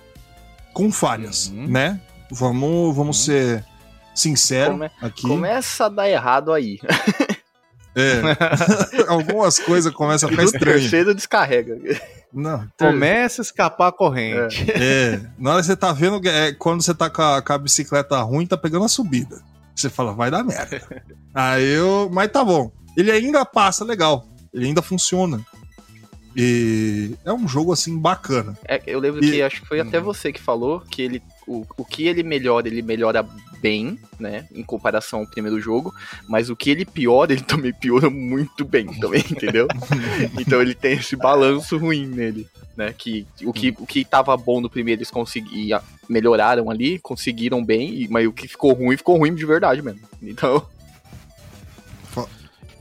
[0.73, 1.67] com falhas, Uhum.
[1.67, 2.01] né?
[2.31, 3.63] Vamos, vamos ser
[4.13, 5.21] sinceros Come- aqui.
[5.21, 6.79] Começa a dar errado aí.
[7.95, 8.21] É.
[9.07, 10.81] Algumas coisas começam a ficar estranhas.
[10.81, 11.77] terceiro descarrega.
[12.33, 14.69] Não, Começa a escapar a corrente.
[14.71, 17.57] É, na hora que você tá vendo, é, quando você tá com a, com a
[17.57, 19.41] bicicleta ruim, tá pegando a subida.
[19.77, 20.81] Você fala, vai dar merda.
[21.33, 22.09] Aí eu.
[22.11, 22.71] Mas tá bom.
[22.97, 24.27] Ele ainda passa legal.
[24.53, 25.45] Ele ainda funciona.
[26.35, 28.57] E é um jogo assim bacana.
[28.67, 31.21] É, eu lembro E- que acho que foi até você que falou que ele.
[31.47, 33.23] O, o que ele melhora, ele melhora
[33.61, 34.47] bem, né?
[34.53, 35.93] Em comparação ao primeiro jogo.
[36.27, 39.67] Mas o que ele piora, ele também piora muito bem também, entendeu?
[40.39, 42.47] então ele tem esse balanço ruim nele.
[42.75, 47.65] Né, que o que o que tava bom no primeiro eles conseguiam melhoraram ali, conseguiram
[47.65, 50.01] bem, e- mas o que ficou ruim ficou ruim de verdade mesmo.
[50.21, 50.63] Então,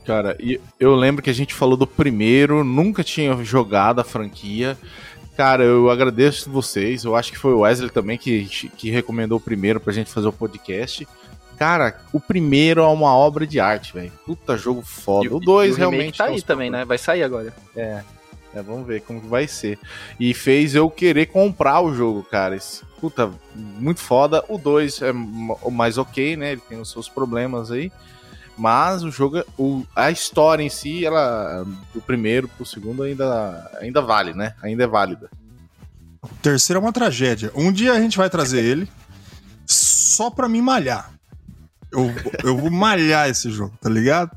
[0.07, 0.37] Cara,
[0.79, 4.77] eu lembro que a gente falou do primeiro, nunca tinha jogado a franquia.
[5.37, 7.03] Cara, eu agradeço vocês.
[7.03, 10.27] Eu acho que foi o Wesley também que, que recomendou o primeiro pra gente fazer
[10.27, 11.07] o podcast.
[11.59, 14.11] Cara, o primeiro é uma obra de arte, velho.
[14.25, 15.27] Puta jogo foda.
[15.27, 16.83] e- o dois realmente tá tem aí também, né?
[16.85, 17.53] Vai sair agora.
[17.75, 18.01] É,
[18.51, 19.77] é, vamos ver como que vai ser.
[20.19, 22.55] E fez eu querer comprar o jogo, cara.
[22.55, 24.43] Esse, puta, muito foda.
[24.49, 25.13] O 2 é
[25.71, 26.53] mais ok, né?
[26.53, 27.91] Ele tem os seus problemas aí.
[28.57, 34.01] Mas o jogo, o, a história em si, ela do primeiro pro segundo ainda, ainda
[34.01, 34.53] vale, né?
[34.63, 35.29] Ainda é válida.
[36.23, 37.51] O terceiro é uma tragédia.
[37.53, 38.89] Um dia a gente vai trazer ele
[39.65, 41.11] só pra me malhar.
[41.91, 42.11] Eu,
[42.43, 44.35] eu vou malhar esse jogo, tá ligado?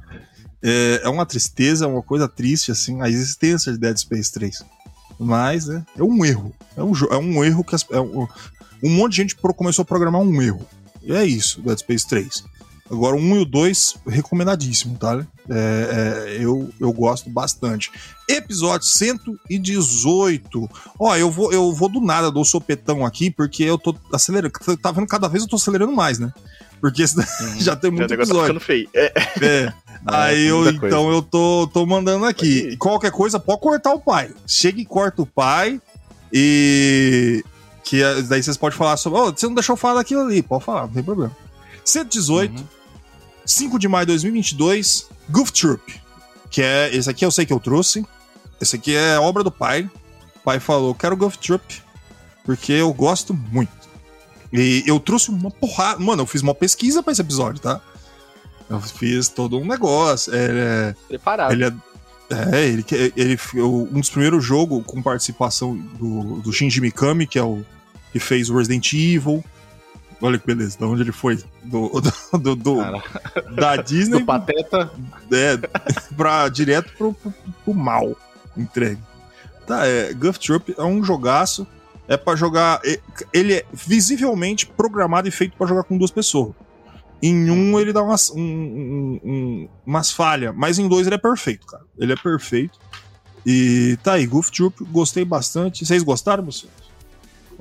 [0.63, 4.63] É, é uma tristeza, é uma coisa triste, assim, a existência de Dead Space 3.
[5.19, 6.55] Mas, né, é um erro.
[6.77, 8.27] É um, é um erro que as- é um,
[8.83, 10.67] um monte de gente começou a programar um erro.
[11.03, 12.45] E é isso, Dead Space 3.
[12.91, 15.25] Agora, o 1 e o 2, recomendadíssimo, tá?
[15.49, 17.91] É, é, eu, eu gosto bastante.
[18.29, 20.69] Episódio 118.
[20.99, 24.53] Ó, eu vou, eu vou do nada, dou sopetão aqui, porque eu tô acelerando.
[24.83, 25.07] Tá vendo?
[25.07, 26.33] Cada vez eu tô acelerando mais, né?
[26.81, 27.15] Porque esse
[27.63, 28.43] já tem muito tá episódio.
[28.43, 28.89] ficando feio.
[28.95, 29.73] É, É.
[30.07, 30.97] Aí eu, muita coisa.
[30.97, 32.75] então, eu tô, tô mandando aqui.
[32.79, 34.31] Qualquer coisa, pode cortar o pai.
[34.47, 35.79] Chega e corta o pai.
[36.33, 37.45] E.
[37.85, 39.19] Que é- daí vocês podem falar sobre.
[39.21, 40.43] Ô, você não deixou eu falar daquilo ali.
[40.43, 41.37] Pode falar, não tem problema.
[41.85, 42.53] 118,
[43.45, 46.01] 5 de maio de 2022, Goof Troop.
[46.51, 46.95] Que é.
[46.95, 48.05] Esse aqui eu sei que eu trouxe.
[48.61, 49.89] Esse aqui é obra do pai.
[50.37, 51.83] O pai falou: quero Goof Troop.
[52.45, 53.71] Porque eu gosto muito.
[54.53, 56.01] E eu trouxe uma porrada.
[56.01, 57.81] Mano, eu fiz uma pesquisa pra esse episódio, tá?
[58.69, 60.33] Eu fiz todo um negócio.
[60.35, 61.53] É, preparado.
[61.53, 61.73] ele é.
[62.53, 62.85] É, ele,
[63.17, 67.65] ele, um dos primeiros jogos com participação do, do Shinji Mikami, que é o
[68.13, 69.45] que fez o Resident Evil.
[70.23, 71.37] Olha que beleza, de onde ele foi?
[71.65, 74.91] Do, do, do- do- da Disney Do Pateta.
[75.33, 75.57] é,
[76.15, 77.33] pra, direto pro, pro,
[77.65, 78.15] pro mal
[78.57, 79.01] entregue.
[79.67, 81.67] Tá, é, Guff Troop é um jogaço.
[82.09, 82.81] É pra jogar.
[83.33, 86.53] Ele é visivelmente programado e feito pra jogar com duas pessoas.
[87.23, 91.19] Em um ele dá umas, um- um- um- umas falhas, mas em dois ele é
[91.19, 91.85] perfeito, cara.
[91.99, 92.79] Ele é perfeito.
[93.47, 95.87] E tá aí, Goof Troop, gostei bastante.
[95.87, 96.67] Vocês gostaram, você?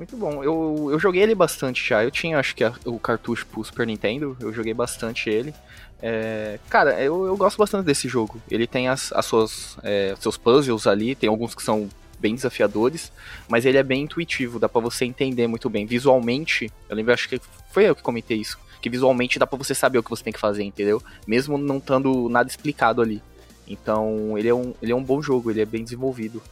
[0.00, 0.42] Muito bom.
[0.42, 2.02] Eu, eu joguei ele bastante já.
[2.02, 4.34] Eu tinha, acho que, a- o cartucho pro Super Nintendo.
[4.40, 5.52] Eu joguei bastante ele.
[6.00, 8.40] É, cara, eu, eu gosto bastante desse jogo.
[8.50, 11.14] Ele tem as, as suas, é, seus puzzles ali.
[11.14, 11.86] Tem alguns que são
[12.18, 13.12] bem desafiadores.
[13.46, 14.58] Mas ele é bem intuitivo.
[14.58, 15.84] Dá pra você entender muito bem.
[15.84, 17.38] Visualmente, eu lembro, acho que
[17.70, 18.58] foi eu que comentei isso.
[18.80, 21.02] Que visualmente dá pra você saber o que você tem que fazer, entendeu?
[21.26, 23.22] Mesmo não estando nada explicado ali.
[23.68, 25.50] Então, ele é, um, ele é um bom jogo.
[25.50, 26.42] Ele é bem desenvolvido.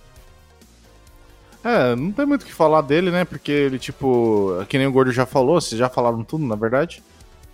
[1.64, 3.24] É, não tem muito o que falar dele, né?
[3.24, 7.02] Porque ele, tipo, que nem o Gordo já falou, vocês já falaram tudo, na verdade.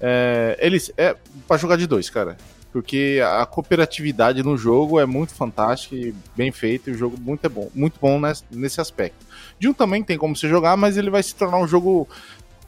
[0.01, 1.17] É, ele é
[1.49, 2.37] pra jogar de dois, cara.
[2.73, 7.45] Porque a cooperatividade no jogo é muito fantástica e bem feito, e o jogo muito
[7.45, 8.21] é bom, muito bom
[8.51, 9.25] nesse, aspecto.
[9.59, 12.09] De um também tem como você jogar, mas ele vai se tornar um jogo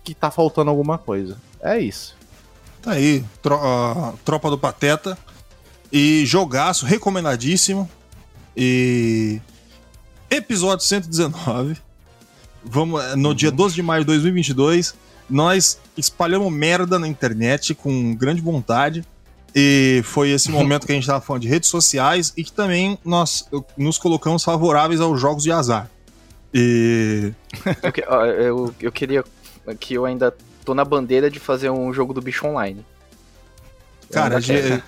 [0.04, 1.36] que tá faltando alguma coisa.
[1.60, 2.16] É isso.
[2.80, 5.18] Tá aí, tro- a Tropa do Pateta.
[5.92, 7.90] E jogaço, recomendadíssimo.
[8.56, 9.40] E.
[10.30, 11.76] Episódio 119.
[12.64, 14.94] Vamos, eh, no dia 12 de maio de 2022,
[15.30, 19.04] nós espalhamos merda na internet com grande vontade.
[19.54, 22.98] E foi esse momento que a gente tava falando de redes sociais e que também
[23.04, 25.88] nós nos colocamos favoráveis aos jogos de azar.
[26.52, 27.32] E.
[27.82, 29.24] Eu, que- eu, eu queria
[29.80, 30.34] que eu ainda
[30.64, 32.84] tô na bandeira de fazer um jogo do bicho online.
[34.10, 34.82] Eu Cara, ainda quero.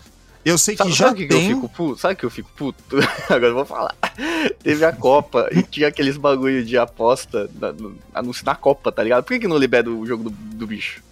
[0.48, 1.50] Eu sei que Sabe, já sabe o que, tem.
[1.50, 2.00] eu fico puto?
[2.00, 2.82] Sabe que eu fico puto?
[3.28, 3.94] Agora eu vou falar.
[4.62, 9.02] Teve a Copa e tinha aqueles bagulho de aposta na, no, anúncio na Copa, tá
[9.02, 9.24] ligado?
[9.24, 11.02] Por que, que não libera o jogo do, do bicho?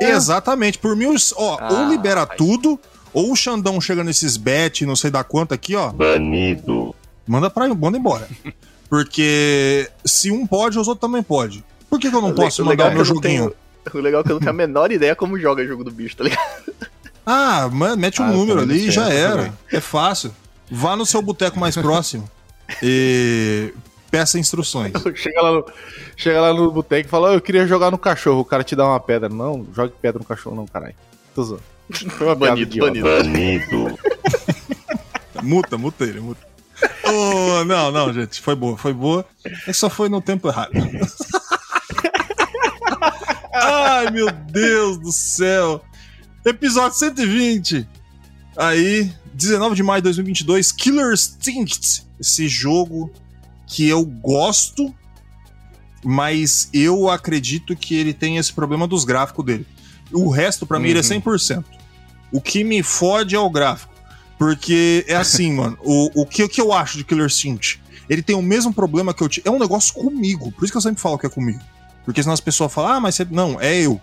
[0.00, 1.14] Exatamente, por mil.
[1.36, 2.36] Ó, Ah, ou libera ai.
[2.36, 2.78] tudo,
[3.12, 5.90] ou o Xandão chega nesses bet, não sei da quanto aqui, ó.
[5.92, 6.94] Banido.
[7.26, 8.26] Manda pra manda embora.
[8.88, 11.64] Porque se um pode, os outros também pode.
[11.88, 13.10] Por que, que eu não O posso le- o mandar o legal meu é que
[13.10, 13.54] eu não joguinho?
[13.84, 15.90] tenho- O legal é que eu não tenho a menor ideia como joga jogo do
[15.90, 16.42] bicho, tá ligado?
[17.24, 19.36] Ah, ma- mete um Ah, número ali e já era.
[19.36, 19.52] também.
[19.72, 20.34] É fácil.
[20.70, 22.28] Vá no seu boteco mais próximo
[22.82, 23.72] e
[24.10, 24.92] peça instruções.
[25.14, 25.66] Chega lá no,
[26.16, 28.40] chega lá no boteco e fala, "Ó, eu queria jogar no cachorro.
[28.40, 29.28] O cara te dá uma pedra.
[29.28, 30.94] Não, jogue pedra no cachorro não, caralho.
[31.34, 31.62] Tô zoando.
[32.16, 33.04] Foi uma Banido, banido.
[33.06, 33.98] Banido.
[35.42, 36.40] Muta, muta ele, muta.
[37.04, 39.24] Oh, não, não, gente, foi boa, foi boa.
[39.66, 40.70] É só foi no tempo errado.
[43.52, 45.82] Ai, meu Deus do céu.
[46.44, 47.86] Episódio 120.
[48.56, 52.04] Aí, 19 de maio de 2022, Killer Instinct.
[52.20, 53.10] Esse jogo
[53.66, 54.94] que eu gosto,
[56.04, 59.66] mas eu acredito que ele tem esse problema dos gráficos dele.
[60.12, 61.20] O resto, pra mim, ele é Uhum.
[61.20, 61.64] 100%.
[62.32, 63.92] O que me fode é o gráfico.
[64.38, 65.78] Porque é assim, mano.
[65.82, 67.80] O, o, que, o que eu acho de Killer Instinct?
[68.10, 69.48] Ele tem o mesmo problema que eu tive.
[69.48, 70.50] É um negócio comigo.
[70.52, 71.60] Por isso que eu sempre falo que é comigo.
[72.04, 73.24] Porque senão as pessoas falam, ah, mas você.
[73.30, 74.00] Não, é eu.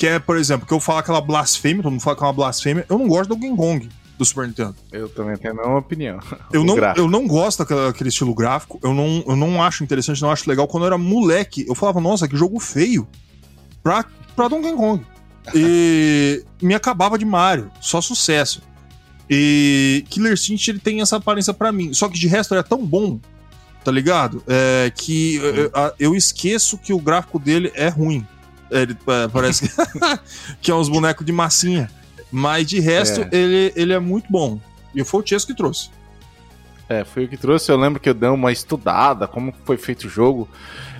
[0.00, 2.32] Que é, por exemplo, que eu falo aquela blasfêmia, todo mundo fala que é uma
[2.32, 2.86] blasfêmia.
[2.88, 3.86] Eu não gosto do Game Kong
[4.18, 4.74] do Super Nintendo.
[4.90, 6.18] Eu também tenho a mesma opinião.
[6.50, 8.80] Eu não, eu não gosto daquele estilo gráfico.
[8.82, 10.66] Eu não, eu não acho interessante, não acho legal.
[10.66, 13.06] Quando eu era moleque, eu falava, nossa, que jogo feio.
[13.82, 14.02] Pra,
[14.34, 15.04] pra Donkey Kong.
[15.54, 17.70] E me acabava de Mario.
[17.80, 18.62] Só sucesso.
[19.28, 21.92] E Killer Instinct ele tem essa aparência pra mim.
[21.92, 23.18] Só que de resto ele é tão bom,
[23.84, 24.42] tá ligado?
[24.48, 28.26] É, que eu- eu esqueço que o gráfico dele é ruim.
[28.70, 28.96] Ele
[29.32, 29.74] parece que,
[30.62, 31.90] que é uns bonecos de massinha.
[32.30, 33.28] Mas de resto, É.
[33.32, 34.60] ele, ele é muito bom.
[34.94, 35.90] E foi o Chesco que trouxe.
[36.88, 37.70] É, foi o que trouxe.
[37.70, 40.48] Eu lembro que eu dei uma estudada, como foi feito o jogo.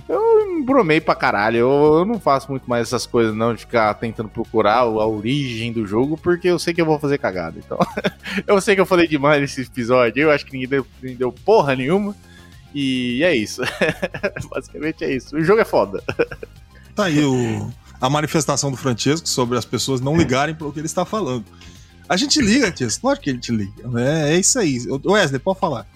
[0.09, 1.57] Eu embromei pra caralho.
[1.59, 5.73] Eu, eu não faço muito mais essas coisas, não, de ficar tentando procurar a origem
[5.73, 7.59] do jogo, porque eu sei que eu vou fazer cagada.
[7.59, 7.79] Então,
[8.47, 10.21] eu sei que eu falei demais nesse episódio.
[10.23, 12.15] Eu acho que ninguém deu, ninguém deu porra nenhuma.
[12.75, 13.63] E é isso.
[14.51, 15.37] Basicamente é isso.
[15.37, 16.03] O jogo é foda.
[16.95, 20.79] Tá aí o, a manifestação do Francesco sobre as pessoas não ligarem para o que
[20.81, 21.45] ele está falando.
[22.09, 23.07] A gente liga, Tiesco.
[23.07, 23.87] Lógico que a gente liga.
[23.89, 24.35] né?
[24.35, 24.79] É isso aí.
[25.05, 25.87] Wesley, pode falar.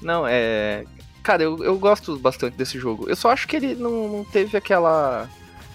[0.00, 0.84] Não, é.
[1.22, 3.08] Cara, eu, eu gosto bastante desse jogo.
[3.08, 5.28] Eu só acho que ele não, não teve aquela.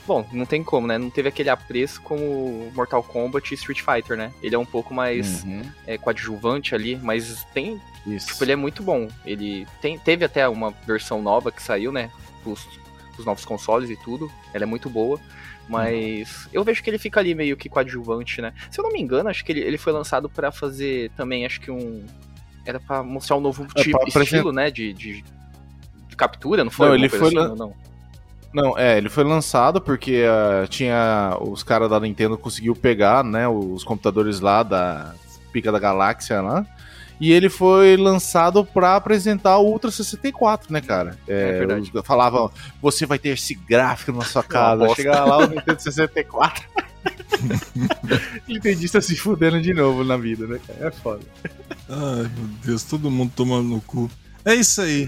[0.08, 0.98] Bom, não tem como, né?
[0.98, 4.34] Não teve aquele apreço como Mortal Kombat e Street Fighter, né?
[4.42, 5.62] Ele é um pouco mais Uhum.
[5.86, 7.80] é, coadjuvante ali, mas tem.
[8.08, 8.28] Isso.
[8.28, 9.08] Tipo, ele é muito bom.
[9.26, 12.10] Ele tem, teve até uma versão nova que saiu, né?
[12.46, 12.66] Os,
[13.20, 14.32] os novos consoles e tudo.
[14.54, 15.20] Ela é muito boa.
[15.68, 18.54] Mas eu vejo que ele fica ali meio que coadjuvante, né?
[18.70, 21.62] Se eu não me engano, acho que ele, ele foi lançado pra fazer também, acho
[21.62, 22.06] que um.
[22.66, 24.70] Era pra mostrar um novo É, tipo, pra estilo, né?
[24.70, 25.24] De, de,
[26.08, 26.88] de captura, não foi?
[26.88, 27.74] Não, ele foi assim, lan- não?
[28.54, 31.38] Não, é, ele foi lançado porque ah, tinha.
[31.42, 33.48] Os caras da Nintendo conseguiu pegar, né?
[33.48, 35.16] Os computadores lá da
[35.52, 36.66] Pica da Galáxia lá.
[37.24, 41.18] E ele foi lançado pra apresentar o Ultra 64, né, cara?
[41.26, 41.90] É verdade.
[41.96, 42.52] os- Falavam,
[42.82, 44.94] você vai ter esse gráfico na sua casa.
[44.94, 46.66] Chegava lá o Nintendo 64.
[48.46, 50.88] Nintendista se fudendo de novo na vida, né, cara?
[50.88, 51.22] É foda.
[51.90, 54.12] Ai, meu Deus, todo mundo tomando no cu.
[54.44, 55.08] É isso aí.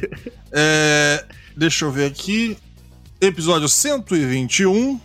[0.53, 1.25] É,
[1.55, 2.57] deixa eu ver aqui.
[3.19, 4.99] Episódio 121.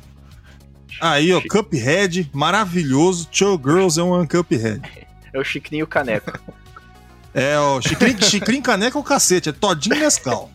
[1.01, 3.27] Aí, ó, Cuphead, maravilhoso.
[3.27, 4.81] Two Girls é um Cuphead.
[5.33, 6.39] É o Chicrinho Caneco.
[7.35, 10.51] É, ó, Chicrin, Chicrin Caneca é o cacete, é Todinho Nescau.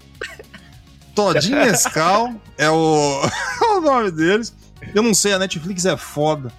[1.13, 3.21] Todinho Nescau é o,
[3.61, 4.53] é o nome deles.
[4.93, 6.51] Eu não sei, a Netflix é foda.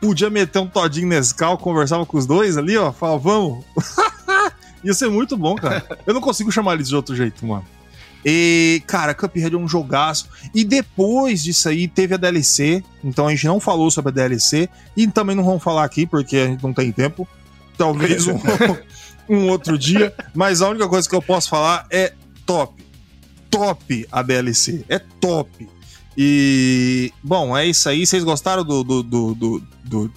[0.00, 3.64] Podia meter um Todinho Nescau, conversava com os dois ali, ó, falava, vamos.
[4.84, 5.82] Ia ser muito bom, cara.
[6.06, 7.64] Eu não consigo chamar eles de outro jeito, mano.
[8.24, 10.28] E, cara, Cuphead é um jogaço.
[10.54, 12.82] E depois disso aí, teve a DLC.
[13.02, 14.68] Então a gente não falou sobre a DLC.
[14.96, 17.28] E também não vamos falar aqui, porque a gente não tem tempo.
[17.76, 18.38] Talvez um,
[19.28, 20.14] um outro dia.
[20.34, 22.12] Mas a única coisa que eu posso falar é
[22.44, 22.84] top.
[23.50, 24.84] Top a DLC.
[24.88, 25.68] É top.
[26.16, 28.06] E, bom, é isso aí.
[28.06, 30.12] Vocês gostaram do, do, do, do, do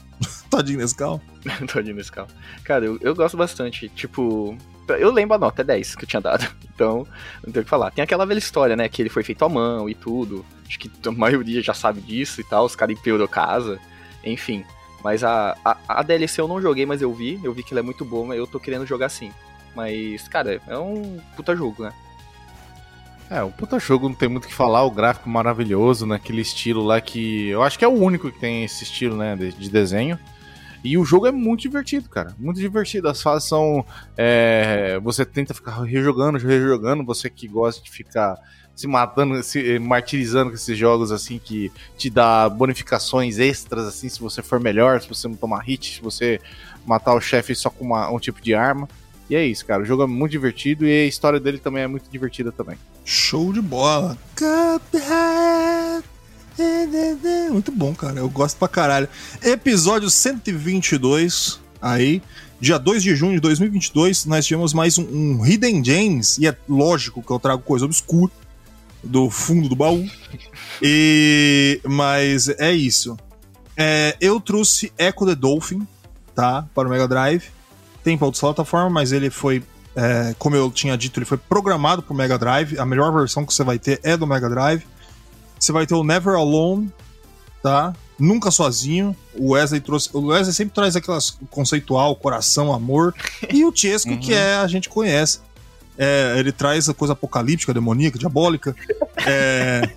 [0.50, 1.22] Todinho Nescau?
[1.72, 2.30] Todinho nesse carro.
[2.64, 3.90] Cara, eu, eu gosto bastante.
[3.90, 4.58] Tipo,
[5.00, 6.48] eu lembro a nota, é 10 que eu tinha dado.
[6.78, 7.08] Então,
[7.44, 7.90] não tem o que falar.
[7.90, 8.88] Tem aquela velha história, né?
[8.88, 10.46] Que ele foi feito à mão e tudo.
[10.68, 12.66] Acho que a maioria já sabe disso e tal.
[12.66, 13.80] Os caras empeorou casa.
[14.24, 14.64] Enfim.
[15.04, 17.40] Mas a, a, a DLC eu não joguei, mas eu vi.
[17.44, 19.32] Eu vi que ela é muito boa, eu tô querendo jogar sim.
[19.76, 21.94] Mas, cara, é um puta jogo, né?
[23.30, 26.84] É, o puta jogo não tem muito o que falar, o gráfico maravilhoso, naquele estilo
[26.84, 27.50] lá que.
[27.50, 30.18] Eu acho que é o único que tem esse estilo, né, de, de desenho.
[30.84, 32.34] E o jogo é muito divertido, cara.
[32.40, 33.10] Muito divertido.
[33.10, 33.86] As fases são.
[34.16, 37.04] é, você tenta ficar rejogando, rejogando.
[37.04, 38.38] Você que gosta de ficar
[38.78, 44.20] se matando, se martirizando com esses jogos assim que te dá bonificações extras, assim, se
[44.20, 46.40] você for melhor, se você não tomar hit, se você
[46.86, 48.88] matar o chefe só com uma- um tipo de arma.
[49.28, 49.82] E é isso, cara.
[49.82, 52.78] O jogo é muito divertido e a história dele também é muito divertida também.
[53.04, 54.16] Show de bola.
[57.52, 58.20] Muito bom, cara.
[58.20, 59.10] Eu gosto pra caralho.
[59.42, 61.60] Episódio 122.
[61.82, 62.22] Aí,
[62.62, 65.04] dia 2 de junho de 2022, nós tivemos mais um,
[65.40, 66.38] um Hidden Gems.
[66.38, 68.32] E é lógico que eu trago coisa obscura
[69.08, 70.06] do fundo do baú.
[70.82, 73.18] E mas é isso.
[73.76, 75.88] É, eu trouxe Echo the Dolphin,
[76.36, 76.66] tá?
[76.74, 77.46] Para o Mega Drive.
[78.04, 79.64] Tem para outras plataformas, mas ele foi,
[79.96, 82.80] é, como eu tinha dito, ele foi programado para o Mega Drive.
[82.80, 84.84] A melhor versão que você vai ter é do Mega Drive.
[85.60, 86.92] Você vai ter o Never Alone,
[87.62, 87.94] tá?
[88.20, 89.16] Nunca sozinho.
[89.36, 90.10] O Wesley trouxe.
[90.14, 93.14] O Wesley sempre traz aquelas conceitual, coração, amor.
[93.52, 94.20] E o Chesco, Uhum.
[94.20, 95.40] que é, a gente conhece.
[95.98, 98.76] É, ele traz a coisa apocalíptica, demoníaca, diabólica.
[99.26, 99.90] É,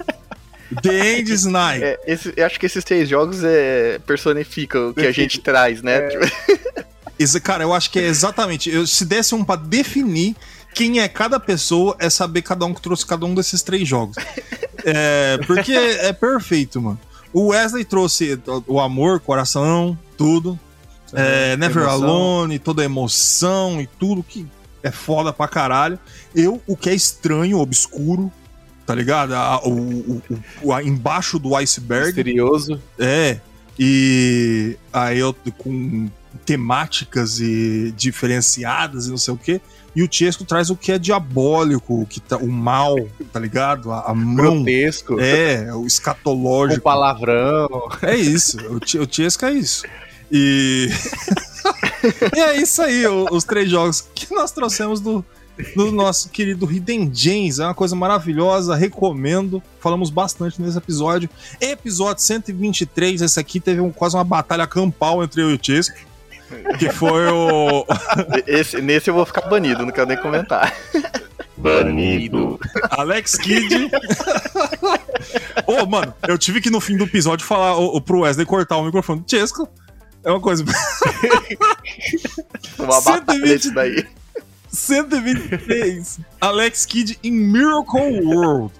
[0.82, 1.82] The End is Night.
[1.84, 5.82] É, esse- eu acho que esses três jogos é, personificam o que a gente traz,
[5.82, 6.08] né?
[6.08, 6.24] Tipo,
[7.18, 8.70] Esse, cara, eu acho que é exatamente.
[8.70, 10.34] Eu, se desse um pra definir
[10.74, 14.16] quem é cada pessoa, é saber cada um que trouxe cada um desses três jogos.
[14.84, 16.98] É, porque é perfeito, mano.
[17.30, 20.58] O Wesley trouxe o amor, coração, tudo.
[21.12, 22.04] É, Never emoção.
[22.04, 24.46] Alone, toda a emoção e tudo que
[24.82, 25.98] é foda pra caralho.
[26.34, 28.30] Eu, o que é estranho, obscuro,
[28.86, 29.34] tá ligado?
[29.34, 30.22] A- o, o-
[30.62, 32.06] o- a- embaixo do iceberg.
[32.06, 32.80] Misterioso.
[32.98, 33.38] É.
[33.78, 36.08] E aí eu com
[36.44, 39.60] temáticas e diferenciadas e não sei o quê.
[39.94, 42.94] E o Chesco traz o que é diabólico, o que tá, o mal,
[43.32, 43.90] tá ligado?
[43.90, 44.34] A, a mão.
[44.62, 45.18] Grotesco.
[45.18, 46.82] É, o escatológico.
[46.82, 47.68] palavrão.
[48.02, 48.56] É isso.
[48.68, 49.82] O, o Chesco é isso.
[50.30, 50.88] E.
[52.36, 55.24] e é isso aí, o- os três jogos que nós trouxemos do,
[55.76, 57.58] do nosso querido Hidden Gems.
[57.60, 59.62] É uma coisa maravilhosa, recomendo.
[59.80, 61.28] Falamos bastante nesse episódio.
[61.60, 65.96] Episódio 123, esse aqui teve um- quase uma batalha campal entre eu e o Chesco.
[66.78, 67.86] Que foi o.
[68.46, 70.74] esse- nesse eu vou ficar banido, não quero nem comentar.
[71.56, 72.58] Banido.
[72.90, 73.90] Alex Kidd.
[75.66, 78.76] Ô, mano, eu tive que no fim do episódio falar o, o, pro Wesley cortar
[78.78, 79.68] o microfone do Chesco.
[80.24, 80.64] É uma coisa.
[82.78, 83.60] Uma batalha 120.
[83.60, 84.06] isso daí.
[84.68, 86.20] 123.
[86.40, 88.72] Alex Kidd em Miracle World.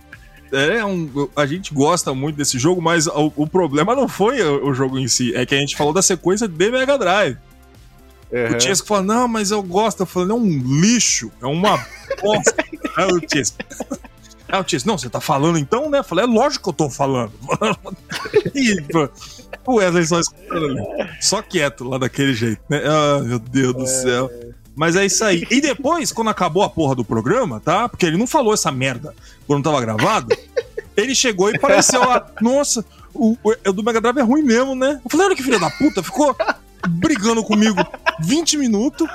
[0.52, 4.68] É um, a gente gosta muito desse jogo, mas o, o problema não foi o,
[4.68, 7.38] o jogo em si, é que a gente falou da sequência de Mega Drive.
[8.32, 8.56] Uhum.
[8.56, 10.00] O Chesco falou, não, mas eu gosto.
[10.00, 10.46] Eu falei, é um
[10.80, 11.76] lixo, é uma
[12.20, 12.64] bosta.
[12.96, 13.58] Aí o Chesco.
[14.48, 15.98] Aí o Chesco, não, você tá falando então, né?
[15.98, 17.32] Eu falei, é lógico que eu tô falando.
[18.54, 18.76] e,
[19.66, 20.20] o Wesley só.
[21.20, 22.82] Só quieto lá daquele jeito, né?
[22.84, 24.30] Ah, meu Deus do céu.
[24.74, 25.46] Mas é isso aí.
[25.50, 27.88] E depois, quando acabou a porra do programa, tá?
[27.88, 29.14] Porque ele não falou essa merda
[29.46, 30.34] quando tava gravado.
[30.96, 32.26] Ele chegou e apareceu lá.
[32.40, 35.00] Nossa, o, o, do Mega Drive é ruim mesmo, né?
[35.04, 36.36] Eu falei, olha que filha da puta, ficou
[36.88, 37.78] brigando comigo
[38.20, 39.08] 20 minutos.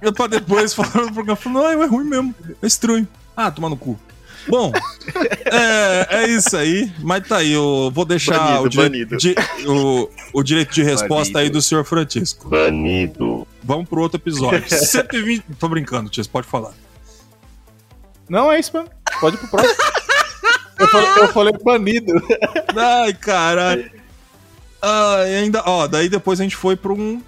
[0.00, 2.34] E pra depois falar no programa, falou, não, é ruim mesmo.
[2.62, 3.06] É estranho.
[3.36, 3.98] Ah, toma no cu.
[4.48, 4.72] Bom,
[5.44, 6.92] é, é isso aí.
[7.00, 9.16] Mas tá aí, eu vou deixar Banido, o, dire- banido.
[9.16, 9.34] di-
[9.66, 11.58] o, o direito de resposta aí Banido.
[11.58, 12.48] do senhor Francisco.
[12.48, 13.46] Banido.
[13.62, 14.62] Vamos pro outro episódio.
[14.68, 15.44] 120.
[15.58, 16.72] Tô brincando, Tia, pode falar.
[18.28, 18.90] Não, é isso mesmo.
[19.20, 19.74] Pode ir pro próximo.
[20.78, 22.12] eu, falei, eu falei banido.
[22.76, 23.90] Ai, caralho.
[24.82, 27.20] Ah, e ainda, ó, daí depois a gente foi pra um.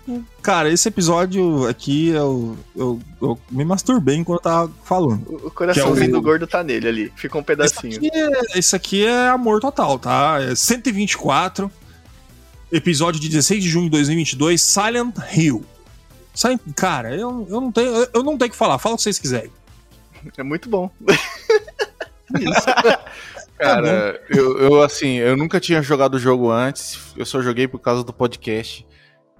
[0.42, 5.22] Cara, esse episódio aqui eu, eu, eu me masturbei enquanto eu tava falando.
[5.46, 7.12] O coraçãozinho é o- do gordo tá nele ali.
[7.16, 7.96] Fica um pedacinho.
[7.96, 10.38] aqui, é, esse aqui é amor total, tá?
[10.40, 11.70] É 124,
[12.70, 15.64] episódio de 16 de junho de 2022, Silent Hill.
[16.34, 19.02] Silent- Cara, eu, eu, não tenho, eu- não tenho o que falar, fala o que
[19.04, 19.50] vocês quiserem.
[20.36, 20.90] É muito bom.
[23.58, 27.12] Cara, eu, eu, assim, eu nunca tinha jogado o jogo antes.
[27.16, 28.86] Eu só joguei por causa do podcast.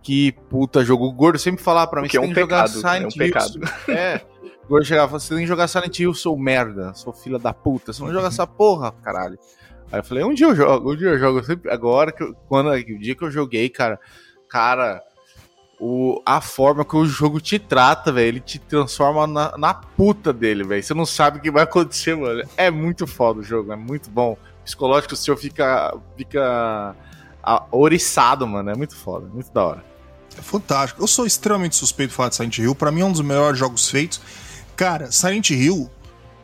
[0.02, 1.06] Que puta jogo.
[1.06, 2.68] O Gordo sempre falava pra mim é um tem que pecado.
[2.68, 3.18] É um Silent Hill.
[3.18, 3.60] pecado.
[3.88, 4.20] É.
[4.64, 7.52] O Gordo chegava e você tem que jogar Silent Hill, sou merda, sou filha da
[7.52, 7.92] puta.
[7.92, 9.38] Você não joga essa porra, caralho.
[9.90, 11.38] Aí eu falei, um dia eu jogo, um dia eu jogo.
[11.38, 13.98] Eu sempre, agora, que eu- quando, o dia que eu joguei, cara,
[14.48, 15.00] cara,
[15.80, 20.32] o, a forma que o jogo te trata, velho, ele te transforma na, na puta
[20.32, 20.82] dele, velho.
[20.82, 22.42] Você não sabe o que vai acontecer, mano.
[22.56, 24.32] É muito foda o jogo, é muito bom.
[24.32, 26.94] O psicológico, senhor fica, fica
[27.42, 28.70] a- oriçado, mano.
[28.70, 29.84] É muito foda, muito da hora.
[30.36, 31.02] É fantástico.
[31.02, 32.74] Eu sou extremamente suspeito de falar de Silent Hill.
[32.74, 34.20] Pra mim é um dos melhores jogos feitos.
[34.76, 35.90] Cara, Silent Hill,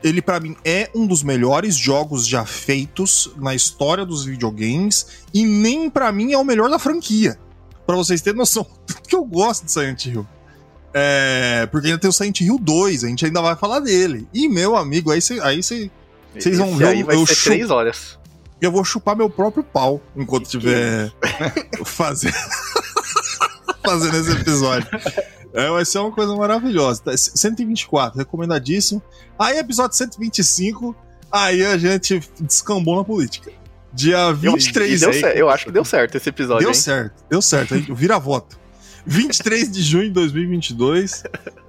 [0.02, 5.44] ele pra mim é um dos melhores jogos já feitos na história dos videogames e
[5.46, 7.38] nem pra mim é o melhor da franquia.
[7.86, 10.26] Pra vocês terem noção do que eu gosto de Silent Hill.
[10.92, 14.28] É, porque ainda tem o Silent Hill 2, a gente ainda vai falar dele.
[14.32, 15.90] E meu amigo, aí você aí cê-
[16.38, 18.18] Vocês vão ver aí vai eu ser três horas.
[18.60, 21.12] eu vou chupar meu próprio pau enquanto estiver
[21.84, 22.34] fazendo
[23.84, 24.88] fazendo esse episódio.
[25.52, 27.02] É, vai ser uma coisa maravilhosa.
[27.02, 29.02] Tá, 124, recomendadíssimo.
[29.38, 30.94] Aí, episódio 125,
[31.30, 33.50] aí a gente descambou na política.
[33.94, 36.74] Dia 23 deu aí- Eu acho que deu certo esse episódio, Deu hein?
[36.74, 37.74] certo, deu certo.
[37.74, 38.58] Aí, Vira voto.
[39.06, 41.22] 23 de junho de 2022.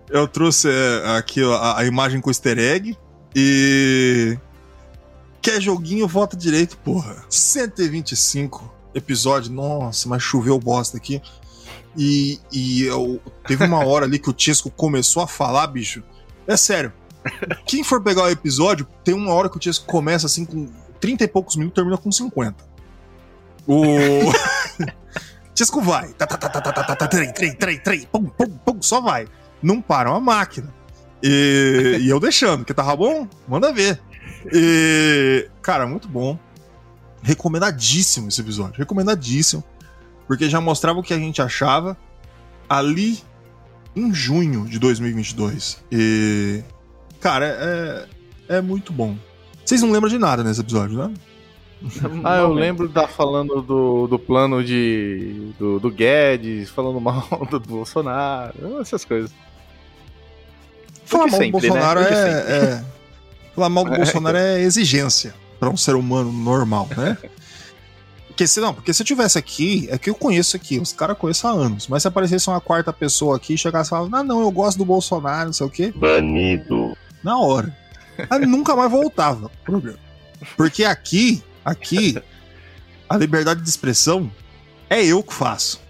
[0.09, 2.97] Eu trouxe é, aqui ó, a, a imagem com easter egg.
[3.35, 4.37] E.
[5.41, 7.23] Quer joguinho, vota direito, porra.
[7.29, 9.51] 125 episódio.
[9.51, 11.21] Nossa, mas choveu bosta aqui.
[11.97, 16.01] E, e eu, teve uma hora ali que o Tisco começou a falar, bicho.
[16.47, 16.91] É sério.
[17.65, 20.67] Quem for pegar o episódio, tem uma hora que o Tisco começa assim com
[20.99, 22.55] 30 e poucos minutos, termina com 50.
[23.67, 23.81] O.
[25.53, 26.13] Tisco vai.
[27.09, 29.27] Trem, trem, trem, trem, pum, pum, pum, só vai.
[29.63, 30.73] Não para uma máquina.
[31.23, 33.27] E, e eu deixando, que tava bom?
[33.47, 33.99] Manda ver.
[34.53, 36.37] E, cara, muito bom.
[37.23, 38.77] Recomendadíssimo esse episódio.
[38.77, 39.63] Recomendadíssimo.
[40.27, 41.97] Porque já mostrava o que a gente achava
[42.67, 43.23] ali
[43.95, 45.83] em junho de 2022.
[45.91, 46.63] E.
[47.19, 47.45] Cara,
[48.49, 49.17] é, é muito bom.
[49.65, 51.11] Vocês não lembram de nada nesse episódio, né?
[52.23, 55.51] Ah, eu lembro da falando do, do plano de.
[55.59, 59.31] Do, do Guedes, falando mal do Bolsonaro, essas coisas.
[61.05, 61.67] Falar mal do sempre, né?
[61.69, 62.85] Bolsonaro é, é-
[63.53, 63.97] Falar mal do É.
[63.97, 67.17] Bolsonaro é exigência pra um ser humano normal, né?
[68.27, 71.17] Porque se não, porque se eu tivesse aqui, é que eu conheço aqui, os caras
[71.17, 71.87] conheço há anos.
[71.87, 74.77] Mas se aparecesse uma quarta pessoa aqui e chegasse e falasse, ah, não, eu gosto
[74.77, 76.97] do Bolsonaro, não sei o quê, Banido.
[77.23, 77.73] na hora.
[78.29, 79.99] Aí nunca mais voltava o programa.
[80.55, 82.21] Porque aqui, aqui,
[83.09, 84.31] a liberdade de expressão
[84.89, 85.81] é eu que faço.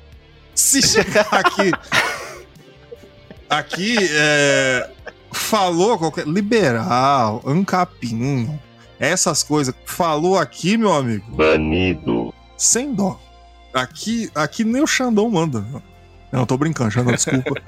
[0.54, 1.72] Se chegar aqui.
[3.50, 4.90] Aqui, é,
[5.32, 6.26] falou qualquer.
[6.28, 8.60] Liberal, ancapinho,
[9.00, 9.74] essas coisas.
[9.86, 12.34] Falou aqui, meu amigo, Banido.
[12.58, 13.20] sem dó.
[13.74, 15.66] Aqui, aqui nem o Xandão manda.
[16.32, 17.62] Não, tô brincando, Xandão, desculpa.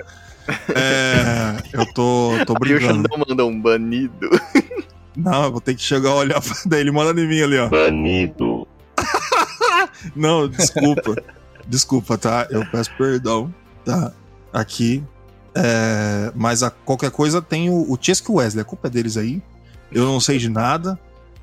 [0.76, 3.10] É, eu tô, tô o brincando.
[3.10, 4.30] Xandão manda um banido.
[5.16, 6.82] Não, eu vou ter que chegar a olhar pra daí.
[6.82, 7.68] Ele manda em mim ali, ó.
[7.68, 8.68] Banido.
[10.16, 11.16] Não, desculpa.
[11.68, 12.48] desculpa, tá?
[12.50, 13.54] Eu peço perdão,
[13.84, 14.14] tá?
[14.54, 15.04] Aqui.
[15.56, 18.62] É, mas a qualquer coisa tem o, o Chesky Wesley.
[18.62, 19.42] A culpa é deles aí.
[19.92, 21.00] Eu não sei de nada,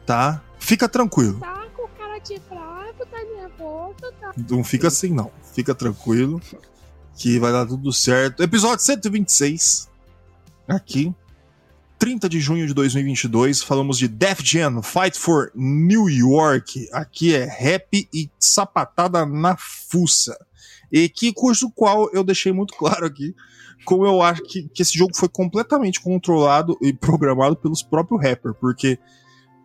[0.07, 0.41] tá?
[0.59, 1.41] Fica tranquilo.
[1.41, 4.33] Tá com cara de fraco, tá nervoso, tá?
[4.49, 5.31] Não fica assim, não.
[5.53, 6.41] Fica tranquilo.
[7.17, 8.43] Que vai dar tudo certo.
[8.43, 9.89] Episódio 126.
[10.69, 11.15] Aqui.
[11.99, 13.63] 30 de junho de 2022.
[13.63, 16.89] Falamos de Def Jam, Fight for New York.
[16.93, 20.37] Aqui é rap e sapatada na fuça.
[20.93, 23.35] E que, cujo qual eu deixei muito claro aqui.
[23.85, 28.57] Como eu acho que, que esse jogo foi completamente controlado e programado pelos próprios rappers.
[28.61, 28.99] Porque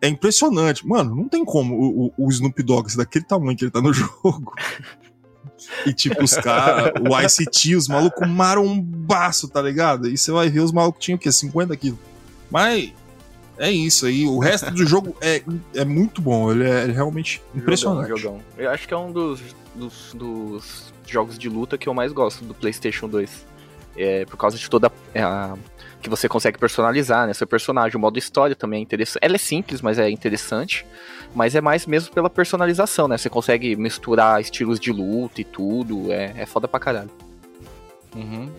[0.01, 0.87] é impressionante.
[0.87, 3.91] Mano, não tem como o, o, o Snoop Dogg daquele tamanho que ele tá no
[3.93, 4.53] jogo.
[5.85, 10.07] E tipo, os caras, o ICT, os malucos marombaço, tá ligado?
[10.07, 11.31] E você vai ver os malucos tinham o quê?
[11.31, 11.99] 50 quilos.
[12.49, 12.93] Mas
[13.57, 14.25] é isso aí.
[14.25, 15.43] O resto do jogo é,
[15.75, 16.51] é muito bom.
[16.51, 18.07] Ele é realmente impressionante.
[18.07, 18.41] Jogão, jogão.
[18.57, 19.41] Eu acho que é um dos,
[19.75, 23.45] dos, dos jogos de luta que eu mais gosto do PlayStation 2.
[23.97, 25.55] É, por causa de toda é, a.
[26.01, 27.33] que você consegue personalizar, né?
[27.33, 29.19] Seu personagem, o modo história também é interessante.
[29.21, 30.85] Ela é simples, mas é interessante.
[31.35, 33.17] Mas é mais mesmo pela personalização, né?
[33.17, 36.11] Você consegue misturar estilos de luta e tudo.
[36.11, 37.11] É, é foda pra caralho.
[38.15, 38.49] Uhum.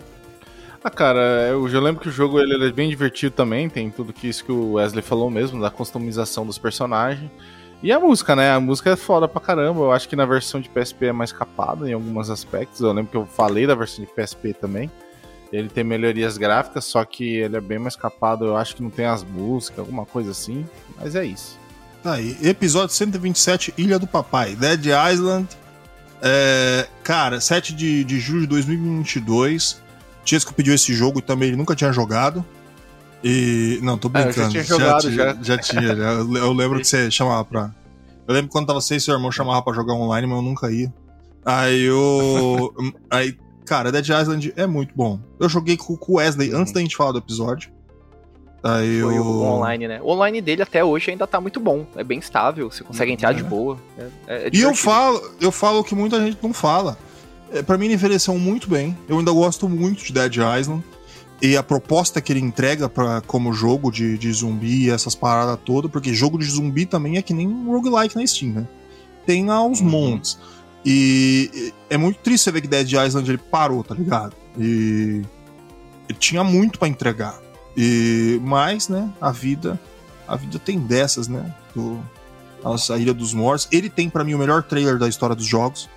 [0.83, 3.91] Ah, cara, eu já lembro que o jogo ele, ele é bem divertido também, tem
[3.91, 7.29] tudo que isso que o Wesley falou mesmo, da customização dos personagens.
[7.83, 8.51] E a música, né?
[8.51, 9.81] A música é foda pra caramba.
[9.81, 12.79] Eu acho que na versão de PSP é mais capada em alguns aspectos.
[12.79, 14.89] Eu lembro que eu falei da versão de PSP também.
[15.51, 18.45] Ele tem melhorias gráficas, só que ele é bem mais capado.
[18.45, 20.65] Eu acho que não tem as músicas, alguma coisa assim.
[20.99, 21.59] Mas é isso.
[22.01, 25.47] Tá aí, episódio 127, Ilha do Papai, Dead Island.
[26.21, 29.81] É, cara, 7 de, de julho de 2022.
[30.23, 32.45] Tiesco pediu esse jogo e também ele nunca tinha jogado.
[33.23, 33.79] E.
[33.83, 34.49] Não, tô Ah, eu já brincando.
[34.51, 35.37] tinha jogado, tinha- já.
[35.41, 36.11] já tinha, já.
[36.13, 37.71] Eu lembro que você chamava pra.
[38.27, 40.71] Eu lembro quando tava você e seu irmão chamava pra jogar online, mas eu nunca
[40.71, 40.93] ia.
[41.45, 42.73] Aí eu.
[43.09, 43.37] aí,
[43.71, 45.17] cara, Dead Island é muito bom.
[45.39, 47.69] Eu joguei com o Wesley antes da gente falar do episódio.
[48.61, 49.23] Aí Foi eu.
[49.23, 50.01] o online, né?
[50.03, 51.85] O online dele até hoje ainda tá muito bom.
[51.95, 53.43] É bem estável, você consegue entrar de É.
[53.43, 53.77] boa.
[53.97, 56.97] É, é- é E eu falo, eu falo o que muita gente não fala.
[57.51, 58.95] É, para mim ele envelheceu muito bem.
[59.07, 60.83] Eu ainda gosto muito de Dead Island.
[61.41, 65.57] E a proposta que ele entrega para como jogo de, de zumbi e essas paradas
[65.65, 68.67] todas, porque jogo de zumbi também é que nem um roguelike na Steam, né?
[69.25, 69.71] Tem lá Uhum.
[69.71, 70.37] os montes.
[70.85, 74.33] E é muito triste você ver que Dead Island ele parou, tá ligado?
[74.57, 75.21] E
[76.09, 77.39] ele tinha muito para entregar.
[77.77, 79.79] E mas, né, a vida,
[80.27, 81.53] a vida tem dessas, né?
[81.75, 81.99] Do,
[82.63, 83.67] nossa, a Ilha dos Mortos.
[83.71, 85.89] Ele tem pra mim o melhor trailer da história dos jogos.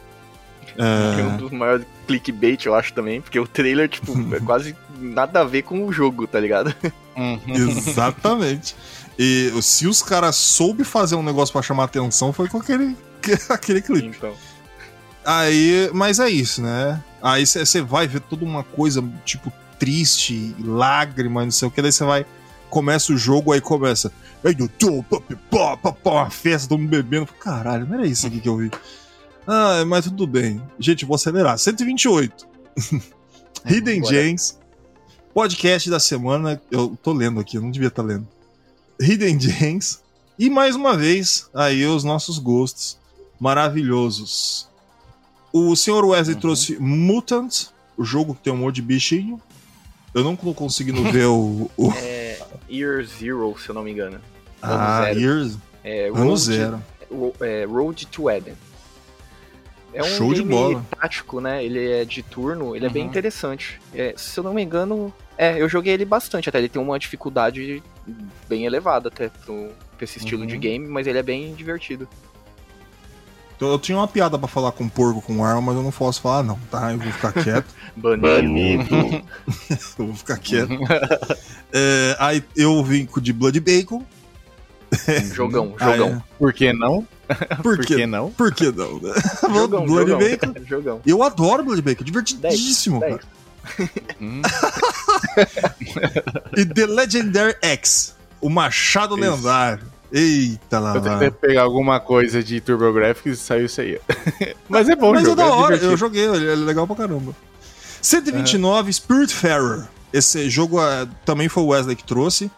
[0.77, 4.77] É É, um dos maiores clickbait, eu acho também, porque o trailer, tipo, é quase
[4.99, 6.75] nada a ver com o jogo, tá ligado?
[7.17, 7.41] Uhum.
[7.55, 8.77] exatamente.
[9.19, 12.97] E se os caras soube fazer um negócio pra chamar atenção, foi com aquele,
[13.49, 14.09] aquele clipe.
[14.09, 14.35] Então.
[15.25, 17.03] Aí, mas é isso, né?
[17.23, 21.93] Aí você vai ver toda uma coisa, tipo, triste, lágrima, não sei o que, daí
[21.93, 22.27] você vai,
[22.69, 24.13] começa o jogo, aí começa.
[26.05, 27.27] Uma festa, todo mundo bebendo.
[27.41, 28.71] Caralho, não era isso aqui que eu vi.
[29.47, 30.61] Ah, mas tudo bem.
[30.79, 31.59] Gente, vou acelerar.
[31.59, 32.47] 128.
[33.65, 34.15] Hidden bora.
[34.15, 34.59] Gems.
[35.33, 36.61] Podcast da semana.
[36.71, 38.27] Eu tô lendo aqui, eu não devia estar lendo.
[39.01, 40.01] Hidden Gems.
[40.39, 42.99] E mais uma vez, aí os nossos gostos
[43.39, 44.69] maravilhosos.
[45.57, 47.67] O senhor Wesley trouxe Mutant,
[47.97, 49.41] o jogo que tem um monte de bichinho.
[50.13, 51.71] Eu não tô conseguindo ver o.
[51.77, 51.93] o...
[51.93, 54.21] É Year Zero, se eu não me engano.
[54.61, 55.21] Ah, zero.
[55.21, 55.59] Years.
[55.85, 56.83] É Ano Road, zero.
[57.09, 58.55] Ro- é, Road to Eden.
[59.93, 60.87] É um Show de game bola.
[61.01, 61.65] tático, né?
[61.65, 63.11] Ele é de turno, ele é bem Uhum.
[63.11, 63.81] interessante.
[63.95, 66.59] É, se eu não me engano, é, eu joguei ele bastante até.
[66.59, 67.81] Ele tem uma dificuldade
[68.49, 70.49] bem elevada até pro, pra esse estilo Uhum.
[70.49, 72.09] de game, mas ele é bem divertido.
[73.65, 76.21] Então, eu tinha uma piada pra falar com porco com arma, mas eu não posso
[76.21, 76.93] falar, não, tá?
[76.93, 77.65] Eu vou ficar quieto.
[77.97, 78.85] Banido.
[79.99, 80.73] Eu vou ficar quieto.
[81.73, 84.05] É, aí eu vim com o de Blood Bacon.
[85.33, 86.23] Jogão, Ah, jogão.
[86.39, 87.07] Por que não?
[87.63, 88.31] Por que não?
[88.33, 88.99] Por que não?
[89.01, 89.13] né?
[89.51, 90.19] Jogão, Blood jogão.
[90.19, 90.55] Bacon.
[90.67, 91.01] jogão.
[91.07, 93.89] Eu adoro Blood Bacon, divertidíssimo, Dez, cara.
[94.21, 94.43] Hum.
[96.57, 99.31] E The Legendary X, o Machado Isso.
[99.37, 99.94] Lendário.
[100.17, 101.19] Eita lá, Eu lá.
[101.19, 104.01] tentei pegar alguma coisa de TurboGrafx e saiu isso aí.
[104.69, 105.93] Mas é bom o Mas é jogo, da hora, divertido.
[105.93, 107.35] eu joguei, ele é legal pra caramba.
[108.01, 109.89] 129, Spiritfarer.
[110.13, 112.49] Esse jogo é, também foi o Wesley que trouxe.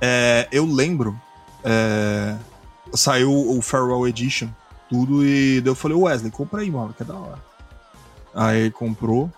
[0.00, 1.14] É, eu lembro,
[1.62, 2.36] é,
[2.94, 4.48] saiu o Farewell Edition,
[4.88, 7.38] tudo, e daí eu falei, Wesley, compra aí, mano, que é da hora.
[8.34, 9.30] Aí ele comprou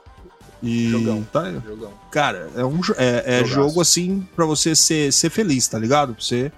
[0.62, 1.26] e Jogão.
[1.32, 1.60] tá aí.
[1.66, 1.92] Jogão.
[2.12, 6.14] Cara, é, um, é, é jogo assim pra você ser, ser feliz, tá ligado?
[6.14, 6.52] Pra você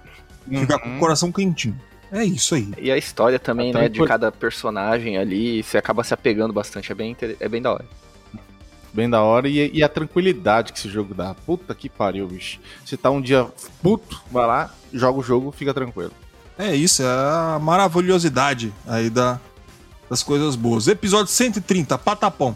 [0.49, 0.99] ficar com o Uhum.
[0.99, 1.79] coração quentinho.
[2.11, 2.71] É isso aí.
[2.79, 6.91] E a história também, Tá né, de cada personagem ali, você acaba se apegando bastante,
[6.91, 7.85] é bem, é bem da hora.
[8.91, 11.35] Bem da hora e, e a tranquilidade que esse jogo dá.
[11.35, 12.59] Puta que pariu, bicho.
[12.83, 13.45] Você tá um dia
[13.83, 16.11] puto, vai lá, joga o jogo, fica tranquilo.
[16.57, 19.39] É isso, é a maravilhosidade aí da,
[20.09, 20.87] das coisas boas.
[20.87, 22.55] Episódio 130, Patapom.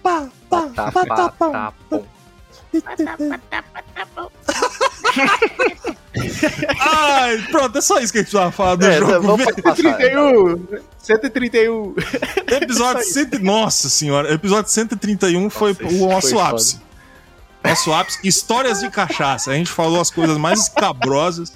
[0.00, 1.50] Pá, pá, Tá, patapom.
[1.52, 2.04] tá, bom.
[6.78, 9.22] Ai, pronto, é só isso que a gente precisava falar do É, jogo.
[9.26, 9.62] vamos velho.
[9.62, 9.76] passar.
[9.76, 10.66] 131!
[10.98, 11.94] 131!
[12.60, 13.26] Episódio 100.
[13.40, 16.80] Nossa senhora, episódio 131 foi Nossa, o nosso foi ápice.
[17.64, 19.50] Nosso ápice, histórias de cachaça.
[19.50, 21.52] A gente falou as coisas mais escabrosas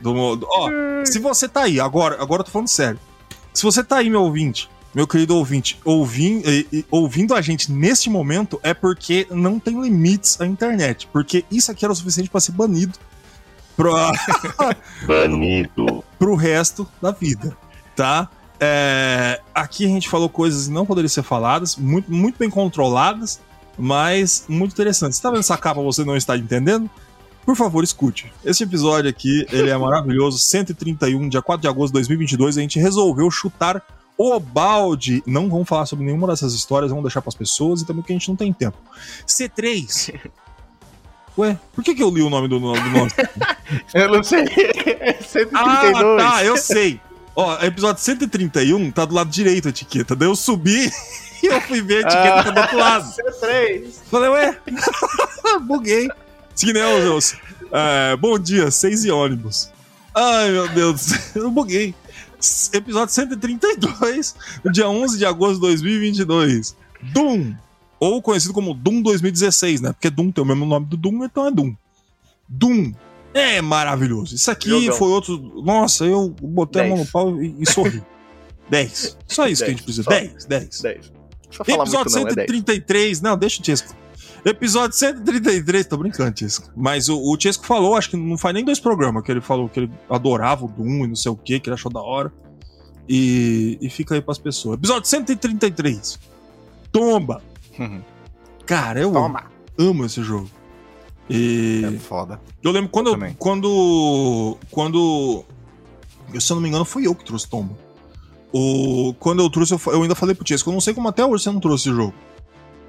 [0.00, 0.46] do mundo.
[0.50, 0.68] Ó,
[1.04, 2.98] se você tá aí, agora, agora eu tô falando sério.
[3.52, 6.48] Se você tá aí, meu ouvinte, meu querido ouvinte, ouvindo,
[6.90, 11.06] ouvindo a gente neste momento, é porque não tem limites a internet.
[11.12, 12.98] Porque isso aqui era o suficiente pra ser banido
[13.76, 14.10] pra,
[15.06, 16.02] Banido.
[16.18, 17.54] pro resto da vida,
[17.94, 18.30] tá?
[18.58, 23.38] É, aqui a gente falou coisas que não poderiam ser faladas, muito, muito bem controladas,
[23.76, 25.18] mas muito interessantes.
[25.18, 26.88] Tá vendo essa capa você não está entendendo?
[27.44, 28.32] Por favor, escute.
[28.42, 30.38] Esse episódio aqui, ele é maravilhoso.
[30.38, 33.84] 131, dia 4 de agosto de 2022, a gente resolveu chutar
[34.16, 35.22] o balde.
[35.26, 38.12] Não vamos falar sobre nenhuma dessas histórias, vamos deixar para as pessoas e também porque
[38.12, 38.78] a gente não tem tempo.
[39.26, 40.20] C3.
[41.38, 43.14] Ué, por que, que eu li o nome do, do nosso?
[43.92, 44.44] Eu não sei.
[45.00, 45.52] É 132.
[45.54, 46.98] Ah, tá, eu sei.
[47.34, 50.16] Ó, episódio 131 tá do lado direito a etiqueta.
[50.16, 50.90] Daí eu subi
[51.42, 53.12] e eu fui ver a etiqueta tá do outro lado.
[53.12, 53.92] C3.
[54.10, 54.58] Falei, ué,
[55.66, 56.08] buguei.
[56.54, 56.80] Sim, né,
[57.72, 59.70] é, Bom dia, seis e ônibus.
[60.14, 61.94] Ai, meu Deus, eu buguei.
[62.72, 66.76] Episódio 132, no dia 11 de agosto de 2022.
[67.12, 67.54] Doom,
[67.98, 69.92] ou conhecido como Doom 2016, né?
[69.92, 71.74] Porque Doom tem o mesmo nome do Doom, então é Doom.
[72.48, 72.92] Doom.
[73.34, 74.34] É maravilhoso.
[74.34, 74.96] Isso aqui Jogão.
[74.96, 75.62] foi outro.
[75.62, 77.10] Nossa, eu botei a mão no Dez.
[77.10, 78.02] pau e, e sorri.
[78.70, 79.18] 10.
[79.28, 80.02] Só isso que a gente Dez, precisa.
[80.02, 80.10] só.
[80.10, 80.80] 10, 10.
[80.80, 81.12] 10.
[81.50, 82.50] Só falar Episódio muito não, é 10.
[82.50, 83.20] 133.
[83.20, 83.94] Não, deixa o Tiesco.
[84.46, 86.70] Episódio 133, tô brincando, Tiesco.
[86.76, 89.68] Mas o, o Tiesco falou, acho que não faz nem dois programas, que ele falou
[89.68, 92.32] que ele adorava o Doom e não sei o que, que ele achou da hora.
[93.08, 94.78] E, e fica aí pras pessoas.
[94.78, 96.20] Episódio 133.
[96.92, 97.42] Tomba.
[98.64, 99.46] Cara, eu Toma.
[99.76, 100.48] amo esse jogo.
[101.28, 101.82] E.
[101.84, 102.40] É foda.
[102.62, 103.08] Eu lembro quando.
[103.08, 104.58] Eu Eu quando.
[104.70, 105.44] Quando.
[106.38, 107.76] Se eu não me engano, foi eu que trouxe Tomba.
[108.52, 111.24] O, quando eu trouxe, eu, eu ainda falei pro Tiesco, eu não sei como até
[111.24, 112.14] hoje você não trouxe esse jogo.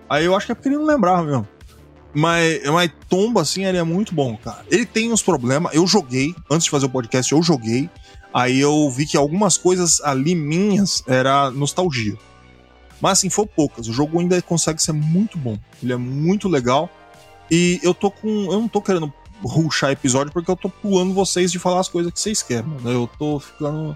[0.10, 1.48] Aí eu acho que é porque ele não lembrava mesmo.
[2.14, 4.66] Mas, mas Tomba, assim, ele é muito bom, cara.
[4.72, 5.74] Ele tem uns problemas.
[5.74, 7.90] Eu joguei, antes de fazer o podcast, eu joguei.
[8.34, 12.18] Aí eu vi que algumas coisas ali minhas era nostalgia.
[13.00, 13.88] Mas assim, foi poucas.
[13.88, 15.58] O jogo ainda consegue ser muito bom.
[15.82, 16.90] Ele é muito legal.
[17.52, 18.28] E eu tô com.
[18.52, 19.14] Eu não tô querendo
[19.44, 22.66] ruxar episódio porque eu tô pulando vocês de falar as coisas que vocês querem.
[22.66, 22.90] Mano.
[22.92, 23.96] Eu tô ficando.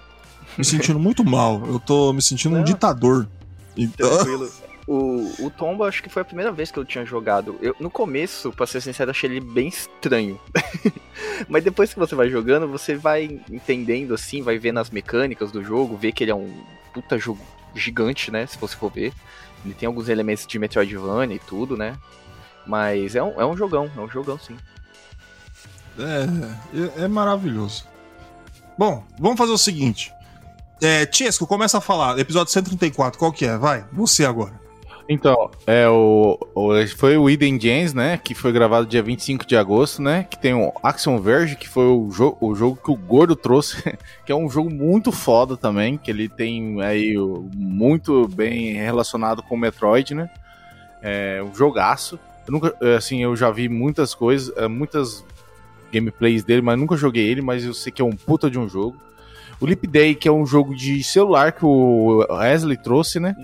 [0.57, 1.61] Me sentindo muito mal.
[1.65, 2.63] Eu tô me sentindo um Não.
[2.63, 3.27] ditador.
[3.75, 4.49] Então, Tranquilo.
[4.91, 7.57] O, o Tomba, acho que foi a primeira vez que eu tinha jogado.
[7.61, 10.37] Eu, no começo, pra ser sincero, achei ele bem estranho.
[11.47, 15.63] Mas depois que você vai jogando, você vai entendendo assim, vai vendo as mecânicas do
[15.63, 16.61] jogo, vê que ele é um
[16.93, 17.39] puta jogo
[17.73, 18.45] gigante, né?
[18.45, 19.13] Se você for ver.
[19.63, 21.97] Ele tem alguns elementos de Metroidvania e tudo, né?
[22.67, 24.57] Mas é um, é um jogão, é um jogão sim.
[25.97, 27.85] É, é, é maravilhoso.
[28.77, 30.13] Bom, vamos fazer o seguinte.
[30.81, 32.19] É, Tiesco, começa a falar.
[32.19, 33.57] Episódio 134, qual que é?
[33.57, 34.60] Vai, você agora.
[35.13, 38.17] Então, é o, o- foi o Eden James, né?
[38.17, 40.23] Que foi gravado dia 25 de agosto, né?
[40.23, 43.83] Que tem o Action Verge, que foi o, jo o jogo que o Gordo trouxe,
[44.25, 47.15] que é um jogo muito foda também, que ele tem aí
[47.53, 50.29] muito bem relacionado com o Metroid, né?
[51.01, 52.17] É um jogaço.
[52.47, 55.25] Eu nunca, assim, eu já vi muitas coisas, eh, muitas
[55.91, 58.69] gameplays dele, mas nunca joguei ele, mas eu sei que é um puta de um
[58.69, 58.95] jogo.
[59.59, 63.35] O Leap Day, que é um jogo de celular que o Wesley trouxe, né?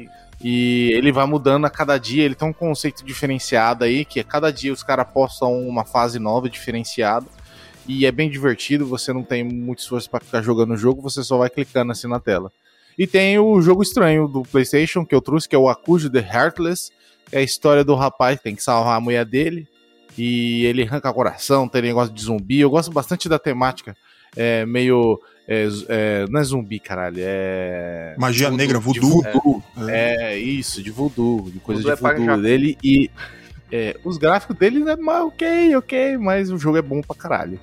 [0.44, 4.24] E ele vai mudando a cada dia, ele tem um conceito diferenciado aí, que a
[4.24, 7.26] cada dia os caras postam uma fase nova diferenciada.
[7.88, 11.24] E é bem divertido, você não tem muito esforço pra ficar jogando o jogo, você
[11.24, 12.52] só vai clicando assim na tela.
[12.98, 16.20] E tem o jogo estranho do PlayStation que eu trouxe, que é o Akujo The
[16.20, 16.92] Heartless.
[17.32, 19.68] É a história do rapaz que tem que salvar a mulher dele.
[20.18, 22.60] E ele arranca coração, tem negócio de zumbi.
[22.60, 23.96] Eu gosto bastante da temática.
[24.36, 25.22] É meio.
[25.48, 27.18] É, é, não é zumbi, caralho.
[27.20, 28.16] É.
[28.18, 29.24] Magia negra, de voodoo.
[29.24, 29.64] voodoo.
[29.88, 30.38] É.
[30.38, 31.50] isso, de voodoo.
[31.50, 32.78] De coisa Voodoo é de pra voodoo dele.
[32.84, 33.10] E
[33.72, 37.60] é, os gráficos dele é mais ok, ok, mas o jogo é bom pra caralho.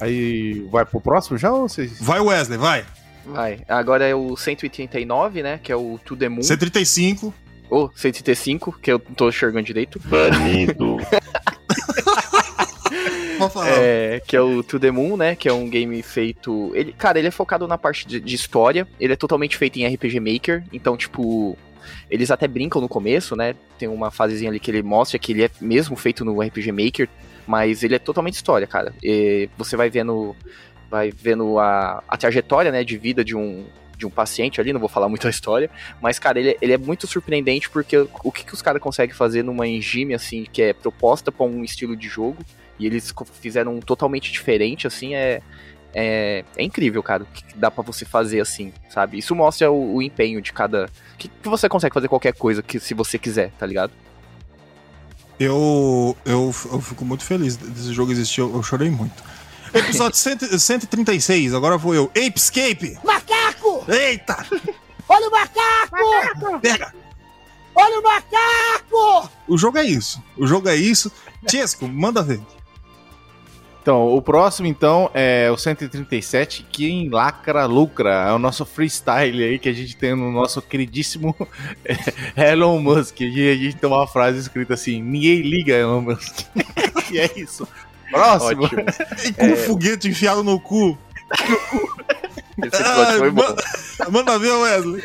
[0.00, 1.98] Aí vai pro próximo já ou vocês.
[1.98, 2.84] Vai, Wesley, vai.
[3.24, 3.60] Vai.
[3.68, 5.58] Agora é o 139, né?
[5.62, 6.42] Que é o To The Moon.
[6.42, 7.34] 135.
[7.70, 10.00] Ou 135, que eu não tô enxergando direito.
[10.04, 10.96] Banido.
[13.68, 15.34] É, que é o To The Moon, né?
[15.34, 16.72] Que é um game feito.
[16.74, 18.86] Ele, cara, ele é focado na parte de, de história.
[18.98, 20.64] Ele é totalmente feito em RPG Maker.
[20.72, 21.56] Então, tipo.
[22.10, 23.54] Eles até brincam no começo, né?
[23.78, 27.08] Tem uma fasezinha ali que ele mostra que ele é mesmo feito no RPG Maker.
[27.46, 28.92] Mas ele é totalmente história, cara.
[29.02, 30.36] E você vai vendo.
[30.90, 32.84] Vai vendo a, a trajetória, né?
[32.84, 33.66] De vida de um.
[33.96, 35.68] De um paciente ali, não vou falar muito a história,
[36.00, 39.42] mas, cara, ele, ele é muito surpreendente porque o que, que os caras conseguem fazer
[39.42, 42.36] numa engine, assim, que é proposta pra um estilo de jogo,
[42.78, 45.42] e eles fizeram um totalmente diferente, assim, é,
[45.94, 49.18] é, é incrível, cara, o que dá pra você fazer assim, sabe?
[49.18, 50.88] Isso mostra o, o empenho de cada.
[51.16, 53.92] Que, que você consegue fazer qualquer coisa que se você quiser, tá ligado?
[55.40, 59.22] Eu, eu, eu fico muito feliz desse jogo existir, eu, eu chorei muito.
[59.72, 62.10] Episódio 100 136, agora vou eu.
[62.10, 62.98] Apescape!
[63.04, 63.84] Macaco!
[63.88, 64.46] Eita!
[65.08, 66.60] Olha o macaco!
[66.60, 66.94] Pega!
[67.74, 69.30] Olha o macaco!
[69.46, 70.22] O jogo é isso.
[70.36, 71.12] O jogo é isso.
[71.46, 72.40] Tiesco, manda ver.
[73.88, 78.26] Então, o próximo, então, é o 137, quem lacra, lucra.
[78.28, 81.34] É o nosso freestyle aí que a gente tem no nosso queridíssimo
[82.36, 83.22] Elon Musk.
[83.22, 86.40] E a gente tem uma frase escrita assim: ninguém liga, Elon Musk.
[87.10, 87.66] e é isso.
[88.10, 88.64] Próximo.
[88.64, 88.82] Ótimo.
[89.26, 90.98] E com um foguete enfiado no cu.
[92.62, 93.42] Esse episódio foi bom.
[94.00, 95.02] ma- Manda ver, Wesley.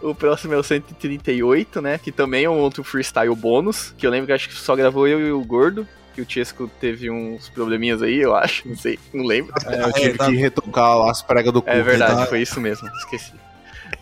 [0.00, 1.98] O próximo é o 138, né?
[1.98, 3.94] Que também é um outro freestyle bônus.
[3.98, 5.86] Que eu lembro que acho que só gravou eu e o Gordo.
[6.14, 8.68] Que o Chesco teve uns probleminhas aí, eu acho.
[8.68, 9.52] Não sei, não lembro.
[9.66, 11.70] É, eu tive que retocar as pregas do cu.
[11.70, 12.26] É verdade, tá?
[12.26, 13.32] foi isso mesmo, esqueci.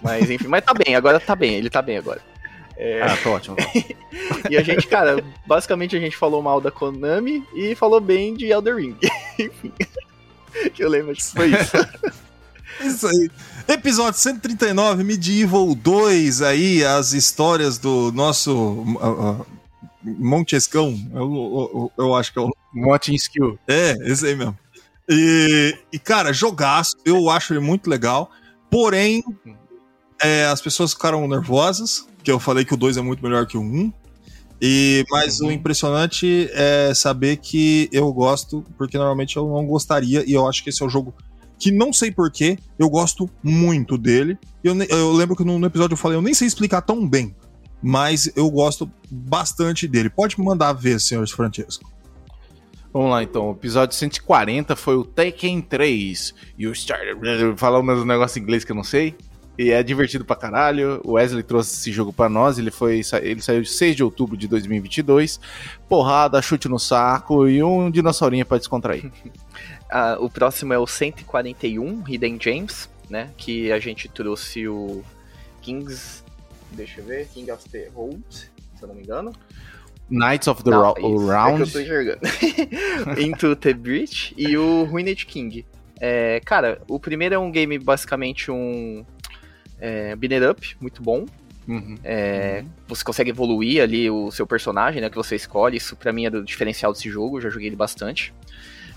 [0.02, 2.20] Mas enfim, mas tá bem, agora tá bem, ele tá bem agora.
[2.76, 3.56] É, Ah, tô ótimo.
[4.48, 8.46] e a gente, cara, basicamente a gente falou mal da Konami e falou bem de
[8.46, 8.96] Elder Ring.
[9.38, 9.72] enfim.
[10.72, 11.76] Que eu lembro, acho que foi isso.
[12.80, 13.30] Isso aí.
[13.68, 19.46] Episódio 139, Medieval 2, aí, as histórias do nosso uh, uh,
[20.02, 20.98] Montescão.
[21.12, 22.50] Eu, eu, eu acho que é o.
[22.72, 23.58] Motin Skill.
[23.66, 24.56] É, esse aí mesmo.
[25.08, 28.30] E, e, cara, jogaço, eu acho ele muito legal.
[28.70, 29.24] Porém,
[30.22, 33.56] é, as pessoas ficaram nervosas, que eu falei que o 2 é muito melhor que
[33.56, 33.64] o 1.
[33.64, 33.92] Um,
[34.62, 40.32] e, mas o impressionante é saber que eu gosto, porque normalmente eu não gostaria, e
[40.32, 41.14] eu acho que esse é o jogo
[41.58, 44.38] que não sei porquê, eu gosto muito dele.
[44.62, 47.34] Eu, eu lembro que no, no episódio eu falei, eu nem sei explicar tão bem,
[47.82, 50.10] mas eu gosto bastante dele.
[50.10, 51.90] Pode me mandar ver, senhor Francesco.
[52.92, 56.34] Vamos lá então, o episódio 140 foi o Tekken 3.
[56.58, 57.16] E o Starter.
[57.56, 59.14] Falando um negócio em inglês que eu não sei.
[59.56, 61.00] E é divertido pra caralho.
[61.04, 62.58] O Wesley trouxe esse jogo pra nós.
[62.58, 65.38] Ele, foi, ele saiu de 6 de outubro de 2022.
[65.88, 69.10] Porrada, chute no saco e um dinossaurinho pra descontrair.
[69.92, 73.30] Ah, o próximo é o 141, Hidden James, né?
[73.36, 75.02] Que a gente trouxe o
[75.60, 76.22] Kings.
[76.72, 78.50] Deixa eu ver, King of the Road, se
[78.82, 79.32] eu não me engano.
[80.10, 81.62] Knights of the Não, Round.
[81.62, 82.20] É que eu tô enxergando.
[83.20, 85.64] Into the Breach e o Ruined King.
[86.00, 89.04] É, cara, o primeiro é um game basicamente um
[89.78, 91.26] é, beat up, muito bom.
[91.68, 91.96] Uhum.
[92.02, 95.76] É, Você consegue evoluir ali o seu personagem, né, que você escolhe.
[95.76, 98.34] Isso pra mim é do diferencial desse jogo, eu já joguei ele bastante.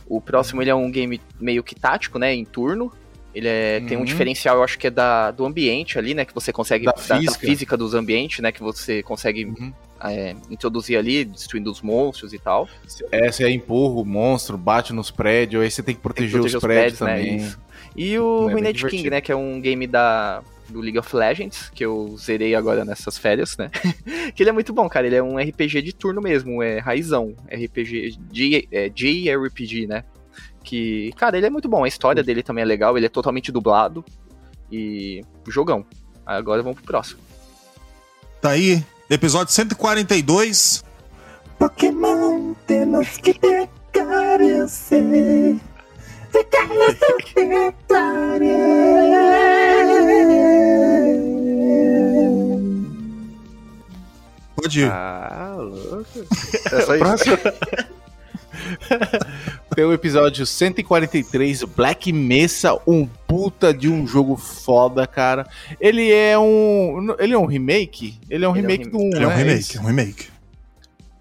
[0.07, 2.91] O próximo ele é um game meio que tático, né, em turno.
[3.33, 4.05] Ele é- tem um Uhum.
[4.05, 7.01] diferencial, eu acho que é da, do ambiente ali, né, que você consegue Da da,
[7.01, 7.47] da física.
[7.47, 9.73] física dos ambientes, né, que você consegue Uhum.
[10.05, 12.67] é, introduzir ali, destruindo os monstros e tal.
[13.11, 16.61] É, você empurra o monstro, bate nos prédios, aí você tem que proteger, proteger os
[16.61, 17.35] prédios, né, também.
[17.37, 17.59] isso.
[17.95, 18.89] E o É Ruined divertido.
[19.03, 22.83] King, né, que é um game da do League of Legends, que eu zerei agora
[22.85, 23.69] nessas férias, né?
[24.33, 25.05] que ele é muito bom, cara.
[25.05, 27.35] Ele é um RPG de turno mesmo, é raizão.
[27.51, 30.03] RPG de é, JRPG, né?
[30.63, 31.83] Que, cara, ele é muito bom.
[31.83, 34.03] A história dele também é legal, ele é totalmente dublado.
[34.71, 35.85] E jogão.
[36.25, 37.19] Agora vamos pro próximo.
[38.41, 40.83] Tá aí, episódio 142.
[41.59, 45.59] Pokémon, temos que pegar, eu sei.
[46.31, 48.57] Ficar no seu território.
[54.55, 54.91] Pode ir.
[54.91, 56.05] Ah, louco.
[56.71, 57.03] É só isso.
[57.03, 57.37] Próximo.
[59.75, 65.47] Tem o episódio 143, Black Mesa, um puta de um jogo foda, cara.
[65.79, 67.15] Ele é um.
[67.17, 68.19] Ele é um remake?
[68.29, 69.35] Ele é um Ele é um remake do 1, Ele é um né?
[69.35, 70.33] remake, é um remake.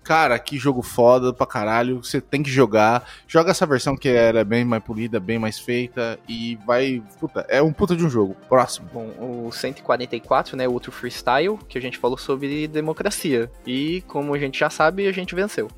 [0.04, 2.02] Cara, que jogo foda pra caralho.
[2.02, 3.08] Você tem que jogar.
[3.26, 6.18] Joga essa versão que era bem mais polida, bem mais feita.
[6.28, 7.02] E vai.
[7.20, 8.36] Puta, é um puta de um jogo.
[8.48, 8.88] Próximo.
[8.92, 13.50] Bom, o 144, né, outro freestyle, que a gente falou sobre democracia.
[13.66, 15.68] E como a gente já sabe, a gente venceu.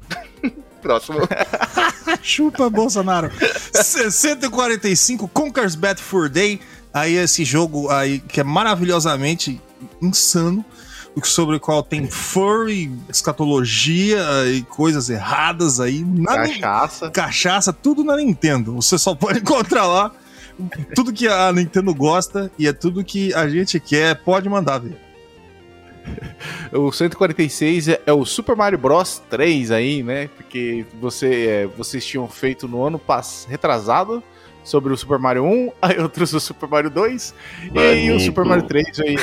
[0.84, 1.18] Próximo.
[2.22, 3.30] Chupa, Bolsonaro.
[3.72, 6.60] 145 Conker's Bad Fur Day.
[6.92, 9.60] Aí esse jogo aí que é maravilhosamente
[10.00, 10.62] insano,
[11.22, 16.04] sobre o qual tem furry, escatologia e coisas erradas aí.
[16.26, 17.10] Cachaça.
[17.10, 18.74] Cachaça, tudo na Nintendo.
[18.74, 20.12] Você só pode encontrar lá
[20.94, 24.16] tudo que a Nintendo gosta e é tudo que a gente quer.
[24.16, 25.00] Pode mandar ver.
[26.72, 30.28] O 146 é, é o Super Mario Bros 3 aí, né?
[30.36, 34.22] Porque você, é, vocês tinham feito no ano pass retrasado
[34.64, 37.34] sobre o Super Mario 1, aí eu trouxe o Super Mario 2
[37.74, 38.18] e aí o.
[38.18, 39.16] Super Mario 3 aí.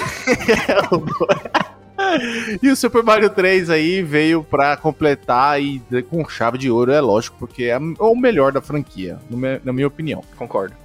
[2.62, 7.02] e o Super Mario 3 aí veio pra completar e com chave de ouro, é
[7.02, 9.20] lógico, porque é o melhor da franquia,
[9.64, 10.24] na minha opinião.
[10.38, 10.76] Concordo.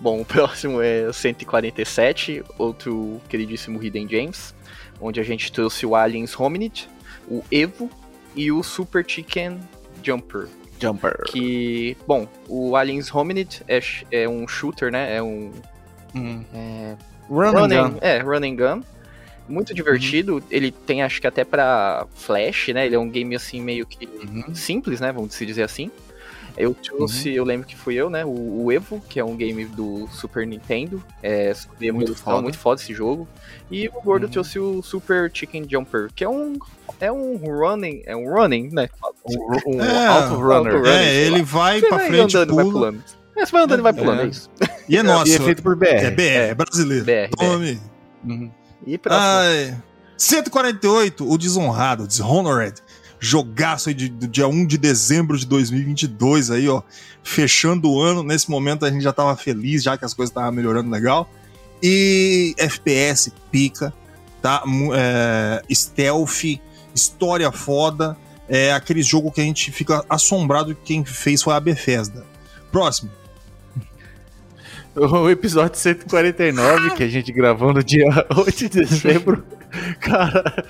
[0.00, 4.54] Bom, o próximo é o 147, outro queridíssimo Hidden James,
[5.00, 6.88] onde a gente trouxe o Aliens Hominid,
[7.28, 7.90] o Evo
[8.34, 9.58] e o Super Chicken
[10.02, 10.48] Jumper.
[10.80, 11.16] Jumper.
[11.26, 15.16] Que, bom, o Aliens Hominid é, é um shooter, né?
[15.16, 15.52] É um.
[16.14, 16.42] Hum.
[16.54, 16.96] É,
[17.28, 17.98] Run and running, gun.
[18.00, 18.82] É, run and gun.
[19.48, 20.42] Muito divertido.
[20.50, 22.86] Ele tem, acho que até pra Flash, né?
[22.86, 24.54] Ele é um game assim meio que Uhum.
[24.54, 25.12] simples, né?
[25.12, 25.90] Vamos se dizer assim.
[26.56, 28.24] Eu trouxe, eu lembro que fui eu, né?
[28.24, 31.02] O, o Evo, que é um game do Super Nintendo.
[31.22, 32.42] É sobre Muito foda.
[32.42, 33.26] muito foda esse jogo.
[33.70, 34.30] E o Gordo Uhum.
[34.30, 36.58] trouxe o Super Chicken Jumper, que é um.
[37.00, 38.02] É um running.
[38.04, 38.88] É um running, né?
[39.24, 40.74] Um, um É, Auto Runner.
[40.74, 42.74] auto- É, ele vai Você pra vai frente, andando e vai pula.
[42.74, 43.04] pulando.
[43.36, 44.24] É, você vai andando e vai pulando, É.
[44.24, 44.50] é isso.
[44.88, 45.32] E é nosso.
[45.32, 45.86] E é feito por BR.
[45.86, 47.04] É BR, é brasileiro.
[47.04, 47.80] BR, Tome.
[48.24, 48.50] Uhum.
[48.86, 49.24] E próximo.
[49.24, 49.76] Ai.
[50.16, 52.74] 148, o Desonrado, Dishonored.
[53.20, 56.82] Jogaço aí de, do dia 1 de dezembro de 2022 aí, ó.
[57.22, 58.22] Fechando o ano.
[58.22, 61.30] Nesse momento a gente já tava feliz, já que as coisas estavam melhorando legal.
[61.82, 63.92] E FPS, pica,
[64.40, 64.64] tá?
[64.94, 66.58] É, stealth,
[66.94, 68.16] história foda.
[68.48, 72.26] É aquele jogo que a gente fica assombrado que quem fez foi a Bethesda.
[72.72, 73.19] Próximo.
[74.94, 78.06] O episódio 149, que a gente gravou no dia
[78.36, 79.44] 8 de dezembro.
[80.00, 80.64] Cara,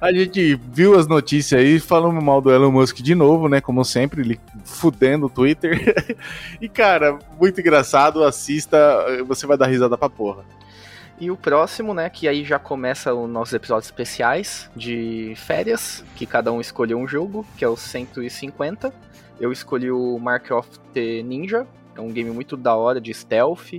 [0.00, 3.60] a gente viu as notícias aí, falando mal do Elon Musk de novo, né?
[3.60, 5.94] Como sempre, ele fudendo o Twitter.
[6.60, 8.78] E, cara, muito engraçado, assista,
[9.26, 10.44] você vai dar risada pra porra.
[11.20, 16.26] E o próximo, né, que aí já começa os nossos episódios especiais de férias, que
[16.26, 18.92] cada um escolheu um jogo, que é o 150.
[19.40, 23.74] Eu escolhi o Mark of the Ninja, é um game muito da hora de stealth.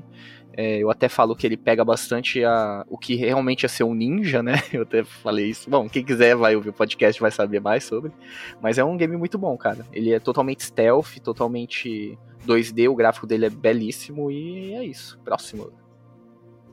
[0.58, 3.94] É, eu até falo que ele pega bastante a, o que realmente é ser um
[3.94, 4.54] ninja, né?
[4.72, 5.70] Eu até falei isso.
[5.70, 8.14] Bom, quem quiser vai ouvir o podcast vai saber mais sobre.
[8.62, 9.86] Mas é um game muito bom, cara.
[9.92, 12.18] Ele é totalmente stealth, totalmente
[12.48, 15.20] 2D, o gráfico dele é belíssimo e é isso.
[15.26, 15.74] Próximo.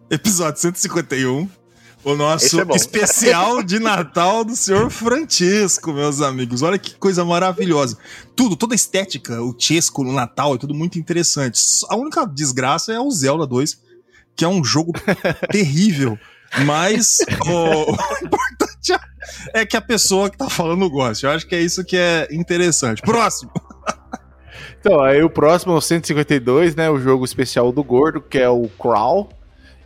[0.09, 1.62] Episódio 151.
[2.05, 6.61] O nosso é especial de Natal do Senhor Francisco, meus amigos.
[6.61, 7.97] Olha que coisa maravilhosa.
[8.35, 11.61] Tudo, toda a estética, o Chesco no Natal é tudo muito interessante.
[11.89, 13.81] A única desgraça é o Zelda 2,
[14.35, 14.93] que é um jogo
[15.51, 16.19] terrível.
[16.65, 18.93] Mas o, o importante
[19.55, 21.25] é que a pessoa que tá falando goste.
[21.25, 23.01] Eu acho que é isso que é interessante.
[23.01, 23.53] Próximo.
[24.81, 26.91] Então, aí o próximo é o 152, né?
[26.91, 29.29] O jogo especial do Gordo, que é o Crawl.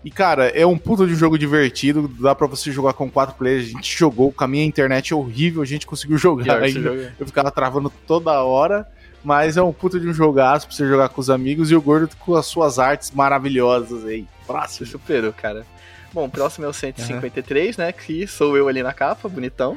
[0.06, 2.06] E, cara, é um puta de jogo divertido.
[2.06, 3.64] Dá pra você jogar com quatro players.
[3.64, 7.12] A gente jogou com a minha internet é horrível, a gente conseguiu jogar ainda.
[7.18, 8.86] Eu ficava travando toda hora.
[9.24, 11.72] Mas é um puta de um jogaço pra você jogar com os amigos.
[11.72, 14.24] E o Gordo com as suas artes maravilhosas aí.
[14.46, 14.86] Próximo.
[14.86, 15.66] superou, cara.
[16.12, 17.90] Bom, o próximo é o 153, né?
[17.90, 19.76] Que sou eu ali na capa, bonitão.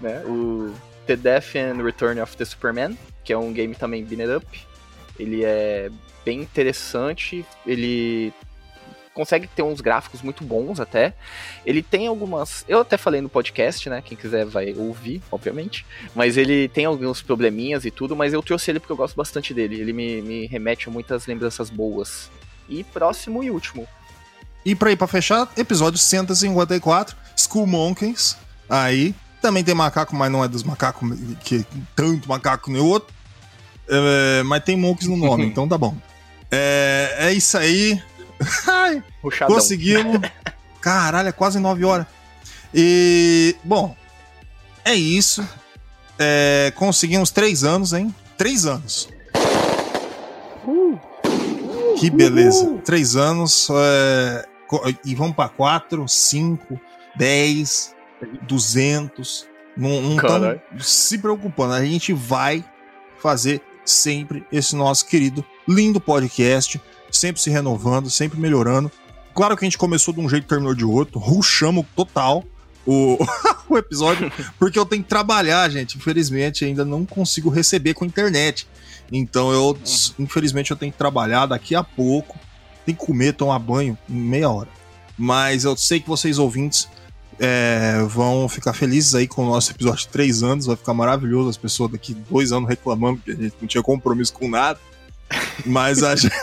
[0.00, 0.20] Né?
[0.26, 0.74] O
[1.06, 4.46] The Death and Return of the Superman, que é um game também it up.
[5.16, 5.88] Ele é
[6.24, 8.32] bem interessante, ele
[9.14, 11.14] consegue ter uns gráficos muito bons até.
[11.64, 12.64] Ele tem algumas.
[12.68, 14.02] Eu até falei no podcast, né?
[14.04, 15.84] Quem quiser vai ouvir, obviamente.
[16.14, 19.52] Mas ele tem alguns probleminhas e tudo, mas eu trouxe ele porque eu gosto bastante
[19.52, 19.80] dele.
[19.80, 22.30] Ele me, me remete a muitas lembranças boas.
[22.68, 23.86] E próximo e último.
[24.64, 28.36] E pra ir pra fechar, episódio 154, School Monkeys.
[28.68, 31.10] Aí também tem macaco, mas não é dos macacos,
[31.42, 31.64] que
[31.96, 33.12] tanto macaco nem o outro.
[33.88, 35.96] É, mas tem monkeys no nome, então tá bom.
[36.50, 38.00] É, é isso aí.
[38.66, 39.02] Ai.
[39.46, 40.20] Conseguimos.
[40.80, 42.06] Caralho, é quase 9 horas.
[42.74, 43.94] E, bom,
[44.84, 45.46] é isso.
[46.18, 48.14] É, conseguimos 3 anos, hein?
[48.36, 49.08] 3 anos.
[51.98, 52.78] Que beleza.
[52.84, 53.68] 3 anos.
[53.70, 54.46] é,
[55.04, 56.80] e vamos pra 4, 5,
[57.16, 57.94] 10,
[58.42, 59.46] 200.
[59.76, 61.74] Não, não estamos se preocupando.
[61.74, 62.64] A gente vai
[63.18, 66.80] fazer sempre esse nosso querido, lindo podcast
[67.16, 68.90] sempre se renovando, sempre melhorando.
[69.34, 72.44] Claro que a gente começou de um jeito e terminou de outro, ruxamos total
[72.86, 73.18] o,
[73.68, 75.96] o episódio, porque eu tenho que trabalhar, gente.
[75.96, 78.66] Infelizmente, ainda não consigo receber com a internet.
[79.12, 79.76] Então, eu,
[80.18, 82.38] infelizmente, eu tenho que trabalhar daqui a pouco.
[82.86, 84.68] Tem que comer, tomar banho em meia hora.
[85.16, 86.88] Mas eu sei que vocês ouvintes
[87.38, 90.66] é, vão ficar felizes aí com o nosso episódio de três anos.
[90.66, 94.32] Vai ficar maravilhoso as pessoas daqui dois anos reclamando que a gente não tinha compromisso
[94.32, 94.78] com nada.
[95.66, 96.34] Mas a gente,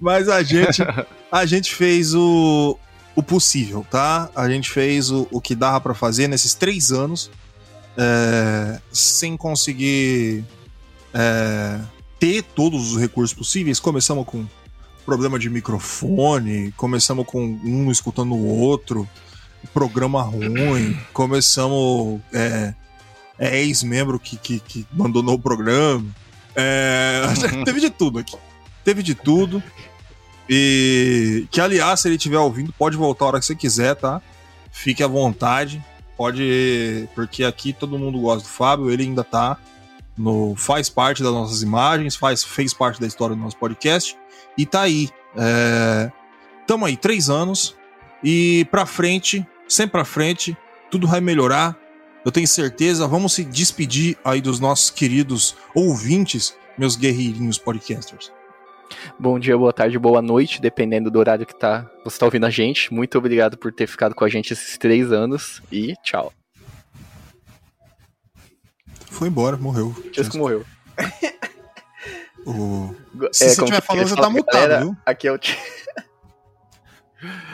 [0.00, 0.82] mas a gente,
[1.30, 2.78] a gente fez o,
[3.14, 4.30] o possível, tá?
[4.34, 7.30] A gente fez o, o que dava pra fazer nesses três anos,
[7.96, 10.44] é, sem conseguir
[11.12, 11.80] é,
[12.18, 13.78] ter todos os recursos possíveis.
[13.78, 14.46] Começamos com
[15.04, 19.08] problema de microfone, começamos com um escutando o outro,
[19.72, 22.74] programa ruim, começamos é,
[23.38, 26.04] é ex-membro que, que, que abandonou o programa.
[26.56, 27.22] É,
[27.64, 28.36] teve de tudo aqui.
[28.84, 29.62] Teve de tudo.
[30.48, 34.20] E que, aliás, se ele estiver ouvindo, pode voltar a hora que você quiser, tá?
[34.70, 35.82] Fique à vontade.
[36.16, 37.08] Pode.
[37.14, 39.56] Porque aqui todo mundo gosta do Fábio, ele ainda tá.
[40.16, 44.16] No, faz parte das nossas imagens, faz, fez parte da história do nosso podcast.
[44.56, 45.08] E tá aí.
[45.36, 46.12] É,
[46.66, 47.74] tamo aí, três anos.
[48.22, 50.56] E pra frente, sempre pra frente,
[50.90, 51.76] tudo vai melhorar.
[52.24, 53.08] Eu tenho certeza.
[53.08, 58.32] Vamos se despedir aí dos nossos queridos ouvintes, meus guerreirinhos podcasters.
[59.18, 62.50] Bom dia, boa tarde, boa noite, dependendo do horário que tá, você tá ouvindo a
[62.50, 62.92] gente.
[62.92, 66.32] Muito obrigado por ter ficado com a gente esses três anos e tchau.
[69.10, 69.94] Foi embora, morreu.
[70.12, 70.64] Tisco morreu.
[72.46, 72.94] O...
[73.32, 74.94] Se você como estiver falando, você tá mutado, galera, viu?
[75.06, 75.38] Aqui é o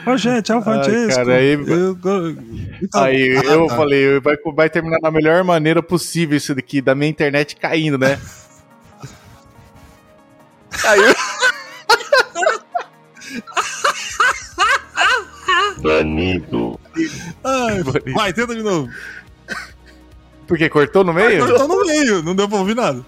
[0.05, 1.15] Ô, gente, é o Ai, Francesco.
[1.15, 2.37] cara, aí- Eu- eu-
[2.81, 3.75] então- Aí Ah, eu tá.
[3.77, 8.19] falei, vai, vai terminar da melhor maneira possível isso daqui, da minha internet caindo, né?
[10.85, 10.99] Aí,
[15.81, 16.79] Banido.
[17.43, 17.83] Ai,
[18.13, 18.89] vai, tenta de novo.
[20.47, 21.45] Porque cortou no meio?
[21.45, 23.03] Cortou no meio, não deu pra ouvir nada.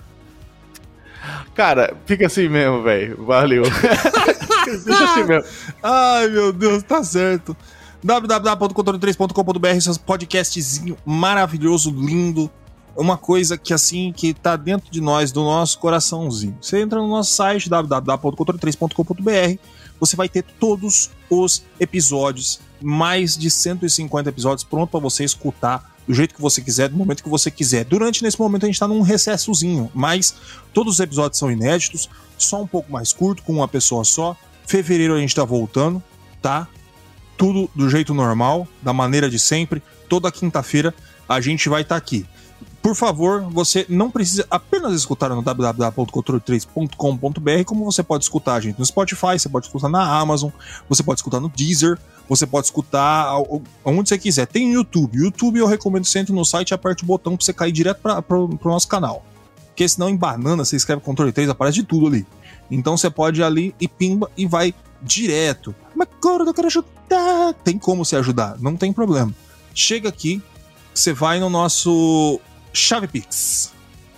[1.54, 3.24] Cara, fica assim mesmo, velho.
[3.24, 3.64] Valeu.
[4.86, 5.48] Deixa assim mesmo.
[5.82, 7.56] Ai, meu Deus, tá certo.
[8.04, 12.50] www.controle3.com.br, seu podcastzinho maravilhoso, lindo.
[12.96, 16.56] Uma coisa que assim, que tá dentro de nós, do nosso coraçãozinho.
[16.62, 19.60] Você entra no nosso site, www.controle3.com.br,
[20.00, 26.14] você vai ter todos os episódios, mais de 150 episódios pronto para você escutar do
[26.14, 27.86] jeito que você quiser, do momento que você quiser.
[27.86, 30.36] Durante nesse momento a gente tá num recessozinho, mas
[30.74, 34.36] todos os episódios são inéditos, só um pouco mais curto, com uma pessoa só.
[34.66, 36.04] Fevereiro a gente tá voltando,
[36.42, 36.68] tá?
[37.38, 39.82] Tudo do jeito normal, da maneira de sempre.
[40.08, 40.94] Toda quinta-feira
[41.28, 42.26] a gente vai estar aqui.
[42.84, 48.78] Por favor, você não precisa apenas escutar no www.controle3.com.br, como você pode escutar a gente
[48.78, 50.52] no Spotify, você pode escutar na Amazon,
[50.90, 51.98] você pode escutar no Deezer,
[52.28, 53.30] você pode escutar
[53.86, 54.48] aonde você quiser.
[54.48, 55.18] Tem o YouTube.
[55.18, 58.02] YouTube eu recomendo você entra no site e aperte o botão pra você cair direto
[58.02, 59.24] para pro nosso canal.
[59.68, 62.28] Porque senão em banana você escreve controle 3, aparece de tudo ali.
[62.70, 65.74] Então você pode ir ali e pimba e vai direto.
[65.96, 67.54] Mas, gordo, eu quero ajudar.
[67.64, 69.34] Tem como se ajudar, não tem problema.
[69.74, 70.44] Chega aqui,
[70.94, 72.42] você vai no nosso
[72.74, 73.72] Chave Pix.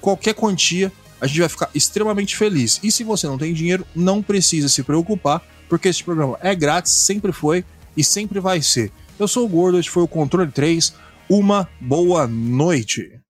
[0.00, 2.80] qualquer quantia, a gente vai ficar extremamente feliz.
[2.82, 6.92] E se você não tem dinheiro, não precisa se preocupar, porque este programa é grátis,
[6.92, 7.64] sempre foi
[7.98, 8.92] e sempre vai ser.
[9.18, 10.94] Eu sou o Gordo, este foi o Controle 3.
[11.28, 13.20] Uma boa noite.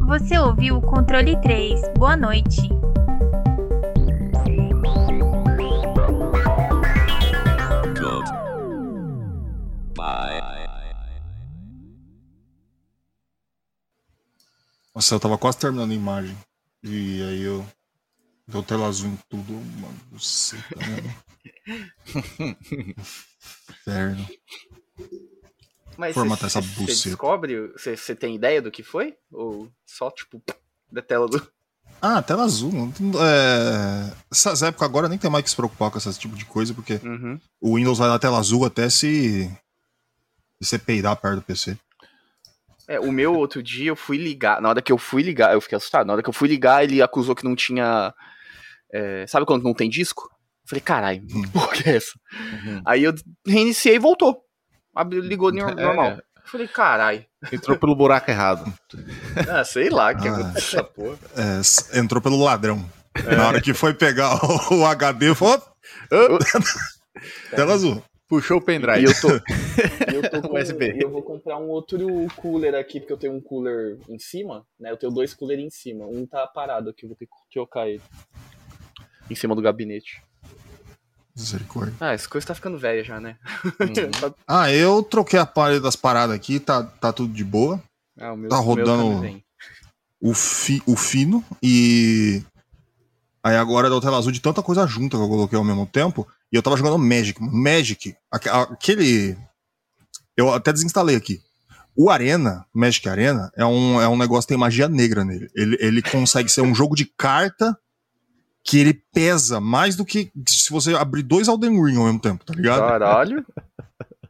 [0.00, 1.80] Você ouviu o Controle 3.
[1.96, 2.68] Boa noite.
[14.92, 16.36] Nossa, eu tava quase terminando a imagem.
[16.82, 17.64] E aí eu.
[18.50, 20.18] Deu tela azul em tudo, mano.
[20.18, 20.76] Sei, tá?
[23.70, 24.26] Inferno.
[25.96, 27.08] Mas Formatar você essa você buceta.
[27.10, 29.14] descobre, você você tem ideia do que foi?
[29.30, 30.42] Ou só, tipo,
[30.90, 31.46] da tela do...
[32.00, 32.72] Ah, tela azul.
[32.72, 34.12] não tem- É...
[34.30, 36.94] Essas épocas agora nem tem mais que se preocupar com esse tipo de coisa, porque
[37.04, 37.38] Uhum.
[37.60, 39.44] o Windows vai dar tela azul até se.
[40.62, 41.76] se você peidar perto do PC.
[42.88, 44.60] É, o meu outro dia eu fui ligar.
[44.62, 46.06] Na hora que eu fui ligar, eu fiquei assustado.
[46.06, 48.12] Na hora que eu fui ligar, ele acusou que não tinha.
[48.92, 50.22] É, sabe quando não tem disco?
[50.64, 52.12] Eu falei, caralho, que porra que é essa?
[52.84, 53.14] Aí eu
[53.46, 54.42] reiniciei e voltou.
[55.10, 56.10] Ligou no- normal.
[56.12, 57.24] Eu falei, caralho.
[57.52, 58.72] Entrou pelo buraco errado.
[59.48, 60.32] Ah, sei lá que Ah.
[60.34, 61.18] aconteceu essa porra.
[61.94, 62.84] É, entrou pelo ladrão.
[63.36, 65.60] Na hora que foi pegar o, o HD, falou.
[67.50, 68.02] tela azul.
[68.28, 69.04] Puxou o E pendrive.
[69.06, 69.28] eu tô.
[69.28, 70.92] e eu tô com, USB.
[70.92, 71.98] e eu vou comprar um outro
[72.36, 74.92] cooler aqui, porque eu tenho um cooler em cima, né?
[74.92, 76.06] Eu tenho dois coolers em cima.
[76.06, 78.00] Um tá parado aqui, eu vou ter que trocar ele.
[79.30, 80.22] Em cima do gabinete.
[81.36, 81.94] Misericórdia.
[82.00, 83.36] Ah, essa coisa tá ficando velha já, né?
[84.20, 87.82] Tá- Ah, eu troquei a parede das paradas aqui, tá, tá tudo de boa.
[88.20, 89.42] ah, o meu, Tá o meu rodando-.
[90.20, 92.42] O, fi, o fino e.
[93.42, 96.28] Aí agora deu tela azul de tanta coisa junta que eu coloquei ao mesmo tempo.
[96.52, 97.40] E eu tava jogando Magic.
[97.40, 99.38] Magic, aque- aquele.
[100.36, 101.40] Eu até desinstalei aqui.
[101.96, 105.48] O Arena, Magic Arena, é um, é um negócio que tem magia negra nele.
[105.54, 107.76] Ele, ele consegue ser um jogo de carta
[108.70, 112.44] que ele pesa mais do que se você abrir dois Elden Ring ao mesmo tempo,
[112.44, 112.78] tá ligado?
[112.80, 113.44] Caralho.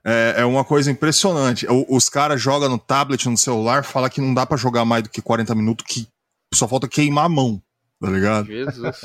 [0.03, 1.67] É, é uma coisa impressionante.
[1.69, 5.03] O- os caras jogam no tablet, no celular, fala que não dá pra jogar mais
[5.03, 6.09] do que 40 minutos, que
[6.55, 7.61] só falta queimar a mão,
[8.01, 8.47] tá ligado?
[8.47, 9.03] Jesus.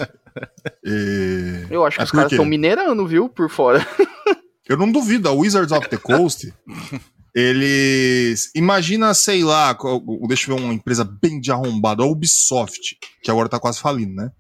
[0.86, 3.28] E- Eu acho que É os caras estão minerando, viu?
[3.28, 3.86] Por fora.
[4.70, 6.52] Eu não duvido, a Wizards of the Coast,
[7.36, 8.50] eles.
[8.56, 9.78] Imagina, sei lá,
[10.28, 14.16] deixa eu ver uma empresa bem de arrombada, a Ubisoft, que agora tá quase falindo,
[14.16, 14.32] né?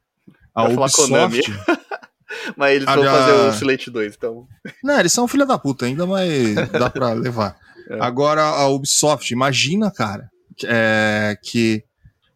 [0.55, 0.63] A.
[0.69, 1.41] Ubisoft.
[2.57, 4.47] Mas eles Ah, vão já- fazer o Slate 2, então.
[4.83, 7.55] Não, eles são filha da puta ainda, mas dá pra levar.
[7.89, 7.97] É.
[8.03, 10.29] Agora, a Ubisoft, imagina, cara,
[10.65, 11.83] é, que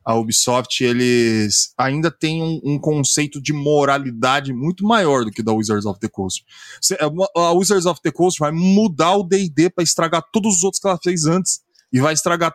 [0.06, 5.52] a Ubisoft, eles ainda tem um, um conceito de moralidade muito maior do que da
[5.52, 6.44] Wizards of the Coast.
[6.82, 6.98] Cê-
[7.36, 10.88] A Wizards of the Coast vai mudar o D&D pra estragar todos os outros que
[10.88, 12.54] ela fez antes e vai estragar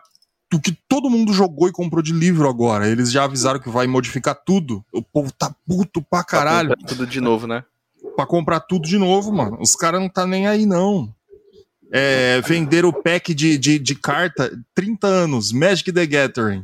[0.53, 2.87] o que todo mundo jogou e comprou de livro agora.
[2.87, 4.85] Eles já avisaram que vai modificar tudo.
[4.91, 7.63] O povo tá puto pra caralho Tá Tudo de novo, né?
[8.15, 9.57] pra comprar tudo de novo, mano.
[9.59, 11.13] Os caras não tá nem aí, não.
[11.91, 16.63] É, venderam o pack de, de, de carta 30 anos, Magic the Gathering.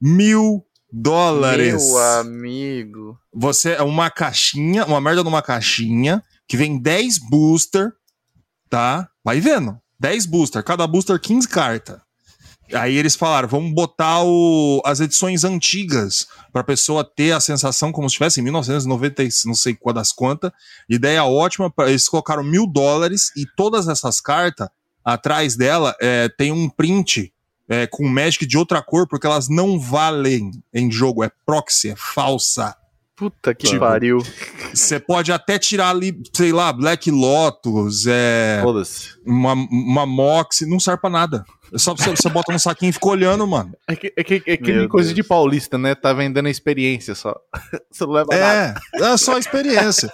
[0.00, 1.84] Mil dólares.
[1.88, 3.18] Meu amigo.
[3.32, 7.92] Você é uma caixinha, uma merda numa caixinha, que vem 10 booster,
[8.68, 9.08] tá?
[9.24, 9.78] Vai vendo.
[9.98, 12.00] 10 booster, cada booster 15 cartas.
[12.74, 18.08] Aí eles falaram, vamos botar o- as edições antigas pra pessoa ter a sensação como
[18.08, 20.50] se estivesse em 1990, e não sei qual das quantas.
[20.88, 24.68] Ideia ótima, pra- eles colocaram mil dólares e todas essas cartas,
[25.04, 27.32] atrás dela, é, tem um print
[27.68, 31.96] é, com Magic de outra cor, porque elas não valem em jogo, é proxy, é
[31.96, 32.76] falsa.
[33.16, 34.18] Puta que Tipo, pariu.
[34.74, 38.60] Você pode até tirar ali, sei lá, Black Lotus, é,
[39.24, 41.44] uma, uma Mox, não serve pra nada.
[41.72, 43.74] É só você, você bota no saquinho e fica olhando, mano.
[43.88, 45.14] É que, é que, é que coisa Deus.
[45.16, 45.94] de paulista, né?
[45.94, 47.34] Tá vendendo a experiência só.
[47.90, 48.80] Você não leva nada.
[48.94, 50.12] É, é só experiência.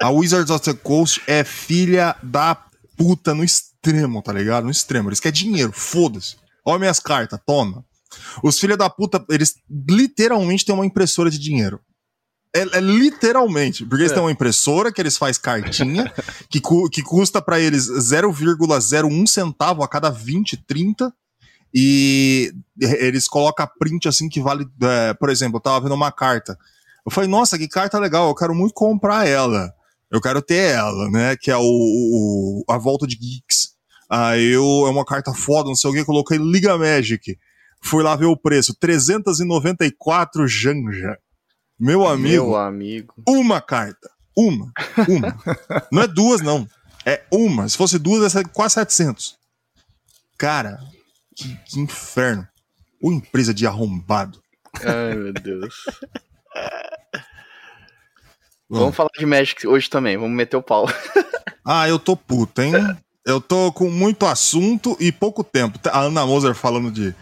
[0.00, 2.56] A Wizards of the Coast é filha da
[2.96, 4.64] puta no extremo, tá ligado?
[4.64, 5.08] No extremo.
[5.08, 6.36] Eles querem dinheiro, foda-se.
[6.64, 7.84] Olha minhas cartas, toma.
[8.42, 9.54] Os filha da puta, eles
[9.88, 11.80] literalmente têm uma impressora de dinheiro.
[12.54, 16.12] É, é literalmente, porque eles têm uma impressora que eles fazem cartinha,
[16.50, 21.12] que, cu- que custa pra eles 0,01 centavo a cada 20, 30,
[21.72, 24.66] e eles colocam print assim que vale.
[24.82, 26.58] é, por exemplo, eu tava vendo uma carta.
[27.06, 29.72] Eu falei, nossa, que carta legal, eu quero muito comprar ela.
[30.10, 31.36] Eu quero ter ela, né?
[31.36, 33.70] Que é o, o- a volta de Geeks.
[34.10, 37.38] Aí eu, é uma carta foda, não sei o que, coloquei Liga Magic.
[37.80, 41.16] Fui lá ver o preço, 394 Janja.
[41.80, 43.14] Meu amigo, Meu amigo.
[43.26, 44.10] uma carta.
[44.36, 44.70] Uma.
[45.08, 45.36] Uma.
[45.90, 46.68] não é duas, não.
[47.06, 47.66] É uma.
[47.66, 49.38] Se fosse duas, ia ser quase 700.
[50.36, 50.78] Cara,
[51.34, 52.46] que, que inferno.
[53.02, 54.42] Ô empresa de arrombado.
[54.84, 55.74] Ai, meu Deus.
[58.68, 60.86] Vamos falar de Magic hoje também, vamos meter o pau.
[61.62, 62.72] Ah, eu tô puto, hein?
[63.24, 65.78] Eu tô com muito assunto e pouco tempo.
[65.92, 67.14] A Ana Moser falando de,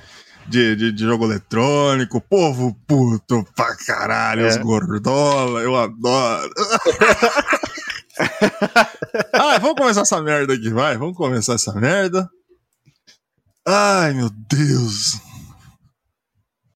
[0.48, 4.48] de, de- de jogo eletrônico, povo puto pra caralho, É.
[4.48, 6.50] os gordola, eu adoro.
[9.32, 10.96] ah, vamos começar essa merda aqui, vai.
[10.96, 12.28] Vamos começar essa merda.
[13.66, 15.18] Ai, meu Deus.